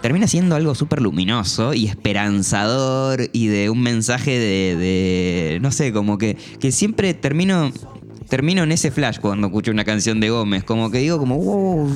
termina 0.00 0.26
siendo 0.28 0.54
algo 0.56 0.74
súper 0.74 1.02
luminoso 1.02 1.74
y 1.74 1.86
esperanzador 1.88 3.28
y 3.32 3.48
de 3.48 3.70
un 3.70 3.82
mensaje 3.82 4.30
de, 4.38 4.76
de- 4.76 5.58
no 5.60 5.72
sé, 5.72 5.92
como 5.92 6.16
que, 6.18 6.36
que 6.60 6.72
siempre 6.72 7.12
termino... 7.14 7.72
Termino 8.28 8.62
en 8.62 8.72
ese 8.72 8.90
flash 8.90 9.18
cuando 9.20 9.46
escucho 9.46 9.70
una 9.70 9.84
canción 9.84 10.20
de 10.20 10.30
Gómez, 10.30 10.64
como 10.64 10.90
que 10.90 10.98
digo 10.98 11.18
como, 11.18 11.36
wow, 11.36 11.88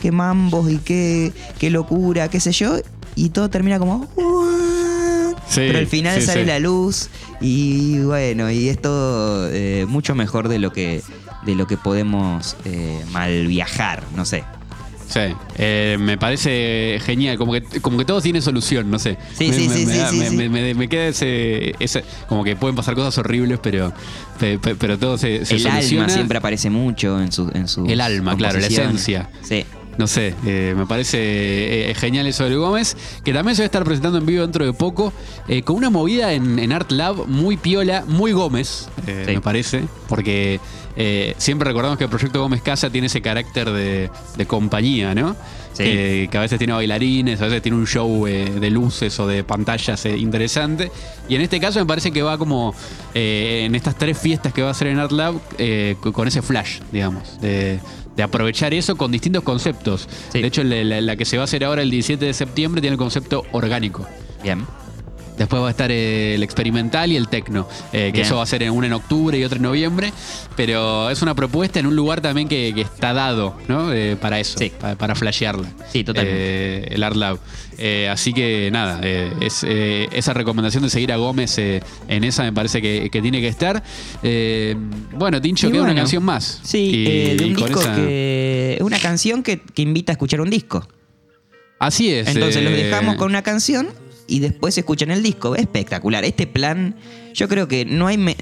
qué 0.00 0.10
mambos 0.10 0.70
y 0.70 0.78
qué, 0.78 1.32
qué 1.58 1.70
locura, 1.70 2.28
qué 2.28 2.40
sé 2.40 2.52
yo, 2.52 2.78
y 3.14 3.30
todo 3.30 3.48
termina 3.48 3.78
como, 3.78 4.08
pero 5.54 5.78
al 5.78 5.86
final 5.86 6.20
sí, 6.20 6.26
sale 6.26 6.42
sí. 6.42 6.46
la 6.46 6.58
luz 6.58 7.08
y 7.40 8.00
bueno, 8.00 8.50
y 8.50 8.68
es 8.68 8.80
todo 8.80 9.48
eh, 9.52 9.86
mucho 9.88 10.14
mejor 10.14 10.48
de 10.48 10.58
lo 10.58 10.72
que, 10.72 11.02
de 11.44 11.54
lo 11.54 11.66
que 11.66 11.76
podemos 11.76 12.56
eh, 12.64 13.04
mal 13.12 13.46
viajar, 13.46 14.02
no 14.16 14.24
sé. 14.24 14.44
Sí, 15.10 15.20
eh, 15.58 15.96
me 15.98 16.16
parece 16.16 17.00
genial, 17.04 17.36
como 17.36 17.52
que, 17.52 17.62
como 17.80 17.98
que 17.98 18.04
todo 18.04 18.20
tiene 18.22 18.40
solución, 18.40 18.88
no 18.90 18.98
sé. 19.00 19.18
Sí, 19.36 19.48
me, 19.48 19.54
sí, 19.54 19.66
me- 19.68 20.68
sí, 20.68 20.74
me 20.74 20.88
queda 20.88 21.08
ese, 21.08 21.74
ese- 21.80 22.04
como 22.28 22.44
que 22.44 22.54
pueden 22.54 22.76
pasar 22.76 22.94
cosas 22.94 23.18
horribles, 23.18 23.58
pero, 23.60 23.92
pe- 24.38 24.58
pe- 24.60 24.76
pero 24.76 24.98
todo 24.98 25.18
se, 25.18 25.44
se 25.44 25.56
el 25.56 25.60
soluciona. 25.62 26.04
alma 26.04 26.14
siempre 26.14 26.38
aparece 26.38 26.70
mucho 26.70 27.20
en 27.20 27.32
su 27.32 27.50
en 27.52 27.66
sus 27.66 27.88
El 27.88 28.00
alma, 28.00 28.36
claro, 28.36 28.60
la 28.60 28.66
esencia. 28.68 29.28
Sí. 29.42 29.64
No 30.00 30.06
sé, 30.06 30.34
eh, 30.46 30.72
me 30.74 30.86
parece 30.86 31.90
eh, 31.90 31.94
genial 31.94 32.26
eso 32.26 32.48
de 32.48 32.56
Gómez, 32.56 32.96
que 33.22 33.34
también 33.34 33.54
se 33.54 33.60
va 33.60 33.64
a 33.64 33.66
estar 33.66 33.84
presentando 33.84 34.16
en 34.16 34.24
vivo 34.24 34.40
dentro 34.40 34.64
de 34.64 34.72
poco, 34.72 35.12
eh, 35.46 35.60
con 35.60 35.76
una 35.76 35.90
movida 35.90 36.32
en, 36.32 36.58
en 36.58 36.72
Art 36.72 36.90
Lab 36.90 37.26
muy 37.28 37.58
piola, 37.58 38.02
muy 38.08 38.32
Gómez, 38.32 38.88
eh, 39.06 39.24
Sí. 39.26 39.34
me 39.34 39.42
parece, 39.42 39.82
porque 40.08 40.58
eh, 40.96 41.34
siempre 41.36 41.68
recordamos 41.68 41.98
que 41.98 42.04
el 42.04 42.10
proyecto 42.10 42.40
Gómez 42.40 42.62
Casa 42.62 42.88
tiene 42.88 43.08
ese 43.08 43.20
carácter 43.20 43.70
de, 43.70 44.08
de 44.38 44.46
compañía, 44.46 45.14
¿no? 45.14 45.36
Sí. 45.74 45.84
Que, 45.84 46.28
que 46.30 46.38
a 46.38 46.40
veces 46.40 46.58
tiene 46.58 46.72
bailarines, 46.72 47.40
a 47.40 47.44
veces 47.44 47.62
tiene 47.62 47.76
un 47.78 47.86
show 47.86 48.26
eh, 48.26 48.50
de 48.58 48.70
luces 48.70 49.18
o 49.20 49.26
de 49.26 49.44
pantallas 49.44 50.04
eh, 50.06 50.16
interesante. 50.16 50.90
Y 51.28 51.36
en 51.36 51.42
este 51.42 51.60
caso 51.60 51.78
me 51.78 51.86
parece 51.86 52.10
que 52.10 52.22
va 52.22 52.36
como 52.38 52.74
eh, 53.14 53.62
en 53.66 53.74
estas 53.74 53.96
tres 53.96 54.18
fiestas 54.18 54.52
que 54.52 54.62
va 54.62 54.68
a 54.68 54.70
hacer 54.72 54.88
en 54.88 54.98
Art 54.98 55.12
Lab 55.12 55.34
eh, 55.58 55.94
co- 56.00 56.12
con 56.12 56.26
ese 56.26 56.42
flash, 56.42 56.80
digamos, 56.90 57.40
de, 57.40 57.78
de 58.16 58.22
aprovechar 58.22 58.74
eso 58.74 58.96
con 58.96 59.10
distintos 59.12 59.42
conceptos. 59.44 60.08
Sí. 60.32 60.40
De 60.40 60.48
hecho, 60.48 60.62
la, 60.64 60.82
la- 60.84 61.00
la 61.00 61.16
que 61.16 61.24
se 61.24 61.36
va 61.36 61.42
a 61.42 61.44
hacer 61.44 61.64
ahora 61.64 61.82
el 61.82 61.90
17 61.90 62.24
de 62.24 62.32
septiembre 62.34 62.80
tiene 62.80 62.94
el 62.94 62.98
concepto 62.98 63.44
orgánico. 63.52 64.06
Bien. 64.42 64.64
Después 65.40 65.62
va 65.62 65.68
a 65.68 65.70
estar 65.70 65.90
el 65.90 66.42
experimental 66.42 67.10
y 67.10 67.16
el 67.16 67.28
tecno, 67.28 67.66
eh, 67.94 68.10
que 68.12 68.20
eso 68.20 68.36
va 68.36 68.42
a 68.42 68.46
ser 68.46 68.62
en 68.62 68.72
una 68.72 68.88
en 68.88 68.92
octubre 68.92 69.38
y 69.38 69.42
otra 69.44 69.56
en 69.56 69.62
noviembre, 69.62 70.12
pero 70.54 71.08
es 71.08 71.22
una 71.22 71.34
propuesta 71.34 71.80
en 71.80 71.86
un 71.86 71.96
lugar 71.96 72.20
también 72.20 72.46
que, 72.46 72.72
que 72.74 72.82
está 72.82 73.14
dado 73.14 73.56
¿no? 73.66 73.90
Eh, 73.90 74.16
para 74.20 74.38
eso, 74.38 74.58
Sí. 74.58 74.70
para, 74.78 74.96
para 74.96 75.14
flashearla. 75.14 75.66
Sí, 75.90 76.04
totalmente. 76.04 76.40
Eh, 76.42 76.88
el 76.94 77.02
Art 77.02 77.16
Lab. 77.16 77.38
Así 78.10 78.34
que 78.34 78.68
nada, 78.70 79.00
es, 79.02 79.64
esa 79.64 80.34
recomendación 80.34 80.82
de 80.82 80.90
seguir 80.90 81.10
a 81.10 81.16
Gómez 81.16 81.56
en 81.56 82.24
esa 82.24 82.42
me 82.42 82.52
parece 82.52 82.82
que, 82.82 83.08
que 83.10 83.22
tiene 83.22 83.40
que 83.40 83.48
estar. 83.48 83.82
Bueno, 85.14 85.40
Tincho, 85.40 85.68
queda 85.68 85.78
una 85.80 85.88
bueno, 85.88 86.00
canción 86.02 86.22
más. 86.22 86.60
Sí, 86.62 86.90
Y- 86.94 87.36
de 87.36 87.44
un 87.46 87.54
disco 87.56 87.80
esa- 87.80 87.94
que. 87.96 88.78
Una 88.82 88.98
canción 88.98 89.42
que, 89.42 89.60
que 89.62 89.80
invita 89.80 90.12
a 90.12 90.14
escuchar 90.14 90.42
un 90.42 90.50
disco. 90.50 90.86
Así 91.78 92.12
es. 92.12 92.28
Entonces 92.28 92.62
los 92.62 92.74
dejamos 92.74 93.16
con 93.16 93.28
una 93.30 93.42
canción 93.42 93.88
y 94.30 94.38
después 94.40 94.78
escuchan 94.78 95.10
el 95.10 95.22
disco. 95.22 95.56
Espectacular. 95.56 96.24
Este 96.24 96.46
plan, 96.46 96.96
yo 97.34 97.48
creo 97.48 97.68
que 97.68 97.84
no 97.84 98.06
hay. 98.06 98.16
me- 98.18 98.36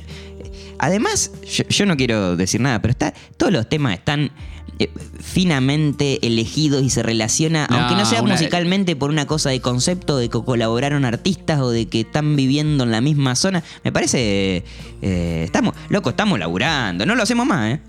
Además, 0.79 1.33
yo, 1.51 1.65
yo 1.69 1.87
no 1.87 1.97
quiero 1.97 2.37
decir 2.37 2.61
nada, 2.61 2.81
pero 2.81 2.93
está, 2.93 3.13
todos 3.37 3.53
los 3.53 3.69
temas 3.69 3.95
están 3.95 4.31
eh, 4.79 4.89
finamente 5.21 6.25
elegidos 6.25 6.83
y 6.85 6.91
se 6.91 7.03
relaciona, 7.03 7.67
No, 7.69 7.79
aunque 7.79 7.95
no 7.97 8.05
sea 8.07 8.23
una- 8.23 8.35
musicalmente 8.35 8.95
por 8.95 9.11
una 9.11 9.27
cosa 9.27 9.51
de 9.51 9.61
concepto, 9.61 10.17
de 10.19 10.29
que 10.29 10.41
colaboraron 10.45 11.05
artistas 11.05 11.61
o 11.61 11.71
de 11.71 11.87
que 11.87 12.01
están 12.01 12.37
viviendo 12.37 12.85
en 12.85 12.91
la 12.93 13.01
misma 13.01 13.35
zona. 13.35 13.65
Me 13.83 13.91
parece. 13.93 14.65
eh, 15.03 15.43
estamos, 15.45 15.75
loco, 15.89 16.11
estamos 16.11 16.39
laburando. 16.39 17.07
No 17.07 17.15
lo 17.17 17.23
hacemos 17.25 17.47
más, 17.47 17.75
¿eh? 17.75 17.81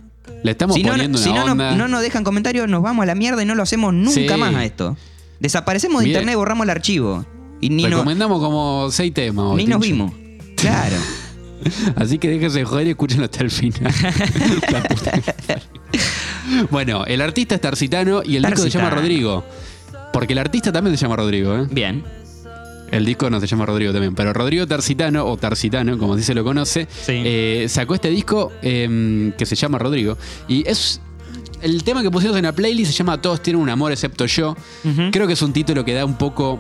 Le 0.43 0.51
estamos 0.51 0.75
Si 0.75 0.83
no, 0.83 0.91
poniendo 0.91 1.17
si 1.17 1.29
una 1.29 1.45
no, 1.45 1.51
onda. 1.51 1.69
nos, 1.71 1.77
no 1.77 1.87
nos 1.87 2.01
dejan 2.01 2.23
comentarios, 2.23 2.67
nos 2.69 2.81
vamos 2.81 3.03
a 3.03 3.05
la 3.07 3.15
mierda 3.15 3.41
y 3.43 3.45
no 3.45 3.55
lo 3.55 3.63
hacemos 3.63 3.93
nunca 3.93 4.11
Sí. 4.35 4.39
más 4.39 4.55
a 4.55 4.63
esto. 4.65 4.97
Desaparecemos 5.39 6.01
de 6.01 6.07
Mire. 6.07 6.19
internet, 6.19 6.35
borramos 6.37 6.63
el 6.65 6.69
archivo. 6.69 7.25
Y 7.61 7.69
ni, 7.69 7.83
no- 7.83 7.89
Recomendamos 7.89 8.39
como 8.41 8.89
seis 8.91 9.13
temas. 9.13 9.55
ni 9.55 9.65
nos 9.65 9.79
vimos. 9.81 10.11
Claro. 10.55 10.95
Así 11.97 12.17
que 12.17 12.29
déjense 12.29 12.59
de 12.59 12.65
joder 12.65 12.87
y 12.87 12.89
escúchenlo 12.91 13.25
hasta 13.25 13.43
el 13.43 13.51
final. 13.51 13.93
Bueno, 16.71 17.05
el 17.05 17.21
artista 17.21 17.55
es 17.55 17.61
Tarcitano 17.61 18.21
y 18.25 18.35
el 18.37 18.43
disco 18.43 18.61
se 18.61 18.69
llama. 18.69 18.89
Rodrigo. 18.89 19.43
Porque 20.11 20.33
el 20.33 20.39
artista 20.39 20.71
también 20.71 20.97
se 20.97 21.03
llama 21.03 21.15
Rodrigo, 21.17 21.55
¿eh? 21.55 21.67
Bien. 21.69 22.03
El 22.91 23.05
disco 23.05 23.29
no 23.29 23.39
se 23.39 23.45
llama 23.45 23.67
Rodrigo 23.67 23.91
también, 23.91 24.15
pero 24.15 24.33
Rodrigo 24.33 24.65
Tarcitano, 24.65 25.25
o 25.25 25.37
Tarcitano, 25.37 25.97
como 25.99 26.15
así 26.15 26.23
se 26.23 26.33
lo 26.33 26.43
conoce, 26.43 26.87
Sí. 26.89 27.21
eh, 27.23 27.67
sacó 27.69 27.93
este 27.93 28.09
disco 28.09 28.51
eh, 28.63 29.31
que 29.37 29.45
se 29.45 29.55
llama 29.55 29.77
Rodrigo. 29.77 30.17
Y 30.47 30.67
es. 30.67 31.01
El 31.61 31.83
tema 31.83 32.01
que 32.01 32.09
pusimos 32.09 32.35
en 32.37 32.43
la 32.45 32.53
playlist 32.53 32.91
se 32.91 32.97
llama 32.97 33.21
Todos 33.21 33.43
tienen 33.43 33.61
un 33.61 33.69
amor 33.69 33.91
excepto 33.91 34.25
yo. 34.25 34.55
Creo 35.11 35.27
que 35.27 35.33
es 35.33 35.41
un 35.41 35.51
título 35.53 35.83
que 35.85 35.93
da 35.93 36.05
un 36.05 36.17
poco 36.17 36.57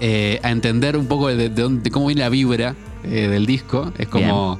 eh, 0.00 0.40
a 0.42 0.50
entender 0.50 0.96
un 0.96 1.06
poco 1.06 1.28
de, 1.28 1.48
de 1.48 1.90
cómo 1.90 2.06
viene 2.06 2.20
la 2.22 2.28
vibra 2.28 2.74
eh, 3.04 3.28
del 3.28 3.46
disco. 3.46 3.92
Es 3.98 4.08
como 4.08 4.58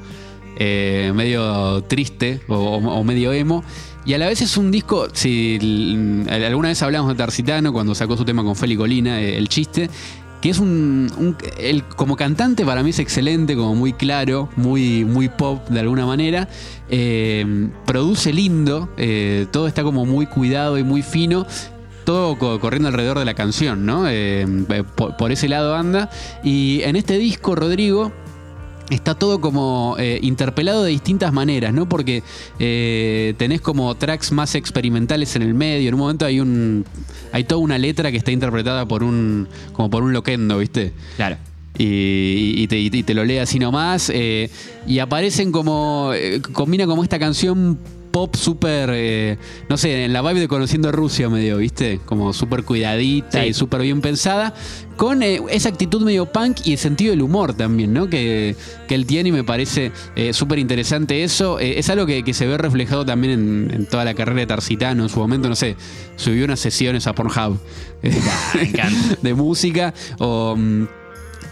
eh, 0.56 1.12
medio 1.14 1.82
triste 1.84 2.40
o, 2.48 3.02
medio 3.04 3.32
emo. 3.32 3.62
Y 4.04 4.14
a 4.14 4.18
la 4.18 4.26
vez 4.26 4.40
es 4.40 4.56
un 4.56 4.70
disco, 4.70 5.08
si 5.12 5.58
alguna 6.30 6.68
vez 6.68 6.82
hablamos 6.82 7.10
de 7.10 7.14
Tarcitano 7.16 7.72
cuando 7.74 7.94
sacó 7.94 8.16
su 8.16 8.24
tema 8.24 8.42
con 8.42 8.56
Feli 8.56 8.74
Colina, 8.74 9.20
El 9.20 9.48
Chiste, 9.50 9.90
que 10.40 10.48
es 10.50 10.58
un, 10.60 11.10
un- 11.18 11.36
él 11.58 11.84
como 11.84 12.16
cantante 12.16 12.64
para 12.64 12.82
mí 12.82 12.90
es 12.90 13.00
excelente, 13.00 13.54
como 13.54 13.74
muy 13.74 13.92
claro, 13.92 14.48
muy, 14.56 15.04
muy 15.04 15.28
pop 15.28 15.68
de 15.68 15.80
alguna 15.80 16.06
manera. 16.06 16.48
Eh, 16.88 17.68
produce 17.84 18.32
lindo, 18.32 18.88
eh, 18.96 19.46
todo 19.50 19.66
está 19.68 19.82
como 19.82 20.06
muy 20.06 20.24
cuidado 20.26 20.78
y 20.78 20.84
muy 20.84 21.02
fino. 21.02 21.44
Todo 22.08 22.38
co- 22.38 22.58
corriendo 22.58 22.88
alrededor 22.88 23.18
de 23.18 23.26
la 23.26 23.34
canción, 23.34 23.84
¿no? 23.84 24.04
Eh, 24.08 24.46
por, 24.96 25.18
por 25.18 25.30
ese 25.30 25.46
lado 25.46 25.74
anda. 25.76 26.08
Y 26.42 26.80
en 26.84 26.96
este 26.96 27.18
disco, 27.18 27.54
Rodrigo, 27.54 28.12
está 28.88 29.14
todo 29.14 29.42
como 29.42 29.94
eh, 29.98 30.18
interpelado 30.22 30.84
de 30.84 30.90
distintas 30.90 31.34
maneras, 31.34 31.74
¿no? 31.74 31.86
Porque 31.86 32.22
eh, 32.58 33.34
tenés 33.36 33.60
como 33.60 33.94
tracks 33.94 34.32
más 34.32 34.54
experimentales 34.54 35.36
en 35.36 35.42
el 35.42 35.52
medio. 35.52 35.86
En 35.88 35.94
un 35.96 36.00
momento 36.00 36.24
hay 36.24 36.40
un. 36.40 36.86
hay 37.30 37.44
toda 37.44 37.60
una 37.60 37.76
letra 37.76 38.10
que 38.10 38.16
está 38.16 38.30
interpretada 38.32 38.86
por 38.88 39.02
un. 39.02 39.46
como 39.74 39.90
por 39.90 40.02
un 40.02 40.14
loquendo, 40.14 40.56
¿viste? 40.56 40.94
Claro. 41.16 41.36
y, 41.76 42.54
y 42.56 42.66
te, 42.68 42.78
y 42.78 42.88
te 43.02 43.12
lo 43.12 43.22
lee 43.22 43.36
así 43.36 43.58
nomás. 43.58 44.10
eh, 44.14 44.48
y 44.86 44.98
aparecen 45.00 45.52
como. 45.52 46.12
eh, 46.14 46.40
combina 46.52 46.86
como 46.86 47.02
esta 47.02 47.18
canción 47.18 47.78
pop 48.18 48.34
súper. 48.34 48.90
eh, 48.92 49.38
no 49.68 49.76
sé, 49.76 50.04
en 50.06 50.12
la 50.12 50.22
vibe 50.22 50.40
de 50.40 50.48
Conociendo 50.48 50.90
Rusia 50.90 51.28
medio, 51.28 51.58
¿viste? 51.58 52.00
Como 52.04 52.32
súper 52.32 52.64
cuidadita 52.64 53.42
Sí. 53.42 53.48
y 53.50 53.54
súper 53.54 53.82
bien 53.82 54.00
pensada. 54.00 54.54
Con 54.96 55.22
eh, 55.22 55.40
esa 55.50 55.68
actitud 55.68 56.02
medio 56.02 56.26
punk 56.26 56.58
y 56.66 56.72
el 56.72 56.78
sentido 56.78 57.12
del 57.12 57.22
humor 57.22 57.54
también, 57.54 57.92
¿no? 57.92 58.08
Que, 58.08 58.56
que 58.88 58.96
él 58.96 59.06
tiene 59.06 59.28
y 59.28 59.32
me 59.32 59.44
parece 59.44 59.92
eh, 60.16 60.32
súper 60.32 60.58
interesante 60.58 61.22
eso. 61.22 61.60
Eh, 61.60 61.78
es 61.78 61.88
algo 61.90 62.04
que, 62.06 62.24
que 62.24 62.34
se 62.34 62.48
ve 62.48 62.58
reflejado 62.58 63.06
también 63.06 63.32
en, 63.34 63.70
en 63.72 63.86
toda 63.86 64.04
la 64.04 64.14
carrera 64.14 64.40
de 64.40 64.46
Tarcitano. 64.46 65.04
En 65.04 65.08
su 65.08 65.20
momento, 65.20 65.48
no 65.48 65.54
sé, 65.54 65.76
subió 66.16 66.44
unas 66.44 66.58
sesiones 66.58 67.06
a 67.06 67.14
Pornhub 67.14 67.60
de 69.22 69.34
música 69.34 69.94
o 70.18 70.56
mm, 70.56 70.84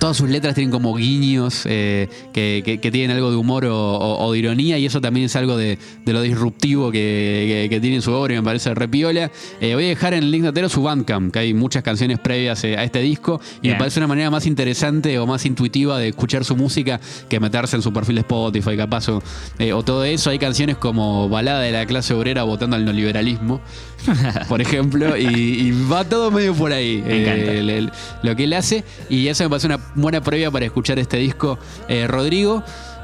todas 0.06 0.18
sus 0.18 0.30
letras 0.30 0.54
tienen 0.54 0.70
como 0.70 0.94
guiños 0.94 1.62
eh, 1.64 2.08
que, 2.32 2.62
que- 2.64 2.78
que 2.78 2.90
tienen 2.92 3.16
algo 3.16 3.30
de 3.32 3.36
humor 3.36 3.64
o, 3.64 3.76
o- 3.76 4.24
o 4.26 4.32
de 4.32 4.38
ironía 4.38 4.78
y 4.78 4.86
eso 4.86 5.00
también 5.00 5.26
es 5.26 5.34
algo 5.34 5.56
de, 5.56 5.78
de 6.04 6.12
lo 6.12 6.22
disruptivo 6.22 6.92
que, 6.92 7.66
tiene 7.80 7.96
en 7.96 8.02
su 8.02 8.12
obra 8.12 8.34
y 8.34 8.36
me 8.36 8.42
parece 8.44 8.72
repiola. 8.72 9.32
Eh, 9.60 9.74
voy 9.74 9.86
a 9.86 9.88
dejar 9.88 10.14
en 10.14 10.22
el 10.22 10.30
link 10.30 10.44
notero 10.44 10.68
su 10.68 10.80
Bandcamp, 10.82 11.32
que 11.32 11.40
hay 11.40 11.54
muchas 11.54 11.82
canciones 11.82 12.20
previas 12.20 12.62
eh, 12.62 12.76
a 12.76 12.84
este 12.84 13.00
disco 13.00 13.40
y 13.56 13.62
Bien. 13.62 13.74
me 13.74 13.78
parece 13.80 13.98
una 13.98 14.06
manera 14.06 14.30
más 14.30 14.46
interesante 14.46 15.18
o 15.18 15.26
más 15.26 15.44
intuitiva 15.44 15.98
de 15.98 16.08
escuchar 16.08 16.44
su 16.44 16.54
música 16.54 17.00
que 17.28 17.40
meterse 17.40 17.74
en 17.74 17.82
su 17.82 17.92
perfil 17.92 18.14
de 18.14 18.20
Spotify, 18.20 18.76
capaz 18.76 19.08
o, 19.08 19.20
eh, 19.58 19.72
o 19.72 19.82
todo 19.82 20.04
eso. 20.04 20.30
Hay 20.30 20.38
canciones 20.38 20.76
como 20.76 21.28
Balada 21.28 21.60
de 21.62 21.72
la 21.72 21.84
clase 21.84 22.14
obrera 22.14 22.44
votando 22.44 22.76
al 22.76 22.84
neoliberalismo, 22.84 23.60
por 24.48 24.60
ejemplo, 24.60 25.16
y, 25.16 25.24
y 25.26 25.86
va 25.90 26.04
todo 26.04 26.30
medio 26.30 26.54
por 26.54 26.72
ahí. 26.72 27.02
Me 27.06 27.22
encanta. 27.22 27.52
el- 27.52 27.70
el- 27.70 27.92
lo 28.22 28.36
que 28.36 28.44
él 28.44 28.52
hace. 28.52 28.84
Y 29.08 29.28
eso 29.28 29.44
me 29.44 29.50
parece 29.50 29.66
una 29.66 29.78
buena 29.94 30.20
previa 30.20 30.50
para 30.50 30.64
escuchar 30.64 30.98
este 30.98 31.16
disco. 31.18 31.58
Eh, 31.88 32.06
Rodrigo, 32.06 32.62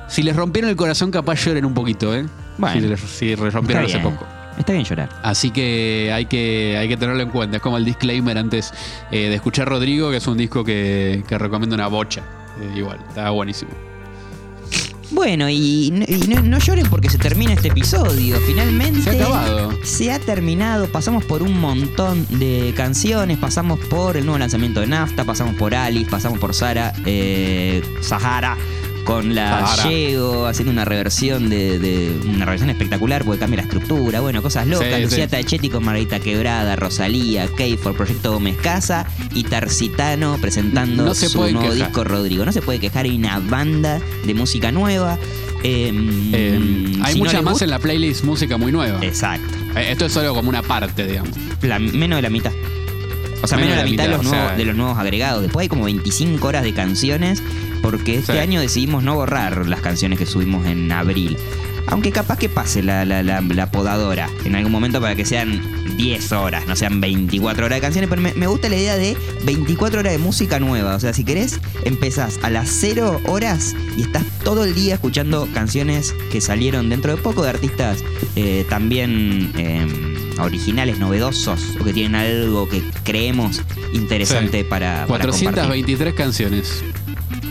si 0.08 0.22
les 0.22 0.36
rompieron 0.36 0.70
el 0.70 0.76
corazón, 0.76 1.10
capaz 1.10 1.44
lloren 1.44 1.64
un 1.64 1.74
poquito, 1.74 2.14
¿eh? 2.14 2.26
Bueno. 2.58 2.80
si 2.80 2.86
les, 2.86 3.00
si 3.00 3.24
les 3.26 3.38
Está 3.38 3.50
rompieron 3.50 3.84
hace 3.84 3.98
poco. 3.98 4.26
Está 4.58 4.72
bien 4.74 4.84
llorar. 4.84 5.08
Así 5.22 5.50
que 5.50 6.10
hay 6.14 6.26
que, 6.26 6.76
hay 6.78 6.86
que 6.86 6.96
tenerlo 6.98 7.22
en 7.22 7.30
cuenta. 7.30 7.56
Es 7.56 7.62
como 7.62 7.78
el 7.78 7.84
disclaimer 7.86 8.36
antes 8.36 8.72
eh, 9.10 9.28
de 9.30 9.34
escuchar 9.34 9.66
Rodrigo, 9.68 10.10
que 10.10 10.18
es 10.18 10.26
un 10.26 10.36
disco 10.36 10.62
que, 10.62 11.24
que 11.26 11.38
recomiendo 11.38 11.74
una 11.74 11.86
bocha. 11.86 12.20
Eh, 12.60 12.78
igual, 12.78 12.98
está 13.08 13.30
buenísimo. 13.30 13.70
Bueno, 15.12 15.48
y, 15.48 15.92
y 16.09 16.27
no, 16.29 16.40
no 16.42 16.59
lloren 16.59 16.87
porque 16.88 17.09
se 17.11 17.18
termina 17.18 17.53
este 17.53 17.68
episodio. 17.68 18.38
Finalmente. 18.46 19.03
Se 19.03 19.11
ha 19.11 19.12
acabado. 19.14 19.79
Se 19.85 20.11
ha 20.12 20.18
terminado. 20.18 20.87
Pasamos 20.90 21.25
por 21.25 21.42
un 21.42 21.59
montón 21.61 22.27
de 22.31 22.72
canciones. 22.77 23.38
Pasamos 23.38 23.79
por 23.81 24.16
el 24.16 24.25
nuevo 24.25 24.38
lanzamiento 24.38 24.81
de 24.81 24.87
Nafta. 24.87 25.25
Pasamos 25.25 25.55
por 25.57 25.75
Alice. 25.75 26.11
Pasamos 26.11 26.38
por 26.38 26.55
Sara. 26.55 26.92
eh, 27.05 27.83
Sahara. 28.01 28.57
Con 29.04 29.34
la. 29.34 29.74
Llego 29.88 30.46
haciendo 30.46 30.70
una 30.72 30.84
reversión 30.84 31.50
de, 31.50 31.78
de- 31.78 32.12
una 32.28 32.44
reversión 32.44 32.70
espectacular 32.70 33.24
porque 33.24 33.40
cambia 33.40 33.56
la 33.58 33.62
estructura, 33.64 34.20
bueno, 34.20 34.42
cosas 34.42 34.66
locas. 34.66 34.88
Sí, 34.96 35.02
Lucía 35.02 35.24
sí. 35.24 35.30
Tachetti 35.30 35.70
con 35.70 35.84
Margarita 35.84 36.20
Quebrada, 36.20 36.76
Rosalía, 36.76 37.48
Keifor, 37.48 37.96
Proyecto 37.96 38.32
Gómez 38.32 38.56
Casa 38.58 39.06
y 39.34 39.42
Tarcitano 39.44 40.38
presentando 40.40 41.04
No 41.04 41.14
su 41.14 41.36
nuevo 41.38 41.60
quejar. 41.60 41.74
disco 41.74 42.04
Rodrigo. 42.04 42.44
No 42.44 42.52
se 42.52 42.62
puede 42.62 42.78
quejar, 42.78 43.04
hay 43.06 43.16
una 43.16 43.38
banda 43.40 44.00
de 44.24 44.34
música 44.34 44.70
nueva. 44.70 45.18
Em, 45.64 46.30
Eh, 46.34 46.92
hay 47.02 47.12
si 47.14 47.18
mucha 47.18 47.40
más 47.42 47.52
gusta- 47.54 47.64
en 47.64 47.70
la 47.70 47.78
playlist 47.78 48.24
música 48.24 48.56
muy 48.56 48.72
nueva. 48.72 48.98
Exacto. 49.04 49.54
Eh, 49.76 49.92
Esto 49.92 50.06
es 50.06 50.12
solo 50.12 50.34
como 50.34 50.48
una 50.48 50.62
parte, 50.62 51.06
digamos. 51.06 51.30
La- 51.62 51.78
menos 51.78 52.18
de 52.18 52.22
la 52.22 52.30
mitad. 52.30 52.52
O 53.42 53.46
sea, 53.46 53.59
menos, 53.59 53.76
de 53.76 53.83
la 53.83 53.88
mitad, 53.90 54.05
de, 54.05 54.11
los 54.11 54.22
nuevos, 54.24 54.48
sea- 54.48 54.57
de 54.57 54.64
los 54.64 54.76
nuevos 54.76 54.98
agregados. 54.98 55.42
Después 55.42 55.64
hay 55.64 55.68
como 55.68 55.85
25 55.85 56.46
horas 56.46 56.62
de 56.62 56.72
canciones 56.72 57.42
porque 57.83 58.16
este 58.18 58.33
Sí. 58.35 58.38
año 58.38 58.61
decidimos 58.61 59.02
no 59.02 59.14
borrar 59.16 59.66
las 59.68 59.81
canciones 59.81 60.18
que 60.18 60.26
subimos 60.26 60.66
en 60.66 60.90
abril. 60.92 61.37
Aunque 61.88 62.12
capaz 62.12 62.38
que 62.38 62.48
pase 62.48 62.81
la, 62.83 63.05
la- 63.05 63.24
la- 63.24 63.40
la 63.40 63.70
podadora 63.72 64.31
en 64.44 64.55
algún 64.55 64.70
momento 64.70 65.00
para 65.00 65.16
que 65.16 65.24
sean 65.24 65.61
10 65.96 66.31
horas, 66.31 66.66
no 66.68 66.76
sean 66.76 67.00
24 67.00 67.66
horas 67.66 67.76
de 67.78 67.81
canciones. 67.81 68.09
Pero 68.09 68.22
me, 68.22 68.33
me 68.35 68.46
gusta 68.46 68.68
la 68.68 68.76
idea 68.76 68.94
de 68.96 69.16
24 69.44 69.98
horas 69.98 70.12
de 70.12 70.18
música 70.18 70.61
nueva. 70.61 70.94
O 70.94 71.00
sea, 71.00 71.12
si 71.12 71.24
querés, 71.24 71.59
empezás 71.85 72.38
a 72.44 72.50
las 72.50 72.68
0 72.70 73.20
horas 73.26 73.74
y 73.98 74.02
estás 74.02 74.22
todo 74.44 74.62
el 74.64 74.76
día 74.76 74.94
escuchando 74.94 75.48
canciones 75.52 76.14
que 76.31 76.40
salieron 76.40 76.88
dentro 76.88 77.16
de 77.16 77.20
poco 77.20 77.42
de 77.42 77.50
artistas 77.50 77.98
eh, 78.37 78.64
también 78.70 79.52
eh, 79.57 79.87
originales, 80.38 80.99
novedosos 80.99 81.61
o 81.81 81.85
que 81.85 81.92
tienen 81.92 82.14
algo 82.14 82.68
que 82.68 82.83
creemos 83.05 83.61
interesante 83.92 84.59
Sí. 84.62 84.64
para, 84.64 85.07
para 85.07 85.25
compartir. 85.25 85.45
423 85.51 86.14
canciones. 86.14 86.83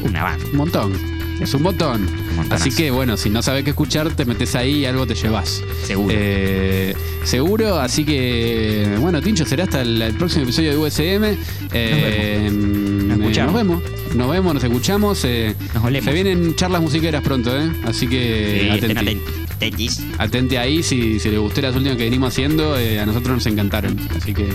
Una 0.03 0.23
banda. 0.23 0.45
Un 0.51 0.57
montón. 0.57 0.93
Es 1.41 1.53
un 1.55 1.63
montón. 1.63 2.07
Así 2.51 2.69
que 2.71 2.91
bueno, 2.91 3.17
si 3.17 3.29
no 3.31 3.41
sabes 3.41 3.63
qué 3.63 3.71
escuchar, 3.71 4.11
te 4.13 4.25
metes 4.25 4.55
ahí 4.55 4.79
y 4.79 4.85
algo 4.85 5.07
te 5.07 5.15
llevas. 5.15 5.63
Seguro. 5.85 6.13
Eh, 6.15 6.95
seguro, 7.23 7.79
así 7.79 8.03
que 8.05 8.95
bueno, 8.99 9.21
Tincho, 9.21 9.43
será 9.45 9.63
hasta 9.63 9.81
el, 9.81 9.99
el 10.01 10.13
próximo 10.13 10.43
episodio 10.43 10.69
de 10.71 10.77
USM. 10.77 11.37
Eh, 11.73 12.49
Nos 12.51 13.17
escuchamos. 13.19 13.53
Nos 13.53 13.55
vemos. 13.55 13.83
Nos 14.15 14.29
vemos, 14.31 14.53
nos 14.53 14.63
escuchamos. 14.63 15.25
eh, 15.25 15.55
Nos 15.73 15.83
olemos. 15.83 16.05
se 16.05 16.13
vienen 16.13 16.55
charlas 16.55 16.81
musiqueras 16.81 17.23
pronto, 17.23 17.55
¿eh? 17.57 17.71
Así 17.85 18.07
que 18.07 18.77
Sí, 18.79 18.85
atenti. 18.85 19.17
Atentis. 19.65 20.03
Atente 20.17 20.57
ahí, 20.57 20.81
si, 20.83 21.19
si 21.19 21.29
les 21.29 21.39
gustó 21.39 21.61
las 21.61 21.75
últimas 21.75 21.97
que 21.97 22.03
venimos 22.05 22.29
haciendo, 22.33 22.77
eh, 22.77 22.99
a 22.99 23.05
nosotros 23.05 23.35
nos 23.35 23.45
encantaron. 23.45 23.97
Así 24.15 24.33
que 24.33 24.49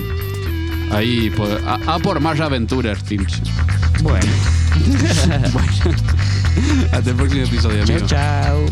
ahí, 0.91 1.29
por- 1.29 1.61
a, 1.65 1.75
a 1.95 1.99
por 1.99 2.19
más 2.19 2.39
aventuras, 2.39 3.03
Tincho. 3.03 3.37
Bueno. 4.03 4.25
Bueno, 5.53 5.71
hasta 6.91 7.09
el 7.09 7.15
próximo 7.15 7.43
episodio, 7.43 7.83
Chao, 7.85 7.95
amigo. 7.95 8.07
chao. 8.07 8.65